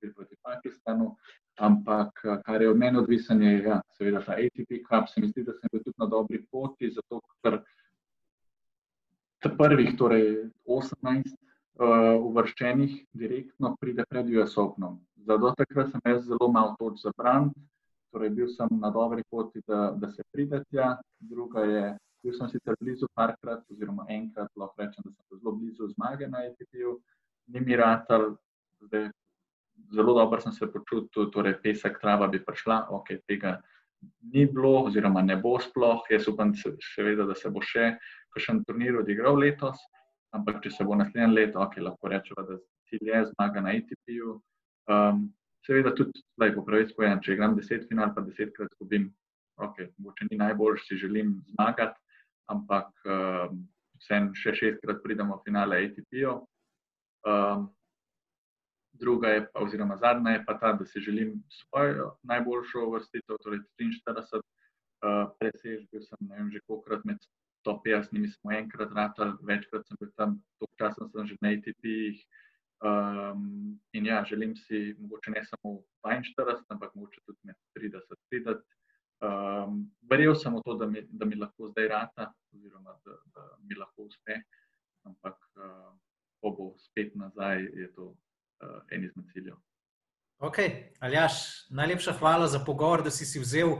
tudi 0.00 0.12
proti 0.14 0.36
Pakistanu. 0.42 1.16
Ampak, 1.60 2.22
kar 2.44 2.62
je 2.62 2.70
od 2.70 2.78
mene 2.78 2.98
odvisno, 2.98 3.36
je 3.36 3.62
ja, 3.62 3.80
seveda 3.92 4.22
ta 4.24 4.32
ATP 4.32 4.80
Cup. 4.88 5.08
Se 5.08 5.20
mi 5.20 5.28
zdi, 5.28 5.44
da 5.44 5.52
sem 5.52 5.68
bil 5.72 5.82
tudi 5.84 5.98
na 5.98 6.06
dobri 6.06 6.40
poti, 6.50 6.90
zato 6.90 7.20
ker 7.44 7.60
prvih, 9.56 9.92
torej 9.96 10.50
18 10.64 11.36
uh, 11.80 12.16
uvrščenih 12.20 12.96
direktno 13.12 13.74
pride 13.80 14.04
pred 14.08 14.28
US 14.36 14.56
Openom. 14.56 15.00
Zato 15.26 15.52
takrat 15.56 15.92
sem 15.92 16.00
jaz 16.04 16.24
zelo 16.28 16.48
malo 16.52 16.76
toč 16.80 17.02
zabran, 17.04 17.50
torej 18.12 18.32
bil 18.36 18.48
sem 18.48 18.68
na 18.80 18.90
dobri 18.90 19.24
poti, 19.30 19.60
da, 19.68 19.90
da 19.96 20.08
se 20.12 20.24
pride 20.32 20.62
tja. 20.70 20.94
Druga 21.20 21.64
je, 21.68 21.84
bil 22.22 22.36
sem 22.36 22.50
sicer 22.52 22.76
blizu 22.80 23.08
parkrat, 23.16 23.64
oziroma 23.72 24.04
enkrat, 24.12 24.50
lahko 24.56 24.82
rečem, 24.82 25.06
da 25.06 25.12
sem 25.14 25.40
zelo 25.40 25.54
blizu 25.56 25.88
zmage 25.94 26.28
na 26.28 26.44
ETP-ju, 26.50 26.98
ni 27.54 27.60
mi 27.64 27.76
ratal, 27.76 28.34
zdaj 28.86 29.08
zelo 29.94 30.14
dobro 30.14 30.40
sem 30.40 30.52
se 30.52 30.68
počutil, 30.72 31.30
torej 31.30 31.56
pesek 31.62 32.00
trava 32.00 32.28
bi 32.28 32.42
prišla, 32.44 32.86
ok, 32.90 33.14
tega 33.28 33.60
ni 34.32 34.46
bilo, 34.46 34.84
oziroma 34.88 35.22
ne 35.22 35.36
bo 35.36 35.56
sploh, 35.60 36.04
jaz 36.10 36.28
upam, 36.28 36.52
še 36.54 37.04
vedno, 37.04 37.26
da 37.28 37.36
se 37.36 37.50
bo 37.52 37.62
še 37.64 37.94
kakšen 38.34 38.62
turnir 38.68 39.00
odigral 39.00 39.38
letos. 39.40 39.80
Ampak, 40.36 40.60
če 40.62 40.70
se 40.70 40.84
bo 40.86 40.94
naslednje 40.94 41.26
leto, 41.32 41.58
okay, 41.58 41.82
lahko 41.82 42.08
rečemo, 42.12 42.44
da 42.46 42.60
cilj 42.86 43.08
je 43.10 43.22
zmaga 43.32 43.64
na 43.64 43.72
ATP-ju. 43.74 44.36
Um, 44.90 45.24
seveda, 45.66 45.90
tudi 45.96 46.22
zdaj, 46.36 46.54
po 46.54 46.62
pravici 46.66 46.94
povedano, 46.94 47.22
če 47.24 47.34
igram 47.34 47.56
deset 47.58 47.88
final, 47.90 48.12
pa 48.14 48.22
desetkrat 48.22 48.70
izgubim, 48.70 49.08
ok, 49.58 49.82
mogoče 49.98 50.28
ni 50.30 50.38
najboljši, 50.38 50.86
si 50.86 51.00
želim 51.02 51.34
zmagati, 51.56 51.98
ampak 52.50 52.90
um, 53.06 53.60
vsem 54.00 54.30
še 54.36 54.54
šestkrat 54.58 55.02
pridemo 55.04 55.38
v 55.38 55.44
finale 55.46 55.82
ATP-ju. 55.84 56.38
Um, 57.26 57.68
druga 59.00 59.34
je, 59.36 59.44
pa, 59.52 59.64
oziroma 59.64 59.96
zadnja 60.00 60.36
je 60.36 60.44
pa 60.46 60.56
ta, 60.60 60.72
da 60.72 60.86
si 60.86 61.00
želim 61.00 61.36
svojo 61.48 62.14
najboljšo 62.22 62.86
vrstitev, 62.90 63.38
torej 63.44 63.62
43, 63.80 64.40
uh, 64.40 65.28
presežbil 65.38 66.02
sem 66.04 66.28
ne 66.28 66.40
vem 66.40 66.50
že 66.52 66.64
kolikrat 66.66 67.04
med 67.04 67.20
top 67.64 67.84
50, 67.84 68.12
mi 68.12 68.28
smo 68.28 68.52
enkrat 68.56 68.92
ratali, 68.96 69.36
večkrat 69.44 69.86
sem 69.86 69.96
bil 70.00 70.12
tam, 70.16 70.38
toliko 70.58 70.76
časa 70.80 71.08
sem 71.12 71.26
že 71.26 71.36
na 71.40 71.52
ATP-jih. 71.56 72.22
Um, 72.80 73.76
in 73.92 74.06
ja, 74.08 74.22
želim 74.24 74.54
si, 74.56 74.94
mogoče 74.98 75.30
ne 75.30 75.44
samo 75.44 75.82
42, 76.00 76.64
ampak 76.72 76.94
mogoče 76.94 77.20
tudi 77.26 77.38
med 77.44 77.56
30, 77.76 78.16
30. 78.32 78.62
Um, 79.20 79.82
verjel 80.10 80.34
sem 80.34 80.54
v 80.56 80.62
to, 80.64 80.74
da 80.80 80.86
mi, 80.88 81.02
da 81.12 81.26
mi 81.28 81.36
lahko 81.36 81.68
zdaj 81.68 81.88
rata, 81.88 82.30
oziroma 82.56 82.94
da, 83.04 83.16
da 83.34 83.48
mi 83.68 83.76
lahko 83.76 84.06
uspe, 84.08 84.38
ampak 85.04 85.36
uh, 85.60 85.90
ko 86.40 86.54
bo 86.56 86.68
spet 86.80 87.12
nazaj, 87.20 87.60
je 87.82 87.90
to 87.92 88.06
uh, 88.08 88.80
en 88.90 89.04
izmed 89.04 89.28
ciljev. 89.32 89.58
Ok, 90.40 90.58
Aljaš, 91.04 91.68
najlepša 91.68 92.16
hvala 92.16 92.48
za 92.48 92.62
pogovor, 92.64 93.04
da 93.04 93.12
si 93.12 93.28
si 93.28 93.42
vzel 93.42 93.76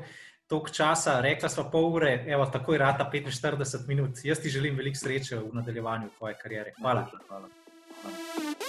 toliko 0.50 0.68
časa, 0.76 1.20
rekla 1.24 1.48
smo 1.48 1.70
pol 1.72 1.88
ure, 1.94 2.12
evo, 2.28 2.44
tako 2.52 2.76
je 2.76 2.84
rata 2.84 3.10
45 3.12 3.88
minut. 3.88 4.24
Jaz 4.24 4.42
ti 4.42 4.52
želim 4.52 4.76
veliko 4.76 4.98
sreče 4.98 5.38
v 5.38 5.54
nadaljevanju 5.56 6.10
tvoje 6.18 6.36
kariere. 6.42 6.74
Hvala. 6.80 7.06
Hvala. 7.28 8.59